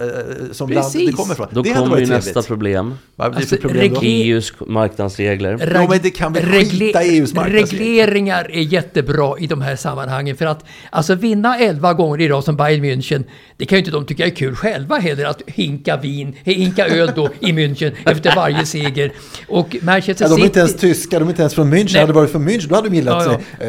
som 0.51 0.69
land 0.69 0.85
Precis. 0.85 1.09
det 1.09 1.13
kommer 1.15 1.33
ifrån. 1.33 1.47
Då 1.51 1.61
det 1.61 1.73
kommer 1.73 1.97
ju 1.97 2.05
nästa 2.05 2.41
problem. 2.41 2.93
Vad 3.15 3.31
blir 3.31 3.41
det 3.41 3.47
för 3.47 3.55
Alltså, 3.55 3.67
problem 3.67 3.93
då? 3.93 3.99
EUs 4.03 4.53
marknadsregler. 4.67 5.71
Ja, 5.73 5.87
men 5.89 5.99
det 6.03 6.09
kan 6.09 6.33
väl 6.33 6.43
skita 6.45 7.03
i 7.03 7.17
EUs 7.17 7.33
marknadsregler. 7.33 7.85
Regleringar 7.85 8.51
är 8.51 8.61
jättebra 8.61 9.35
i 9.39 9.47
de 9.47 9.61
här 9.61 9.75
sammanhangen. 9.75 10.35
För 10.35 10.45
att 10.45 10.65
alltså 10.89 11.15
vinna 11.15 11.59
11 11.59 11.93
gånger 11.93 12.21
i 12.21 12.29
rad 12.29 12.43
som 12.43 12.55
Bayern 12.55 12.83
München, 12.85 13.23
det 13.57 13.65
kan 13.65 13.75
ju 13.75 13.79
inte 13.79 13.91
de 13.91 14.05
tycka 14.05 14.25
är 14.25 14.29
kul 14.29 14.55
själva 14.55 14.97
heller. 14.97 15.25
Att 15.25 15.41
hinka 15.47 15.97
vin, 15.97 16.35
hinka 16.43 16.87
öl 16.87 17.11
då 17.15 17.29
i 17.39 17.51
München 17.51 17.91
efter 18.05 18.35
varje 18.35 18.65
seger. 18.65 19.11
Och 19.47 19.75
Manchester 19.81 20.25
Ja, 20.25 20.29
de 20.29 20.33
är 20.33 20.35
City... 20.35 20.45
inte 20.45 20.59
ens 20.59 20.75
tyska, 20.75 21.19
de 21.19 21.25
är 21.25 21.29
inte 21.29 21.41
ens 21.41 21.53
från 21.53 21.73
München. 21.73 21.89
Nej. 21.93 22.01
Hade 22.01 22.13
det 22.13 22.19
varit 22.19 22.31
från 22.31 22.49
München, 22.49 22.67
då 22.69 22.75
hade 22.75 22.89
de 22.89 22.95
gillat 22.95 23.25
Ja, 23.25 23.39
ja, 23.59 23.67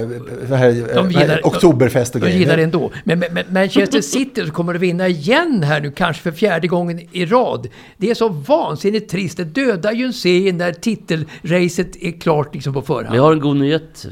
det 0.48 0.56
här, 0.56 0.68
eh, 0.68 0.94
De 0.94 1.10
gillar, 1.10 1.46
Oktoberfest 1.46 2.14
och 2.14 2.20
de, 2.20 2.24
grejer. 2.26 2.38
de 2.38 2.42
gillar 2.42 2.56
det 2.56 2.62
ändå. 2.62 2.90
Men, 3.04 3.18
men, 3.18 3.28
men 3.32 3.44
Manchester 3.50 4.00
City 4.00 4.50
kommer 4.50 4.74
att 4.74 4.81
vinna 4.82 5.08
igen 5.08 5.62
här 5.62 5.80
nu, 5.80 5.90
kanske 5.90 6.22
för 6.22 6.30
fjärde 6.32 6.68
gången 6.68 7.00
i 7.12 7.26
rad. 7.26 7.68
Det 7.96 8.10
är 8.10 8.14
så 8.14 8.28
vansinnigt 8.28 9.10
trist. 9.10 9.36
Det 9.36 9.44
dödar 9.44 9.92
ju 9.92 10.04
en 10.04 10.12
serie 10.12 10.52
när 10.52 10.72
titelracet 10.72 11.96
är 12.02 12.20
klart 12.20 12.54
liksom 12.54 12.74
på 12.74 12.82
förhand. 12.82 13.06
Men 13.08 13.16
jag 13.16 13.22
har 13.22 13.32
en 13.32 13.40
god 13.40 13.56
nyhet 13.56 14.06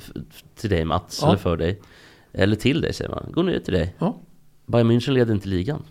till 0.60 0.70
dig 0.70 0.84
Mats, 0.84 1.18
Ja. 1.22 1.28
eller 1.28 1.38
för 1.38 1.56
dig. 1.56 1.80
Eller 2.32 2.56
till 2.56 2.80
dig 2.80 2.92
säger 2.94 3.10
man. 3.10 3.26
God 3.32 3.44
nyhet 3.44 3.64
till 3.64 3.74
dig. 3.74 3.94
Ja. 3.98 4.20
Bayern 4.66 4.90
München 4.90 5.10
leder 5.10 5.34
inte 5.34 5.48
ligan. 5.48 5.82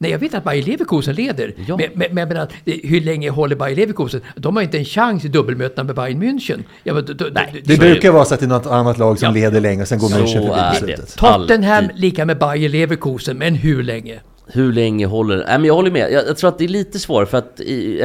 Nej, 0.00 0.10
jag 0.10 0.18
vet 0.18 0.34
att 0.34 0.44
Bayer 0.44 0.62
Leverkusen 0.62 1.14
leder. 1.14 1.54
Ja. 1.68 1.76
Men, 1.76 1.86
men, 1.94 2.14
men 2.14 2.28
menar, 2.28 2.48
det- 2.64 2.80
hur 2.84 3.00
länge 3.00 3.30
håller 3.30 3.56
Bayer 3.56 3.76
Leverkusen? 3.76 4.20
De 4.36 4.56
har 4.56 4.62
inte 4.62 4.78
en 4.78 4.84
chans 4.84 5.24
i 5.24 5.28
dubbelmötena 5.28 5.84
med 5.84 5.94
Bayern 5.96 6.22
München. 6.22 6.62
Ja, 6.84 6.94
men, 6.94 7.04
då- 7.16 7.28
Nej, 7.32 7.62
Det 7.64 7.72
är 7.74 7.78
brukar 7.78 8.10
vara 8.12 8.24
så 8.24 8.34
att 8.34 8.40
det 8.40 8.46
är 8.46 8.48
något 8.48 8.66
annat 8.66 8.98
lag 8.98 9.18
som 9.18 9.26
Ja. 9.26 9.32
leder 9.32 9.60
länge 9.60 9.82
och 9.82 9.88
sen 9.88 9.98
går 9.98 10.08
Så 10.08 10.14
München 10.18 10.32
förbi 10.46 10.48
det. 10.72 10.76
slutet. 10.78 11.16
Tottenham 11.16 11.84
lika 11.94 12.24
med 12.24 12.38
Bayer 12.38 12.68
Leverkusen, 12.68 13.38
men 13.38 13.54
hur 13.54 13.82
länge? 13.82 14.20
Hur 14.52 14.72
länge 14.72 15.06
håller 15.06 15.36
Nej 15.36 15.58
men 15.58 15.64
jag 15.64 15.74
håller 15.74 15.90
med. 15.90 16.12
Jag, 16.12 16.26
jag 16.26 16.36
tror 16.36 16.48
att 16.48 16.58
det 16.58 16.64
är 16.64 16.68
lite 16.68 16.98
svårt 16.98 17.28
för 17.28 17.38
att 17.38 17.60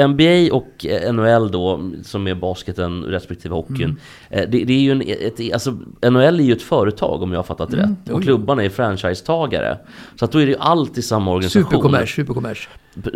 NBA 0.09 0.55
och 0.55 0.85
eh, 0.85 1.13
NHL 1.13 1.51
då, 1.51 1.91
som 2.03 2.27
är 2.27 2.35
basketen 2.35 3.03
respektive 3.03 3.55
hockeyn. 3.55 3.99
eh, 4.29 4.43
Det, 4.49 4.63
det 4.63 4.73
är 4.73 4.79
ju 4.79 4.91
en, 4.91 5.01
ett, 5.01 5.53
alltså 5.53 5.71
NHL 6.01 6.39
är 6.39 6.43
ju 6.43 6.53
ett 6.53 6.61
företag 6.61 7.21
om 7.21 7.31
jag 7.31 7.37
har 7.39 7.43
fattat 7.43 7.71
det 7.71 7.77
rätt. 7.77 8.09
Och 8.11 8.17
oj. 8.17 8.23
klubbarna 8.23 8.63
är 8.63 8.69
franchisetagare. 8.69 9.77
Så 10.19 10.25
att 10.25 10.31
då 10.31 10.39
är 10.39 10.45
det 10.45 10.51
ju 10.51 10.57
alltid 10.59 11.03
samma 11.05 11.31
organisation. 11.31 11.63
Superkommers, 11.63 12.15
superkommers. 12.15 12.69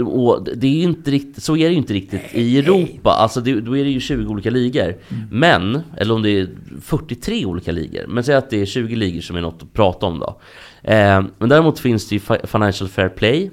Och 0.06 0.48
det 0.56 0.68
är 0.68 0.72
ju 0.72 0.84
inte 0.84 1.12
riktigt, 1.12 1.44
så 1.44 1.58
är 1.58 1.66
det 1.66 1.72
ju 1.72 1.78
inte 1.78 1.94
riktigt 1.94 2.22
i 2.34 2.60
Europa. 2.60 3.10
Alltså 3.10 3.42
det, 3.42 3.62
då 3.62 3.78
är 3.78 3.84
det 3.84 3.90
ju 3.90 4.00
20 4.00 4.28
olika 4.32 4.50
ligor. 4.50 4.96
Men, 5.32 5.82
eller 5.98 6.14
om 6.14 6.22
det 6.22 6.30
är 6.30 6.50
43 6.82 7.46
olika 7.46 7.72
ligor. 7.72 8.06
Men 8.08 8.24
säg 8.24 8.36
att 8.36 8.50
det 8.50 8.62
är 8.62 8.66
20 8.66 8.96
ligor 8.96 9.22
som 9.22 9.36
är 9.36 9.42
något 9.42 9.64
att 9.64 9.74
prata 9.74 10.06
om 10.06 10.20
då. 10.20 10.40
Eh, 10.88 11.24
men 11.38 11.50
däremot 11.50 11.80
finns 11.80 12.10
det 12.10 12.16
ju 12.16 12.20
fi- 12.20 12.48
Financial 12.48 12.90
Fair 12.90 13.10
Play. 13.10 13.52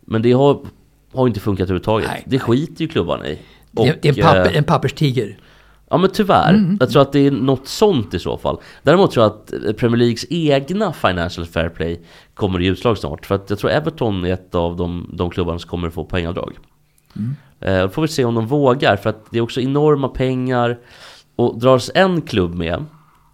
Men 0.00 0.22
det 0.22 0.32
har, 0.32 0.60
har 1.12 1.26
inte 1.26 1.40
funkat 1.40 1.62
överhuvudtaget. 1.64 2.08
Nej, 2.08 2.22
det 2.26 2.38
skiter 2.38 2.82
ju 2.82 2.88
klubbarna 2.88 3.26
i. 3.28 3.32
Är- 3.32 3.98
det 4.02 4.08
är 4.08 4.12
en, 4.12 4.18
Och, 4.18 4.22
papper, 4.24 4.50
eh, 4.52 4.56
en 4.58 4.64
papperstiger. 4.64 5.38
Ja 5.90 5.98
men 5.98 6.10
tyvärr. 6.10 6.76
Jag 6.80 6.90
tror 6.90 7.02
att 7.02 7.12
det 7.12 7.26
är 7.26 7.30
något 7.30 7.68
sånt 7.68 8.14
i 8.14 8.18
så 8.18 8.38
fall. 8.38 8.58
Däremot 8.82 9.10
tror 9.10 9.24
jag 9.24 9.32
att 9.32 9.76
Premier 9.76 9.96
Leagues 9.98 10.24
egna 10.30 10.92
Financial 10.92 11.46
Fair 11.46 11.68
Play 11.68 12.00
kommer 12.34 12.60
i 12.62 12.66
utslag 12.66 12.98
snart. 12.98 13.26
För 13.26 13.34
att 13.34 13.50
jag 13.50 13.58
tror 13.58 13.70
Everton 13.70 14.24
är 14.24 14.32
ett 14.32 14.54
av 14.54 14.76
de, 14.76 15.10
de 15.12 15.30
klubbarna 15.30 15.58
som 15.58 15.70
kommer 15.70 15.90
få 15.90 16.04
poängavdrag. 16.04 16.52
Eh, 17.60 17.80
då 17.82 17.88
får 17.88 18.02
vi 18.02 18.08
se 18.08 18.24
om 18.24 18.34
de 18.34 18.46
vågar. 18.46 18.96
För 18.96 19.10
att 19.10 19.24
det 19.30 19.38
är 19.38 19.42
också 19.42 19.60
enorma 19.60 20.08
pengar. 20.08 20.78
Och 21.36 21.60
dras 21.60 21.90
en 21.94 22.22
klubb 22.22 22.54
med, 22.54 22.84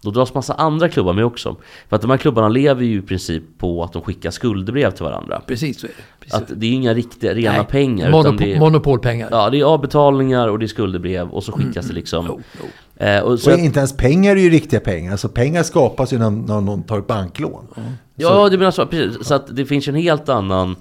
då 0.01 0.11
dras 0.11 0.33
massa 0.33 0.53
andra 0.53 0.89
klubbar 0.89 1.13
med 1.13 1.25
också. 1.25 1.55
För 1.89 1.95
att 1.95 2.01
de 2.01 2.11
här 2.11 2.17
klubbarna 2.17 2.49
lever 2.49 2.83
ju 2.85 2.97
i 2.97 3.01
princip 3.01 3.43
på 3.57 3.83
att 3.83 3.93
de 3.93 4.01
skickar 4.01 4.31
skuldebrev 4.31 4.91
till 4.91 5.03
varandra. 5.03 5.41
Precis 5.47 5.79
så 5.79 5.87
är 5.87 5.91
det. 5.97 6.03
Precis. 6.19 6.33
Att 6.33 6.59
det 6.59 6.65
är 6.67 6.71
inga 6.71 6.93
riktiga, 6.93 7.33
rena 7.33 7.51
Nej, 7.57 7.65
pengar. 7.65 8.09
monopol- 8.11 8.19
utan 8.21 8.37
det 8.37 8.53
är, 8.55 8.59
Monopolpengar. 8.59 9.27
Ja, 9.31 9.49
det 9.49 9.59
är 9.59 9.63
avbetalningar 9.63 10.47
och 10.47 10.59
det 10.59 10.65
är 10.65 10.67
skuldebrev 10.67 11.29
och 11.29 11.43
så 11.43 11.51
skickas 11.51 11.87
det 11.87 11.93
liksom. 11.93 12.25
Jo, 12.29 12.41
jo. 12.61 12.65
Eh, 13.05 13.21
och 13.21 13.39
så 13.39 13.49
Och 13.49 13.53
att- 13.53 13.59
inte 13.63 13.79
ens 13.79 13.97
pengar 13.97 14.35
är 14.35 14.39
ju 14.41 14.49
riktiga 14.49 14.79
pengar. 14.79 15.11
Alltså 15.11 15.29
pengar 15.29 15.63
skapas 15.63 16.13
ju 16.13 16.17
när, 16.17 16.29
när 16.29 16.61
någon 16.61 16.83
tar 16.83 16.99
ett 16.99 17.07
banklån. 17.07 17.67
Ja, 18.15 18.49
det 18.49 18.57
menar 18.57 18.71
så, 18.71 18.85
precis. 18.85 19.27
Så 19.27 19.33
att 19.33 19.55
det 19.55 19.65
finns 19.65 19.87
ju 19.87 19.89
en 19.89 19.95
helt 20.01 20.29
annan... 20.29 20.75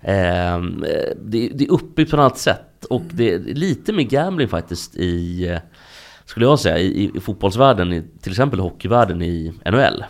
Eh, 0.00 0.60
det, 1.22 1.48
det 1.54 1.64
är 1.64 1.70
uppbyggt 1.70 2.10
på 2.10 2.16
ett 2.16 2.20
annat 2.20 2.38
sätt. 2.38 2.84
Och 2.90 3.02
det 3.10 3.32
är 3.34 3.38
lite 3.38 3.92
mer 3.92 4.02
gambling 4.02 4.48
faktiskt 4.48 4.96
i... 4.96 5.58
Skulle 6.26 6.46
jag 6.46 6.60
säga, 6.60 6.78
i, 6.78 7.10
i 7.14 7.20
fotbollsvärlden, 7.20 7.92
i, 7.92 8.02
till 8.22 8.32
exempel 8.32 8.60
hockeyvärlden 8.60 9.22
i 9.22 9.52
NHL. 9.70 10.04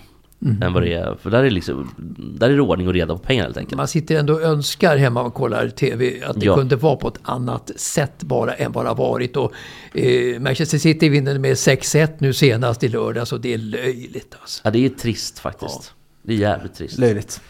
Än 0.62 0.72
vad 0.72 0.82
det 0.82 0.92
är, 0.92 1.16
för 1.22 1.30
där 1.30 1.44
är, 1.44 1.50
liksom, 1.50 1.94
där 2.18 2.50
är 2.50 2.54
det 2.54 2.60
ordning 2.60 2.88
och 2.88 2.94
reda 2.94 3.14
på 3.14 3.18
pengar 3.18 3.44
helt 3.44 3.56
enkelt. 3.56 3.76
Man 3.76 3.88
sitter 3.88 4.18
ändå 4.18 4.34
och 4.34 4.42
önskar 4.42 4.96
hemma 4.96 5.22
och 5.22 5.34
kollar 5.34 5.68
TV 5.68 6.22
att 6.24 6.40
det 6.40 6.46
Ja. 6.46 6.56
kunde 6.56 6.76
vara 6.76 6.96
på 6.96 7.08
ett 7.08 7.18
annat 7.22 7.70
sätt 7.76 8.22
bara 8.22 8.52
än 8.54 8.72
vad 8.72 8.84
det 8.84 8.88
har 8.88 8.96
varit. 8.96 9.36
Och, 9.36 9.52
eh, 9.94 10.40
Manchester 10.40 10.78
City 10.78 11.08
vinner 11.08 11.38
med 11.38 11.54
6-1 11.54 12.08
nu 12.18 12.32
senast 12.32 12.84
i 12.84 12.88
lördags 12.88 13.32
och 13.32 13.40
det 13.40 13.54
är 13.54 13.58
löjligt 13.58 14.36
alltså. 14.40 14.60
Ja, 14.64 14.70
det 14.70 14.84
är 14.84 14.88
trist 14.88 15.38
faktiskt. 15.38 15.92
Det 16.22 16.32
är 16.32 16.38
jävligt 16.38 16.74
trist. 16.74 16.98
Löjligt. 16.98 17.40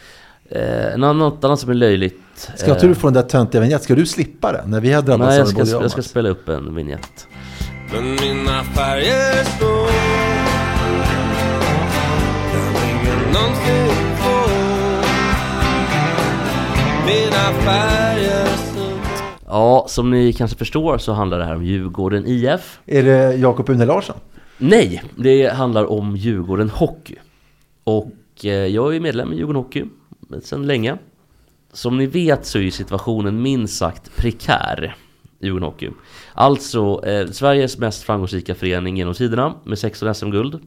Eh, 0.51 0.97
något 0.99 1.45
annat 1.45 1.61
som 1.61 1.71
är 1.71 1.75
löjligt. 1.75 2.51
Ska 2.57 2.69
jag 2.69 2.77
eh, 2.85 2.89
du 2.89 2.95
får 2.95 3.09
den 3.09 3.15
där 3.15 3.29
töntiga 3.29 3.61
vignetten? 3.61 3.85
Ska 3.85 3.95
du 3.95 4.07
slippa 4.07 4.53
den? 4.53 4.71
När 4.71 4.81
vi 4.81 4.93
har 4.93 5.03
drabbats 5.03 5.29
Nej, 5.29 5.39
jag 5.39 5.49
ska, 5.69 5.83
jag 5.83 5.91
ska 5.91 6.03
spela 6.03 6.29
upp 6.29 6.49
en 6.49 6.75
vignett. 6.75 7.27
Men 7.93 8.05
mina 8.05 8.65
färger 8.65 9.45
står 9.45 9.87
Där 12.53 12.73
ingen 12.89 13.33
någonsin 13.33 14.17
får 14.17 14.51
Mina 17.07 17.63
färger 17.65 18.47
Ja, 19.47 19.87
som 19.89 20.11
ni 20.11 20.33
kanske 20.33 20.59
förstår 20.59 20.99
så 20.99 21.13
handlar 21.13 21.39
det 21.39 21.45
här 21.45 21.57
om 21.57 21.65
Djurgården 21.65 22.27
IF. 22.27 22.81
Är 22.87 23.03
det 23.03 23.37
Jakob 23.37 23.69
Une 23.71 23.85
Larsson? 23.85 24.17
Nej, 24.59 25.03
det 25.17 25.49
handlar 25.55 25.93
om 25.93 26.17
Djurgården 26.17 26.71
Hockey. 26.71 27.15
Och 27.85 28.11
eh, 28.45 28.51
jag 28.51 28.97
är 28.97 29.01
medlem 29.01 29.33
i 29.33 29.37
Djurgården 29.37 29.63
Hockey 29.63 29.85
sedan 30.43 30.67
länge. 30.67 30.97
Som 31.73 31.99
ni 31.99 32.07
vet 32.07 32.47
så 32.47 32.59
är 32.59 32.63
ju 32.63 32.71
situationen 32.71 33.43
minst 33.43 33.77
sagt 33.79 34.17
prekär 34.17 34.97
i 35.41 35.49
Hockey. 35.49 35.91
Alltså 36.35 37.05
eh, 37.07 37.27
Sveriges 37.31 37.79
mest 37.79 38.03
framgångsrika 38.03 38.55
förening 38.55 38.97
genom 38.97 39.15
tiderna 39.15 39.55
med 39.65 39.79
16 39.79 40.15
SM-guld. 40.15 40.61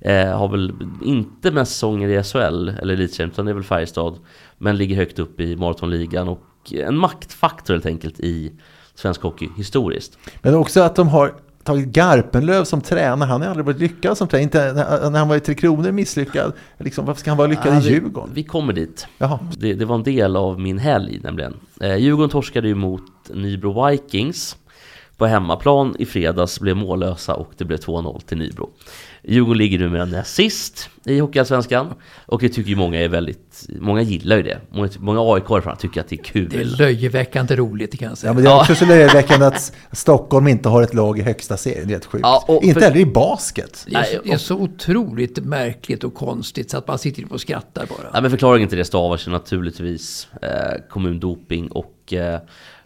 Eh, 0.00 0.38
har 0.38 0.48
väl 0.48 0.72
inte 1.04 1.50
mest 1.50 1.72
säsonger 1.72 2.08
i 2.08 2.22
SHL 2.22 2.68
eller 2.68 2.94
Elitserien 2.94 3.30
utan 3.30 3.44
det 3.44 3.52
är 3.52 3.54
väl 3.54 3.64
Färjestad. 3.64 4.18
Men 4.58 4.76
ligger 4.76 4.96
högt 4.96 5.18
upp 5.18 5.40
i 5.40 5.56
maratonligan 5.56 6.28
och 6.28 6.42
en 6.72 6.96
maktfaktor 6.98 7.74
helt 7.74 7.86
enkelt 7.86 8.20
i 8.20 8.52
svensk 8.94 9.22
hockey 9.22 9.48
historiskt. 9.56 10.18
Men 10.42 10.54
också 10.54 10.80
att 10.80 10.96
de 10.96 11.08
har 11.08 11.34
tagit 11.64 11.86
Garpenlöv 11.86 12.64
som 12.64 12.80
tränare. 12.80 13.28
Han 13.28 13.42
har 13.42 13.48
aldrig 13.48 13.66
varit 13.66 13.78
lyckad 13.78 14.18
som 14.18 14.28
tränare. 14.28 14.42
Inte, 14.42 14.72
när, 15.10 15.18
han 15.18 15.28
var 15.28 15.36
i 15.36 15.40
Tre 15.40 15.54
Kronor 15.54 15.92
misslyckad. 15.92 16.52
Liksom, 16.78 17.06
varför 17.06 17.20
ska 17.20 17.30
han 17.30 17.38
vara 17.38 17.48
lyckad 17.48 17.74
Ja, 17.74 17.78
i 17.78 17.82
vi- 17.82 17.90
Djurgården? 17.90 18.30
Vi 18.34 18.42
kommer 18.44 18.72
dit. 18.72 19.06
Det, 19.58 19.74
det 19.74 19.84
var 19.84 19.94
en 19.94 20.02
del 20.02 20.36
av 20.36 20.60
min 20.60 20.78
helg 20.78 21.20
nämligen. 21.22 21.54
Eh, 21.80 21.96
Djurgården 21.96 22.30
torskade 22.30 22.68
ju 22.68 22.74
mot 22.74 23.02
Nybro 23.34 23.86
Vikings. 23.90 24.56
På 25.16 25.26
hemmaplan 25.26 25.96
i 25.98 26.06
fredags 26.06 26.60
blev 26.60 26.76
mållösa 26.76 27.34
och 27.34 27.52
det 27.56 27.64
blev 27.64 27.78
2-0 27.78 28.20
till 28.20 28.38
Nybro. 28.38 28.70
Djurgården 29.24 29.58
ligger 29.58 29.78
numera 29.78 30.04
näst 30.04 30.34
sist 30.34 30.90
i 31.04 31.18
Hockeyallsvenskan. 31.18 31.94
Och 32.26 32.40
det 32.40 32.48
tycker 32.48 32.70
ju 32.70 32.76
många 32.76 33.00
är 33.00 33.08
väldigt... 33.08 33.66
Många 33.80 34.02
gillar 34.02 34.36
ju 34.36 34.42
det. 34.42 34.60
Många, 34.70 34.88
många 34.98 35.20
AIK-are 35.20 35.76
tycker 35.76 36.00
att 36.00 36.08
det 36.08 36.16
är 36.20 36.24
kul. 36.24 36.48
Det 36.48 36.60
är 36.60 36.64
löjeväckande 36.64 37.56
roligt 37.56 37.98
kan 37.98 38.08
jag 38.08 38.18
säga. 38.18 38.30
Ja, 38.30 38.34
men 38.34 38.44
det 38.44 38.50
är 38.50 38.60
också 38.60 38.74
så 38.74 38.86
löjeväckande 38.86 39.46
att 39.46 39.72
Stockholm 39.92 40.48
inte 40.48 40.68
har 40.68 40.82
ett 40.82 40.94
lag 40.94 41.18
i 41.18 41.22
högsta 41.22 41.56
serien. 41.56 41.86
Det 41.86 41.92
är 41.92 41.94
helt 41.94 42.04
sjukt. 42.06 42.22
Ja, 42.22 42.44
och 42.48 42.62
inte 42.62 42.80
för- 42.80 42.86
heller 42.86 43.00
i 43.00 43.06
basket. 43.06 43.84
Det 43.86 43.94
är, 43.94 44.02
så, 44.02 44.10
Nej, 44.12 44.20
det 44.24 44.32
är 44.32 44.38
så 44.38 44.54
otroligt 44.56 45.38
märkligt 45.44 46.04
och 46.04 46.14
konstigt 46.14 46.70
så 46.70 46.78
att 46.78 46.88
man 46.88 46.98
sitter 46.98 47.32
och 47.32 47.40
skrattar 47.40 47.86
bara. 47.86 48.10
Ja, 48.14 48.20
men 48.20 48.30
förklaringen 48.30 48.68
till 48.68 48.78
det 48.78 48.84
stavar 48.84 49.16
sig 49.16 49.32
naturligtvis 49.32 50.28
eh, 50.42 50.48
kommundoping 50.90 51.68
och 51.68 52.12
eh, 52.12 52.40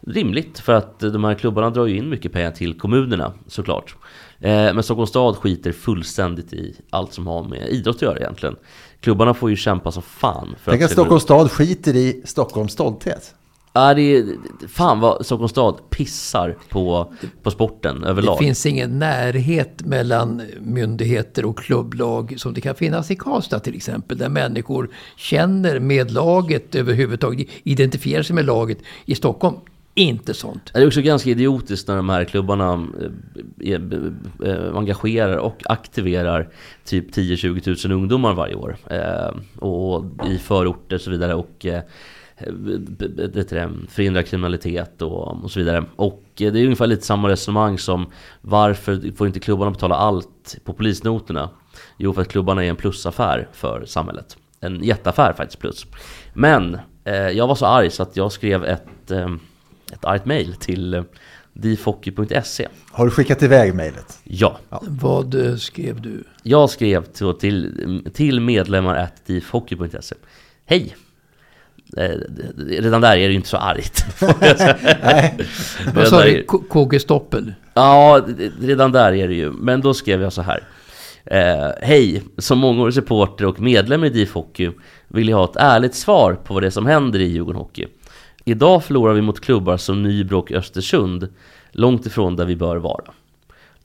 rimligt 0.06 0.58
för 0.58 0.72
att 0.72 0.98
de 1.00 1.24
här 1.24 1.34
klubbarna 1.34 1.70
drar 1.70 1.86
ju 1.86 1.96
in 1.96 2.08
mycket 2.08 2.32
pengar 2.32 2.50
till 2.50 2.78
kommunerna 2.78 3.32
såklart. 3.46 3.96
Eh, 4.40 4.50
men 4.50 4.82
Stockholms 4.82 5.10
stad 5.10 5.36
skiter 5.36 5.72
fullständigt 5.72 6.52
i 6.52 6.76
allt 6.90 7.12
som 7.12 7.26
har 7.26 7.44
med 7.44 7.68
idrott 7.68 7.96
att 7.96 8.02
göra 8.02 8.18
egentligen. 8.18 8.56
Klubbarna 9.00 9.34
får 9.34 9.50
ju 9.50 9.56
kämpa 9.56 9.92
som 9.92 10.02
fan. 10.02 10.54
För 10.62 10.70
Tänk 10.70 10.82
att 10.82 10.90
se 10.90 10.94
Stockholms 10.94 11.22
stad 11.22 11.50
skiter 11.50 11.96
i 11.96 12.22
Stockholms 12.24 12.72
stolthet. 12.72 13.34
Ja, 13.74 13.94
det 13.94 14.16
är, 14.16 14.24
fan 14.68 15.00
vad 15.00 15.26
Stockholms 15.26 15.50
stad 15.50 15.90
pissar 15.90 16.56
på, 16.68 17.12
på 17.42 17.50
sporten 17.50 18.04
överlag. 18.04 18.38
Det 18.38 18.44
finns 18.44 18.66
ingen 18.66 18.98
närhet 18.98 19.86
mellan 19.86 20.42
myndigheter 20.60 21.44
och 21.44 21.58
klubblag 21.58 22.34
som 22.36 22.54
det 22.54 22.60
kan 22.60 22.74
finnas 22.74 23.10
i 23.10 23.16
Karlstad 23.16 23.60
till 23.60 23.76
exempel. 23.76 24.18
Där 24.18 24.28
människor 24.28 24.90
känner 25.16 25.78
med 25.78 26.10
laget 26.10 26.74
överhuvudtaget, 26.74 27.48
identifierar 27.62 28.22
sig 28.22 28.34
med 28.34 28.44
laget. 28.44 28.78
I 29.04 29.14
Stockholm, 29.14 29.56
inte 29.94 30.34
sånt. 30.34 30.70
Det 30.74 30.80
är 30.80 30.86
också 30.86 31.00
ganska 31.00 31.30
idiotiskt 31.30 31.88
när 31.88 31.96
de 31.96 32.08
här 32.08 32.24
klubbarna 32.24 32.86
eh, 33.60 33.72
eh, 33.72 33.80
eh, 34.44 34.76
engagerar 34.76 35.36
och 35.36 35.62
aktiverar 35.64 36.48
typ 36.84 37.16
10-20 37.16 37.60
tusen 37.60 37.92
ungdomar 37.92 38.34
varje 38.34 38.54
år. 38.54 38.76
Och 39.58 40.04
i 40.26 40.38
förorter 40.38 40.96
och 40.96 41.02
så 41.02 41.10
vidare. 41.10 41.34
Och 41.34 41.56
det 41.58 43.50
det, 43.50 43.70
förhindra 43.88 44.22
kriminalitet 44.22 45.02
och, 45.02 45.44
och 45.44 45.50
så 45.50 45.58
vidare. 45.60 45.84
Och 45.96 46.22
det 46.34 46.46
är 46.46 46.64
ungefär 46.64 46.86
lite 46.86 47.06
samma 47.06 47.28
resonemang 47.28 47.78
som 47.78 48.06
varför 48.40 49.16
får 49.16 49.26
inte 49.26 49.40
klubbarna 49.40 49.70
betala 49.70 49.94
allt 49.94 50.58
på 50.64 50.72
polisnoterna? 50.72 51.50
Jo, 51.96 52.12
för 52.12 52.22
att 52.22 52.28
klubbarna 52.28 52.64
är 52.64 52.68
en 52.68 52.76
plusaffär 52.76 53.48
för 53.52 53.84
samhället. 53.86 54.36
En 54.60 54.84
jätteaffär 54.84 55.32
faktiskt 55.32 55.60
plus. 55.60 55.86
Men 56.34 56.78
eh, 57.04 57.14
jag 57.14 57.46
var 57.46 57.54
så 57.54 57.66
arg 57.66 57.90
så 57.90 58.02
att 58.02 58.16
jag 58.16 58.32
skrev 58.32 58.64
ett, 58.64 59.10
eh, 59.10 59.28
ett 59.92 60.04
argt 60.04 60.24
mail 60.24 60.54
till 60.54 60.94
eh, 60.94 61.02
difhockey.se. 61.52 62.68
Har 62.90 63.04
du 63.04 63.10
skickat 63.10 63.42
iväg 63.42 63.74
mejlet? 63.74 64.18
Ja. 64.24 64.58
Vad 64.82 65.46
eh, 65.46 65.56
skrev 65.56 66.00
du? 66.00 66.24
Jag 66.42 66.70
skrev 66.70 67.04
till, 67.04 67.34
till, 67.34 68.04
till 68.14 68.40
medlemmar 68.40 68.96
at 68.96 69.26
difhockey.se. 69.26 70.16
Hej! 70.66 70.96
Eh, 71.96 72.10
redan 72.56 73.00
där 73.00 73.16
är 73.16 73.26
det 73.26 73.32
ju 73.32 73.34
inte 73.34 73.48
så 73.48 73.56
argt. 73.56 74.04
Vad 75.94 76.08
sa 76.08 76.24
du? 76.24 76.42
KG 76.68 77.00
Stoppel? 77.00 77.54
Ja, 77.74 78.20
redan 78.60 78.92
där 78.92 79.12
är 79.14 79.28
det 79.28 79.34
ju. 79.34 79.50
Men 79.50 79.80
då 79.80 79.94
skrev 79.94 80.22
jag 80.22 80.32
så 80.32 80.42
här. 80.42 80.62
Eh, 81.24 81.70
Hej! 81.82 82.22
Som 82.38 82.58
mångårig 82.58 82.94
supporter 82.94 83.46
och 83.46 83.60
medlem 83.60 84.04
i 84.04 84.08
DIF 84.08 84.34
Hockey 84.34 84.70
vill 85.08 85.28
jag 85.28 85.36
ha 85.36 85.44
ett 85.44 85.56
ärligt 85.56 85.94
svar 85.94 86.34
på 86.44 86.54
vad 86.54 86.62
det 86.62 86.66
är 86.66 86.70
som 86.70 86.86
händer 86.86 87.18
i 87.20 87.24
Djurgården 87.24 87.58
Hockey. 87.60 87.86
Idag 88.44 88.84
förlorar 88.84 89.14
vi 89.14 89.22
mot 89.22 89.40
klubbar 89.40 89.76
som 89.76 90.02
Nybro 90.02 90.38
och 90.38 90.52
Östersund, 90.52 91.28
långt 91.72 92.06
ifrån 92.06 92.36
där 92.36 92.44
vi 92.44 92.56
bör 92.56 92.76
vara. 92.76 93.04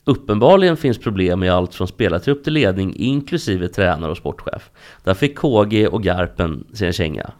Uppenbarligen 0.03 0.77
finns 0.77 0.97
problem 0.97 1.39
med 1.39 1.51
allt 1.51 1.75
från 1.75 1.87
spelartrupp 1.87 2.43
till 2.43 2.53
ledning, 2.53 2.95
inklusive 2.95 3.67
tränare 3.67 4.11
och 4.11 4.17
sportchef. 4.17 4.69
Där 5.03 5.13
fick 5.13 5.37
KG 5.37 5.87
och 5.87 6.03
Garpen 6.03 6.67
sin 6.73 6.93
känga. 6.93 7.31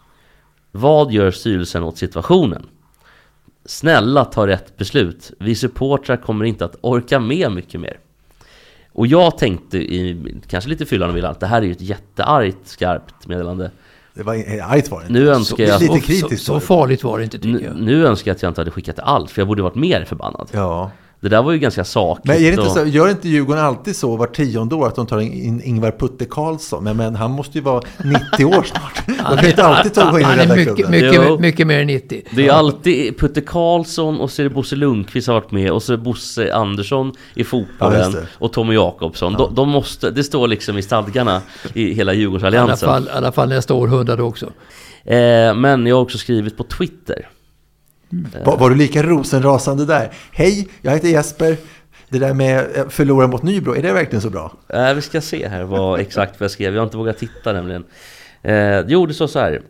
Vad 0.72 1.12
gör 1.12 1.32
styrelsen 1.32 1.84
åt 1.84 1.98
situationen? 1.98 2.66
Snälla 3.66 4.26
ta 4.26 4.48
rätt 4.48 4.78
beslut. 4.78 5.32
Vi 5.40 5.56
supportrar 5.56 6.18
kommer 6.18 6.46
inte 6.46 6.66
att 6.66 6.78
orka 6.82 7.20
med 7.20 7.52
mycket 7.52 7.82
mer. 7.82 8.00
Och 8.92 9.08
jag 9.08 9.38
tänkte, 9.38 9.78
i, 9.78 10.36
kanske 10.48 10.70
lite 10.70 10.86
fyllan 10.86 11.24
och 11.24 11.30
att 11.30 11.40
det 11.40 11.48
här 11.48 11.62
är 11.62 11.66
ju 11.66 11.72
ett 11.72 11.82
jätteargt 11.82 12.68
skarpt 12.68 13.28
meddelande. 13.28 13.72
Det 14.18 14.24
var 14.24 14.34
argt 14.62 14.92
var 14.92 15.02
det 15.04 15.10
Nu 15.14 15.30
önskar 15.30 15.64
jag... 15.64 15.82
Lite 15.82 15.94
Så, 15.94 16.02
kritiskt 16.02 16.46
så 16.46 16.54
det. 16.54 16.60
farligt 16.60 17.04
var 17.04 17.18
det 17.18 17.24
inte 17.24 17.38
tycker 17.40 17.50
Nu, 17.60 17.64
jag. 17.64 17.76
nu 17.76 18.08
önskar 18.08 18.30
jag 18.32 18.36
att 18.36 18.42
jag 18.42 18.50
inte 18.50 18.62
hade 18.62 18.72
skickat 18.72 19.00
alls, 19.00 19.32
för 19.32 19.42
jag 19.42 19.48
borde 19.48 19.64
varit 19.64 19.76
mer 19.76 20.06
förbannad. 20.06 20.50
Ja. 20.52 20.92
Det 21.20 21.30
där 21.30 21.42
var 21.42 21.52
ju 21.52 21.60
ganska 21.60 21.84
sakligt. 21.84 22.26
Men 22.26 22.36
är 22.36 22.40
det 22.42 22.48
inte 22.64 22.70
så, 22.70 22.86
gör 22.86 23.10
inte 23.10 23.30
Djurgården 23.30 23.64
alltid 23.64 23.96
så 23.96 24.16
var 24.16 24.28
tionde 24.28 24.76
år 24.76 24.88
att 24.88 24.96
de 24.96 25.06
tar 25.08 25.20
in 25.20 25.62
Ingvar 25.64 25.92
Putte 25.92 26.26
Karlsson? 26.26 26.84
Men, 26.84 26.98
men 26.98 27.16
han 27.16 27.32
måste 27.32 27.58
ju 27.58 27.64
vara 27.64 27.82
90 28.32 28.46
år 28.46 28.64
snart. 28.64 29.08
De 29.08 29.14
kan 29.36 29.44
ju 29.44 29.50
inte 29.50 29.64
alltid 29.64 29.94
ta 29.94 30.12
gå 30.12 30.20
in 30.20 30.22
i 30.22 30.24
Han 30.24 30.40
är 30.40 30.46
där 30.48 30.56
mycket, 30.56 30.90
mycket, 30.90 31.40
mycket 31.40 31.68
mer 31.68 31.80
än 31.82 31.88
90. 31.88 32.22
Det 32.32 32.48
är 32.48 32.52
alltid 32.54 33.20
Putte 33.20 33.42
Karlsson 33.42 34.20
och 34.20 34.32
så 34.32 34.42
är 34.42 34.44
det 34.44 34.50
Bosse 34.50 34.76
Lundqvist 34.76 35.28
har 35.28 35.34
varit 35.34 35.52
med 35.52 35.72
och 35.72 35.84
så 35.84 35.94
är 35.94 35.98
Bosse 35.98 36.54
Andersson 36.54 37.10
i 37.10 37.14
Ja, 37.36 37.44
fotbollen 37.46 38.12
det. 38.12 38.28
och 38.34 38.54
Tommy 38.54 38.74
Jakobsson. 38.74 39.34
De, 39.34 39.56
de 39.56 39.70
måste, 39.70 40.12
det 40.12 40.24
står 40.24 40.48
liksom 40.48 40.78
i 40.78 40.82
stadgarna 40.82 41.42
i 41.74 41.94
hela 41.94 41.94
I 41.94 42.02
alla 42.02 42.14
Djurgårdsalliansen. 42.14 42.90
fall, 42.90 43.08
i 43.08 43.18
alla 43.18 43.32
fall 43.32 43.50
nästa 43.50 43.74
århundrade 43.74 44.24
också. 44.24 44.46
Eh, 45.06 45.56
men 45.56 45.86
jag 45.86 45.96
har 45.96 46.02
också 46.02 46.18
skrivit 46.18 46.58
på 46.58 46.64
Twitter. 46.64 47.28
Var, 48.46 48.58
var 48.58 48.70
du 48.70 48.76
lika 48.76 49.04
rosenrasande 49.04 49.86
där? 49.86 50.14
Hej, 50.32 50.68
jag 50.82 50.92
heter 50.92 51.08
Jesper. 51.08 51.58
Det 52.10 52.20
där 52.20 52.34
med 52.34 52.78
eh, 52.78 52.88
förlora 52.88 53.28
mot 53.28 53.44
Nybro, 53.44 53.76
är 53.76 53.82
det 53.82 53.94
verkligen 53.94 54.22
så 54.22 54.30
bra? 54.30 54.54
Eh, 54.70 54.94
vi 54.94 55.02
ska 55.02 55.22
se 55.22 55.48
här 55.48 55.64
vad 55.64 56.00
exakt 56.00 56.40
vad 56.40 56.46
jag 56.46 56.52
skrev. 56.52 56.74
Jag 56.74 56.82
har 56.82 56.86
inte 56.86 56.98
vågat 56.98 57.18
titta 57.18 57.54
nämligen. 57.54 57.84
Eh, 58.42 58.80
jo, 58.88 59.06
det 59.06 59.14
står 59.14 59.28
så 59.28 59.40
här. 59.40 59.62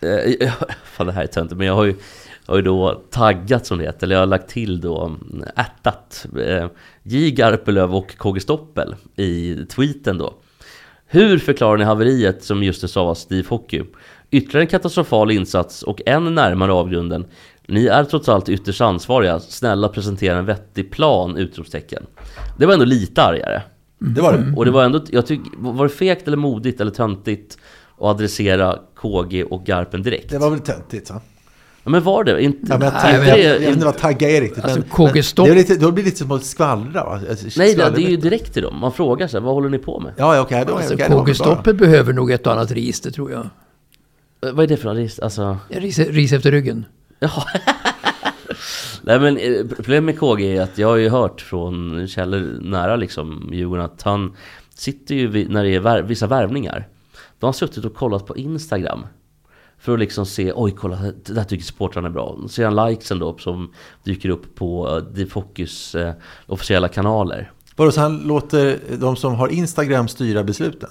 Eh, 0.00 0.52
fan, 0.84 1.06
det 1.06 1.12
här 1.12 1.22
är 1.22 1.26
töntigt, 1.26 1.58
men 1.58 1.66
jag 1.66 1.74
har 1.74 1.84
ju, 1.84 1.94
har 2.46 2.56
ju 2.56 2.62
då 2.62 3.02
taggat 3.10 3.66
som 3.66 3.78
det 3.78 3.84
heter, 3.84 4.06
eller 4.06 4.14
jag 4.14 4.22
har 4.22 4.26
lagt 4.26 4.48
till 4.48 4.80
då 4.80 5.04
mm, 5.04 5.44
ärtat 5.56 6.26
eh, 6.46 6.66
J 7.02 7.30
Garpenlöv 7.30 7.94
och 7.94 8.16
KG 8.16 8.40
Stoppel 8.40 8.96
i 9.16 9.56
tweeten 9.66 10.18
då. 10.18 10.34
Hur 11.06 11.38
förklarar 11.38 11.76
ni 11.76 11.84
haveriet 11.84 12.44
som 12.44 12.62
just 12.62 12.80
det 12.80 12.88
sa 12.88 13.04
var 13.04 13.14
Steve 13.14 13.48
Hockey? 13.48 13.82
Ytterligare 14.30 14.62
en 14.62 14.66
katastrofal 14.66 15.30
insats 15.30 15.82
och 15.82 16.00
än 16.06 16.34
närmare 16.34 16.72
avgrunden. 16.72 17.24
Ni 17.68 17.86
är 17.86 18.04
trots 18.04 18.28
allt 18.28 18.48
ytterst 18.48 18.80
ansvariga. 18.80 19.40
Snälla 19.40 19.88
presentera 19.88 20.38
en 20.38 20.46
vettig 20.46 20.90
plan! 20.90 21.36
Utropstecken. 21.36 22.06
Det 22.58 22.66
var 22.66 22.72
ändå 22.72 22.84
lite 22.84 23.22
argare. 23.22 23.62
Det 23.98 24.20
var 24.20 24.32
det. 24.32 24.52
Och 24.56 24.64
det 24.64 24.70
var 24.70 24.84
ändå, 24.84 25.00
jag 25.10 25.26
tycker, 25.26 25.50
var 25.58 25.84
det 25.84 25.94
fegt 25.94 26.26
eller 26.26 26.36
modigt 26.36 26.80
eller 26.80 26.90
töntigt 26.90 27.58
att 27.98 28.02
adressera 28.02 28.78
KG 28.96 29.44
och 29.44 29.64
Garpen 29.64 30.02
direkt? 30.02 30.30
Det 30.30 30.38
var 30.38 30.50
väl 30.50 30.60
töntigt 30.60 31.10
va? 31.10 31.20
Ja, 31.84 31.90
men 31.90 32.02
var 32.02 32.24
det? 32.24 32.42
Inte, 32.42 32.66
Ja, 32.68 32.78
men 32.78 32.84
jag, 32.86 32.92
Nej, 32.94 33.02
taggar, 33.02 33.18
men- 33.18 33.28
jag, 33.28 33.38
jag 33.54 33.60
vet 33.60 33.68
inte 33.68 33.84
vad 33.84 33.98
tagga 33.98 34.30
är 34.30 34.40
riktigt. 34.40 34.64
Alltså, 34.64 34.78
men, 34.78 34.88
KG 34.88 35.10
men 35.14 35.22
Stopp- 35.22 35.46
det 35.46 35.52
är 35.52 35.54
lite, 35.56 35.76
då 35.76 35.92
blir 35.92 36.04
det 36.04 36.10
lite 36.10 36.18
som 36.18 36.32
att 36.32 36.44
skvallra 36.44 37.04
va? 37.04 37.20
Alltså, 37.30 37.46
Nej, 37.56 37.74
det, 37.74 37.90
det 37.90 38.02
är 38.02 38.10
ju 38.10 38.16
direkt 38.16 38.52
till 38.52 38.62
dem. 38.62 38.78
Man 38.80 38.92
frågar 38.92 39.28
sig, 39.28 39.40
vad 39.40 39.54
håller 39.54 39.68
ni 39.68 39.78
på 39.78 40.00
med? 40.00 40.12
Ja, 40.16 40.36
ja, 40.36 40.42
okej. 40.42 40.64
då, 40.68 40.74
Alltså, 40.74 40.94
okej, 40.94 41.06
det 41.08 41.14
var 41.14 41.24
KG. 41.24 41.34
Stoppel 41.34 41.74
behöver 41.74 42.12
nog 42.12 42.30
ett 42.30 42.46
och 42.46 42.52
annat 42.52 42.70
register 42.70 43.10
tror 43.10 43.30
jag. 43.32 43.48
Vad 44.52 44.60
är 44.60 44.66
det 44.66 44.76
för 44.76 44.94
register? 44.94 45.24
Alltså... 45.24 45.58
Ris, 45.68 45.98
ris 45.98 46.32
efter 46.32 46.50
ryggen. 46.50 46.84
Jaha. 47.18 47.44
Nej 49.02 49.20
men 49.20 49.36
eh, 49.36 49.66
problemet 49.76 50.04
med 50.04 50.18
KG 50.18 50.56
är 50.56 50.62
att 50.62 50.78
jag 50.78 50.88
har 50.88 50.96
ju 50.96 51.08
hört 51.08 51.40
från 51.40 52.06
källor 52.08 52.58
nära 52.60 52.96
liksom 52.96 53.50
Djurgården 53.52 53.84
att 53.84 54.02
han 54.02 54.36
sitter 54.74 55.14
ju 55.14 55.26
vid, 55.26 55.50
när 55.50 55.64
det 55.64 55.74
är 55.74 55.80
vär, 55.80 56.02
vissa 56.02 56.26
värvningar. 56.26 56.88
De 57.38 57.46
har 57.46 57.52
suttit 57.52 57.84
och 57.84 57.94
kollat 57.94 58.26
på 58.26 58.36
Instagram. 58.36 59.06
För 59.78 59.92
att 59.92 59.98
liksom 59.98 60.26
se, 60.26 60.52
oj 60.54 60.74
kolla, 60.78 60.96
det 61.24 61.32
där 61.32 61.44
tycker 61.44 61.64
supportrarna 61.64 62.08
är 62.08 62.12
bra. 62.12 62.38
Så 62.42 62.48
ser 62.48 62.64
han 62.64 62.88
likesen 62.88 63.18
då 63.18 63.38
som 63.38 63.72
dyker 64.04 64.28
upp 64.28 64.54
på 64.54 64.96
eh, 64.96 65.14
The 65.14 65.26
Focus 65.26 65.94
eh, 65.94 66.14
officiella 66.46 66.88
kanaler. 66.88 67.52
Vadå, 67.76 67.90
så 67.90 68.00
han 68.00 68.18
låter 68.18 68.78
de 68.98 69.16
som 69.16 69.34
har 69.34 69.48
Instagram 69.48 70.08
styra 70.08 70.44
besluten? 70.44 70.90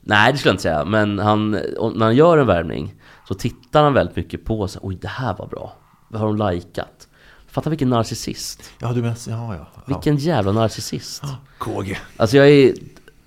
Nej 0.00 0.32
det 0.32 0.38
skulle 0.38 0.50
jag 0.50 0.54
inte 0.54 0.62
säga, 0.62 0.84
men 0.84 1.18
han, 1.18 1.58
och 1.78 1.96
när 1.96 2.06
han 2.06 2.16
gör 2.16 2.38
en 2.38 2.46
värvning 2.46 2.94
så 3.30 3.34
tittar 3.34 3.82
han 3.82 3.94
väldigt 3.94 4.16
mycket 4.16 4.44
på 4.44 4.68
så, 4.68 4.78
oj 4.82 4.98
det 5.00 5.08
här 5.08 5.36
var 5.36 5.46
bra. 5.46 5.72
Vad 6.08 6.20
har 6.20 6.28
de 6.34 6.54
likat? 6.54 7.08
Fatta 7.46 7.70
vilken 7.70 7.90
narcissist. 7.90 8.72
Ja, 8.78 8.92
du 8.92 9.02
menar, 9.02 9.16
ja, 9.28 9.54
ja. 9.54 9.66
ja. 9.74 9.82
Vilken 9.86 10.16
jävla 10.16 10.52
narcissist. 10.52 11.22
KG. 11.58 11.98
Alltså 12.16 12.36
jag 12.36 12.48
är 12.48 12.74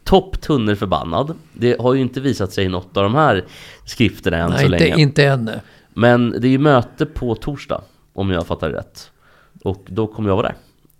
topp 0.03 0.45
förbannad. 0.45 1.35
Det 1.53 1.81
har 1.81 1.93
ju 1.93 2.01
inte 2.01 2.21
visat 2.21 2.53
sig 2.53 2.65
i 2.65 2.67
något 2.67 2.97
av 2.97 3.03
de 3.03 3.15
här 3.15 3.45
skrifterna 3.85 4.37
än 4.37 4.49
Nej, 4.49 4.59
så 4.59 4.65
inte, 4.65 4.79
länge. 4.79 5.01
inte 5.01 5.25
än. 5.25 5.51
Men 5.93 6.29
det 6.29 6.47
är 6.47 6.51
ju 6.51 6.57
möte 6.57 7.05
på 7.05 7.35
torsdag, 7.35 7.81
om 8.13 8.31
jag 8.31 8.47
fattar 8.47 8.69
rätt. 8.69 9.11
Och 9.63 9.85
då 9.87 10.07
kommer 10.07 10.29
jag 10.29 10.35
vara 10.35 10.47
där. 10.47 10.55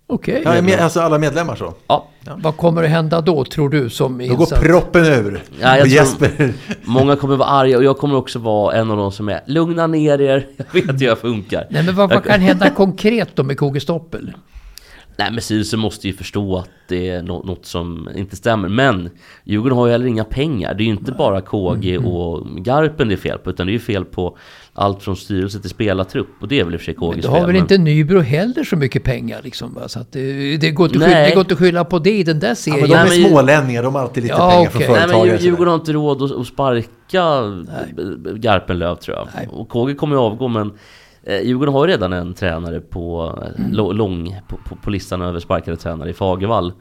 Okej. 0.08 0.42
Ja, 0.46 0.62
med, 0.62 0.80
alltså 0.80 1.00
alla 1.00 1.18
medlemmar 1.18 1.56
så? 1.56 1.74
Ja, 1.88 2.08
Vad 2.38 2.58
kommer 2.58 2.84
att 2.84 2.90
hända 2.90 3.22
då 3.22 3.46
tror 3.46 3.70
du 3.70 3.90
som 3.90 4.18
Då 4.28 4.36
går 4.36 4.46
proppen 4.46 5.06
ur. 5.06 5.44
Ja, 5.62 5.78
jag 5.78 5.88
Jesper. 5.88 6.54
många 6.84 7.16
kommer 7.16 7.36
vara 7.36 7.50
arga 7.50 7.78
och 7.78 7.84
jag 7.84 7.98
kommer 7.98 8.16
också 8.16 8.40
vara 8.40 8.76
en 8.76 8.92
av 8.92 8.98
de 8.98 9.12
som 9.12 9.30
är 9.30 9.42
Lugna 9.48 9.88
ner 9.88 10.22
er, 10.22 10.48
jag 10.58 10.82
vet 10.82 11.02
hur 11.02 11.06
jag 11.06 11.18
funkar. 11.18 11.68
Nej 11.70 11.84
men 11.84 11.96
vad, 11.96 12.10
vad 12.10 12.24
kan 12.24 12.42
hända 12.42 12.70
konkret 12.70 13.30
då 13.36 13.44
med 13.44 13.60
KG 13.60 13.80
Stoppel? 13.80 14.34
Nej 15.18 15.32
men 15.32 15.42
styrelsen 15.42 15.80
måste 15.80 16.08
ju 16.08 16.14
förstå 16.14 16.58
att 16.58 16.70
det 16.88 17.10
är 17.10 17.22
nå- 17.24 17.44
något 17.44 17.66
som 17.66 18.10
inte 18.16 18.36
stämmer. 18.36 18.70
Men 18.70 19.10
Djurgården 19.44 19.78
har 19.78 19.86
ju 19.86 19.92
heller 19.92 20.06
inga 20.06 20.24
pengar. 20.24 20.74
Det 20.74 20.84
är 20.84 20.86
ju 20.86 20.92
inte 20.92 21.12
bara 21.12 21.42
KG 21.42 21.96
Mm. 21.96 22.06
och 22.08 22.48
Garpen 22.66 23.08
det 23.08 23.14
är 23.14 23.18
fel 23.18 23.38
på. 23.38 23.50
Utan 23.50 23.68
det 23.68 23.72
är 23.72 23.74
ju 23.74 23.80
fel 23.80 24.06
på 24.06 24.38
allt 24.74 25.04
från 25.04 25.16
styrelse 25.16 25.60
till 25.60 25.70
spelartrupp. 25.70 26.28
Och 26.42 26.48
det 26.48 26.60
är 26.60 26.64
väl 26.64 26.74
i 26.74 26.78
och 26.78 26.82
för 26.82 26.86
sig 26.86 26.94
KGs 26.94 27.26
Då 27.26 27.30
har 27.32 27.38
fel. 27.38 27.46
väl 27.46 27.54
men- 27.54 27.62
inte 27.62 27.78
Nybro 27.78 28.20
heller 28.20 28.64
så 28.64 28.76
mycket 28.76 29.04
pengar 29.04 29.40
liksom 29.44 29.74
va? 29.74 29.88
Så 29.88 30.00
att 30.00 30.12
det, 30.12 30.58
det, 30.58 30.72
går 30.72 30.86
inte 30.88 31.00
skylla, 31.00 31.20
det 31.20 31.32
går 31.36 31.42
inte 31.42 31.54
att 31.54 31.60
skylla 31.60 31.86
på 31.86 32.00
det 32.00 32.12
i 32.18 32.24
den 32.24 32.40
där 32.40 32.48
Ja, 32.50 32.56
serien. 32.56 32.80
men 32.82 32.90
de 32.90 32.96
är 32.96 33.22
men- 33.22 33.30
smålänningar, 33.30 33.84
de 33.84 33.96
har 33.96 34.02
alltid 34.02 34.24
lite 34.24 34.36
Ja, 34.36 34.50
pengar 34.52 34.70
från 34.70 34.82
okej. 34.82 34.90
Nej 34.94 35.00
företagare. 35.02 35.36
men. 35.36 35.44
Djurgården 35.46 35.68
har 35.68 35.76
inte 35.80 35.94
råd 35.94 36.22
att, 36.24 36.32
att 36.32 36.48
sparka 36.48 37.24
Garpenlöv 38.36 38.96
tror 38.96 39.18
jag. 39.18 39.28
Nej. 39.36 39.48
Och 39.52 39.70
KG 39.70 39.94
kommer 39.96 40.16
ju 40.16 40.20
avgå 40.22 40.48
men 40.48 40.72
Eh, 41.24 41.42
Djurgården 41.42 41.74
har 41.74 41.86
ju 41.86 41.92
redan 41.92 42.14
en 42.14 42.34
tränare 42.34 42.80
på, 42.80 43.34
mm. 43.58 43.72
lång 43.74 44.40
på, 44.48 44.58
på, 44.58 44.76
på 44.76 44.90
listan 44.90 45.22
över 45.22 45.40
sparkade 45.40 45.78
tränare 45.78 46.10
i 46.10 46.14
Fagervall. 46.14 46.74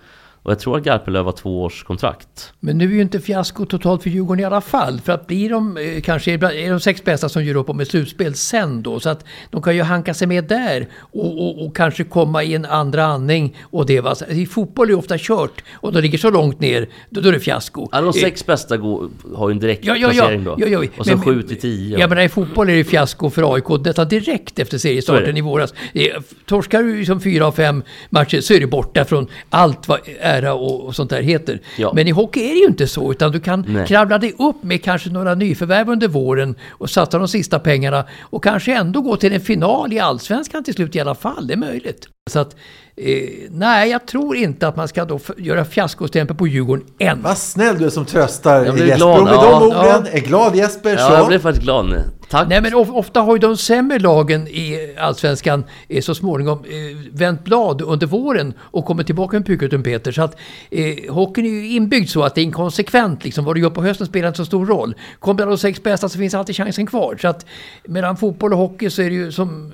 Och 0.44 0.50
jag 0.50 0.58
tror 0.58 0.76
att 0.78 0.84
Garpenlöv 0.84 1.24
har 1.24 1.32
två 1.32 1.62
års 1.62 1.82
kontrakt. 1.84 2.52
Men 2.60 2.78
nu 2.78 2.84
är 2.84 2.88
ju 2.94 3.02
inte 3.02 3.20
fiasko 3.20 3.66
totalt 3.66 4.02
för 4.02 4.10
Djurgården 4.10 4.40
i 4.40 4.44
alla 4.44 4.60
fall. 4.60 5.00
För 5.00 5.12
att 5.12 5.26
blir 5.26 5.50
de 5.50 5.76
eh, 5.76 6.00
kanske 6.02 6.32
är 6.32 6.70
de 6.70 6.80
sex 6.80 7.04
bästa 7.04 7.28
som 7.28 7.44
gör 7.44 7.54
upp 7.56 7.68
om 7.70 7.80
ett 7.80 7.88
slutspel 7.88 8.34
sen 8.34 8.82
då. 8.82 9.00
Så 9.00 9.08
att 9.08 9.24
de 9.50 9.62
kan 9.62 9.76
ju 9.76 9.82
hanka 9.82 10.14
sig 10.14 10.26
med 10.26 10.44
där 10.44 10.88
och, 10.98 11.38
och, 11.42 11.66
och 11.66 11.76
kanske 11.76 12.04
komma 12.04 12.42
i 12.42 12.54
en 12.54 12.64
andra 12.64 13.04
andning. 13.04 13.56
Och 13.62 13.86
det 13.86 14.00
var, 14.00 14.30
I 14.32 14.46
fotboll 14.46 14.86
är 14.86 14.92
det 14.92 14.98
ofta 14.98 15.16
kört 15.18 15.64
och 15.74 15.92
de 15.92 16.00
ligger 16.00 16.18
så 16.18 16.30
långt 16.30 16.60
ner, 16.60 16.88
då, 17.10 17.20
då 17.20 17.28
är 17.28 17.32
det 17.32 17.40
fiasko. 17.40 17.88
Ja, 17.92 18.00
de 18.00 18.06
Eh, 18.06 18.12
sex 18.12 18.46
bästa 18.46 18.76
går, 18.76 19.08
har 19.34 19.48
ju 19.48 19.52
en 19.52 19.58
direkt 19.60 19.84
Ja, 19.84 19.96
ja, 19.96 20.00
ja, 20.00 20.08
placering 20.12 20.44
då. 20.44 20.54
ja, 20.58 20.66
ja. 20.66 20.84
Och 20.98 21.06
så 21.06 21.12
Men- 21.16 21.22
sju 21.24 21.42
till 21.42 21.60
tio. 21.60 21.98
Ja 21.98 22.08
men 22.08 22.18
i 22.18 22.28
fotboll 22.28 22.68
är 22.70 22.74
det 22.76 22.84
fiasko 22.84 23.30
för 23.30 23.54
AIK 23.54 23.68
nästan 23.84 24.08
direkt 24.08 24.58
efter 24.58 24.78
seriestarten 24.78 25.36
i 25.36 25.40
våras. 25.40 25.74
Eh, 25.94 26.06
Torskar 26.46 26.82
du 26.82 27.04
som 27.04 27.20
fyra 27.20 27.46
av 27.46 27.52
fem 27.52 27.82
matcher 28.10 28.40
så 28.40 28.54
är 28.54 28.60
du 28.60 28.66
borta 28.66 29.04
från 29.04 29.26
allt 29.50 29.88
vad 29.88 30.00
ära 30.36 30.54
och, 30.54 30.80
och 30.86 30.94
sånt 30.96 31.10
där 31.10 31.22
heter. 31.22 31.60
Ja. 31.78 31.92
Men 31.94 32.08
i 32.08 32.10
hockey 32.10 32.40
är 32.44 32.48
det 32.54 32.60
ju 32.60 32.66
inte 32.66 32.86
så 32.86 33.10
utan 33.12 33.32
du 33.32 33.40
kan 33.40 33.64
Nej. 33.68 33.86
kravla 33.86 34.18
dig 34.18 34.34
upp 34.38 34.62
med 34.62 34.84
kanske 34.84 35.10
några 35.10 35.34
nyförvärv 35.34 35.88
under 35.90 36.08
våren 36.08 36.54
och 36.70 36.90
satsa 36.90 37.18
de 37.18 37.28
sista 37.28 37.58
pengarna 37.58 38.04
och 38.22 38.44
kanske 38.44 38.74
ändå 38.74 39.00
gå 39.00 39.16
till 39.16 39.32
en 39.32 39.40
final 39.40 39.92
i 39.92 39.98
Allsvenskan 39.98 40.64
till 40.64 40.74
slut 40.74 40.96
i 40.96 41.00
alla 41.00 41.14
fall. 41.14 41.46
Det 41.46 41.52
är 41.52 41.58
möjligt. 41.58 42.08
Så 42.30 42.38
att, 42.38 42.56
eh, 42.96 43.28
nej 43.50 43.90
jag 43.90 44.06
tror 44.06 44.36
inte 44.36 44.68
att 44.68 44.76
man 44.76 44.88
ska 44.88 45.04
då 45.04 45.20
göra 45.38 45.64
fiaskostämpel 45.64 46.36
på 46.36 46.46
Djurgården 46.46 46.84
än. 46.98 47.22
Vad 47.22 47.38
snäll 47.38 47.78
du 47.78 47.84
är 47.84 47.90
som 47.90 48.04
tröstar 48.04 48.64
Jag 48.64 48.78
Jesper. 48.78 48.96
glad, 48.96 49.18
Och 49.18 49.24
med 49.24 49.34
ja. 49.34 49.50
de 49.60 49.62
orden, 49.66 50.06
Ja. 50.12 50.18
är 50.18 50.20
glad 50.20 50.56
Jesper 50.56 50.90
Ja, 50.90 51.08
så... 51.08 51.12
jag 51.14 51.26
blev 51.28 51.38
faktiskt 51.38 51.64
glad 51.64 51.86
nu. 51.88 52.02
Tack. 52.32 52.48
Nej 52.48 52.60
men 52.60 52.74
of, 52.74 52.90
ofta 52.90 53.20
har 53.20 53.34
ju 53.34 53.38
de 53.38 53.56
sämre 53.56 53.98
lagen 53.98 54.48
i 54.48 54.94
Allsvenskan 54.98 55.64
eh, 55.88 56.00
så 56.00 56.14
småningom 56.14 56.58
eh, 56.64 57.12
vänt 57.12 57.44
blad 57.44 57.82
under 57.82 58.06
våren 58.06 58.54
och 58.60 58.84
kommit 58.84 59.06
tillbaka 59.06 59.36
med 59.36 59.46
puket 59.46 59.72
och 59.72 59.84
Peter. 59.84 60.12
Så 60.12 60.22
att 60.22 60.36
eh, 60.70 61.14
hockeyn 61.14 61.46
är 61.46 61.50
ju 61.50 61.68
inbyggd 61.68 62.08
så 62.08 62.22
att 62.22 62.34
det 62.34 62.40
är 62.40 62.42
inkonsekvent 62.42 63.24
liksom. 63.24 63.44
Vad 63.44 63.56
du 63.56 63.60
gör 63.60 63.70
på 63.70 63.82
hösten 63.82 64.06
spelar 64.06 64.28
inte 64.28 64.36
så 64.36 64.44
stor 64.44 64.66
roll. 64.66 64.94
Kommer 65.18 65.46
de 65.46 65.58
sex 65.58 65.82
bästa 65.82 66.08
så 66.08 66.18
finns 66.18 66.34
alltid 66.34 66.56
chansen 66.56 66.86
kvar. 66.86 67.18
Så 67.20 67.28
att 67.28 67.46
mellan 67.84 68.16
fotboll 68.16 68.52
och 68.52 68.58
hockey 68.58 68.90
så 68.90 69.02
är 69.02 69.10
det 69.10 69.16
ju 69.16 69.32
som 69.32 69.72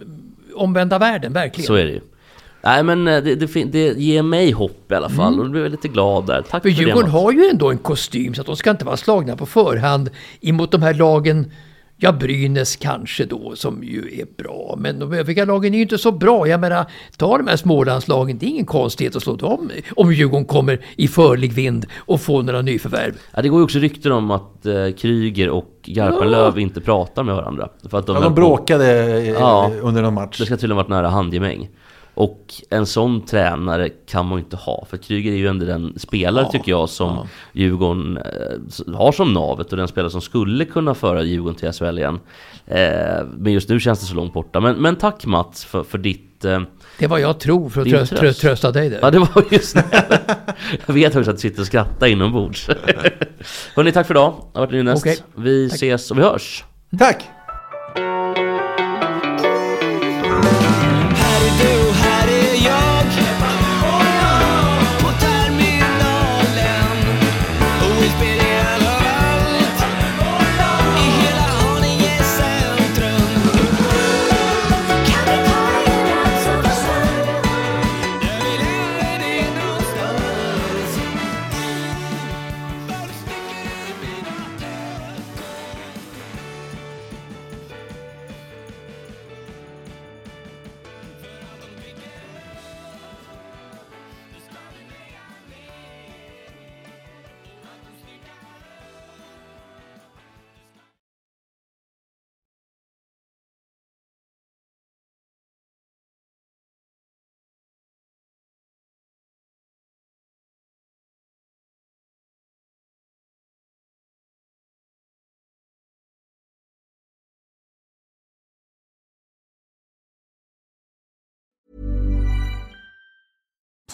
omvända 0.55 0.99
världen, 0.99 1.33
verkligen. 1.33 1.67
Så 1.67 1.75
är 1.75 1.85
det 1.85 1.93
ju. 1.93 2.01
Nej 2.63 2.83
men 2.83 3.09
eh, 3.09 3.23
det, 3.23 3.35
det, 3.35 3.65
det 3.65 3.99
ger 3.99 4.23
mig 4.23 4.51
hopp 4.51 4.93
i 4.93 4.95
alla 4.95 5.09
fall 5.09 5.39
och 5.39 5.45
då 5.45 5.51
blir 5.51 5.63
jag 5.63 5.71
lite 5.71 5.89
glad 5.89 6.27
där. 6.27 6.43
Tack 6.43 6.63
För 6.63 6.71
för, 6.71 6.83
Djurgården 6.83 7.11
har 7.11 7.33
ju 7.33 7.49
ändå 7.51 7.71
en 7.71 7.79
kostym 7.79 8.35
så 8.35 8.41
att 8.41 8.47
de 8.47 8.57
ska 8.57 8.71
inte 8.71 8.85
vara 8.85 8.97
slagna 8.97 9.37
på 9.37 9.47
förhand 9.47 10.11
emot 10.41 10.71
de 10.71 10.83
här 10.83 10.95
lagen 10.95 11.53
Ja, 12.01 12.13
Brynäs 12.13 12.77
kanske 12.77 13.25
då, 13.25 13.57
som 13.57 13.85
ju 13.85 14.21
är 14.21 14.43
bra. 14.43 14.75
Men 14.79 14.99
de 14.99 15.13
övriga 15.13 15.45
lagen 15.45 15.75
är 15.75 15.79
ju 15.79 15.83
inte 15.83 15.99
så 15.99 16.13
bra. 16.13 16.49
Jag 16.49 16.61
menar, 16.61 16.85
ta 17.17 17.39
de 17.39 17.47
här 17.47 17.57
Smålandslagen. 17.57 18.39
Det 18.39 18.47
är 18.47 18.49
ingen 18.51 18.67
konstighet 18.67 19.17
att 19.17 19.23
slå 19.23 19.37
dem 19.37 19.71
om 19.97 20.13
Djurgården 20.13 20.45
kommer 20.45 20.81
i 20.97 21.09
förlig 21.09 21.53
vind 21.53 21.87
och 21.97 22.21
får 22.21 22.43
några 22.43 22.63
nyförvärv. 22.63 23.13
Ja, 23.35 23.43
det 23.43 23.49
går 23.49 23.59
ju 23.61 23.65
också 23.65 23.79
rykten 23.79 24.13
om 24.13 24.31
att 24.31 24.67
eh, 24.67 24.91
Kryger 24.99 25.49
och 25.51 25.75
Garpenlöv 25.85 26.59
inte 26.59 26.81
pratar 26.81 27.23
med 27.23 27.35
varandra. 27.35 27.69
För 27.91 27.99
att 27.99 28.07
de, 28.07 28.17
Ja, 28.17 28.23
de 28.23 28.29
på- 28.29 28.35
bråkade 28.35 28.87
eh, 29.19 29.29
Ja. 29.31 29.71
under 29.83 30.03
någon 30.03 30.15
match. 30.15 30.39
Det 30.39 30.47
ska 30.47 30.57
tydligen 30.57 30.77
varit 30.77 30.89
nära 30.89 31.09
handgemäng. 31.09 31.69
Och 32.19 32.55
en 32.71 32.87
sån 32.87 33.27
tränare 33.27 33.89
kan 33.89 34.27
man 34.27 34.39
ju 34.39 34.45
inte 34.45 34.57
ha. 34.57 34.87
För 34.91 34.97
Kryger 34.97 35.33
är 35.33 35.37
ju 35.37 35.47
ändå 35.47 35.66
den 35.66 35.99
spelare 35.99 36.53
tycker 36.53 36.71
jag 36.73 36.89
som 36.89 37.29
Djurgården 37.53 38.16
eh, 38.16 38.95
har 38.95 39.12
som 39.12 39.33
navet. 39.33 39.71
Och 39.71 39.77
den 39.77 39.89
spelare 39.89 40.11
som 40.11 40.21
skulle 40.21 40.64
kunna 40.64 40.95
föra 40.95 41.23
Djurgården 41.23 41.55
till 41.55 41.73
SHL 41.73 41.99
igen. 41.99 42.21
Eh, 42.66 43.27
men 43.37 43.53
just 43.53 43.69
nu 43.69 43.81
känns 43.81 44.01
det 44.01 44.07
så 44.07 44.14
långt 44.14 44.33
borta. 44.33 44.61
Men, 44.61 44.77
men 44.77 44.97
tack 44.97 45.27
Mats 45.27 45.64
för, 45.64 45.83
för 45.83 45.99
ditt... 45.99 46.45
Eh, 46.45 46.61
Det 46.99 47.07
vad 47.07 47.21
jag 47.21 47.41
tror 47.41 47.69
för 47.69 47.81
att 47.81 47.89
tröst, 47.89 48.11
tröst. 48.11 48.21
tröst. 48.21 48.41
trösta 48.41 48.73
dig 48.73 48.89
där. 48.91 48.99
ja 49.03 49.11
det 49.11 49.19
var 49.19 49.45
just 49.51 49.75
det. 49.75 49.85
Jag 50.87 50.95
vet 50.95 51.16
också 51.16 51.31
att 51.31 51.37
du 51.37 51.41
sitter 51.41 51.61
och 51.61 51.66
skrattar 51.66 52.07
inombords. 52.07 52.69
Hörni, 53.77 53.93
tack 53.93 54.07
för 54.07 54.14
idag. 54.14 54.35
Det 54.53 54.59
har 54.59 54.66
varit 54.66 54.73
Nynäst. 54.73 55.03
Okej. 55.03 55.19
Vi 55.35 55.66
ses 55.66 56.11
och 56.11 56.19
vi 56.19 56.23
hörs. 56.23 56.64
Tack! 56.99 57.29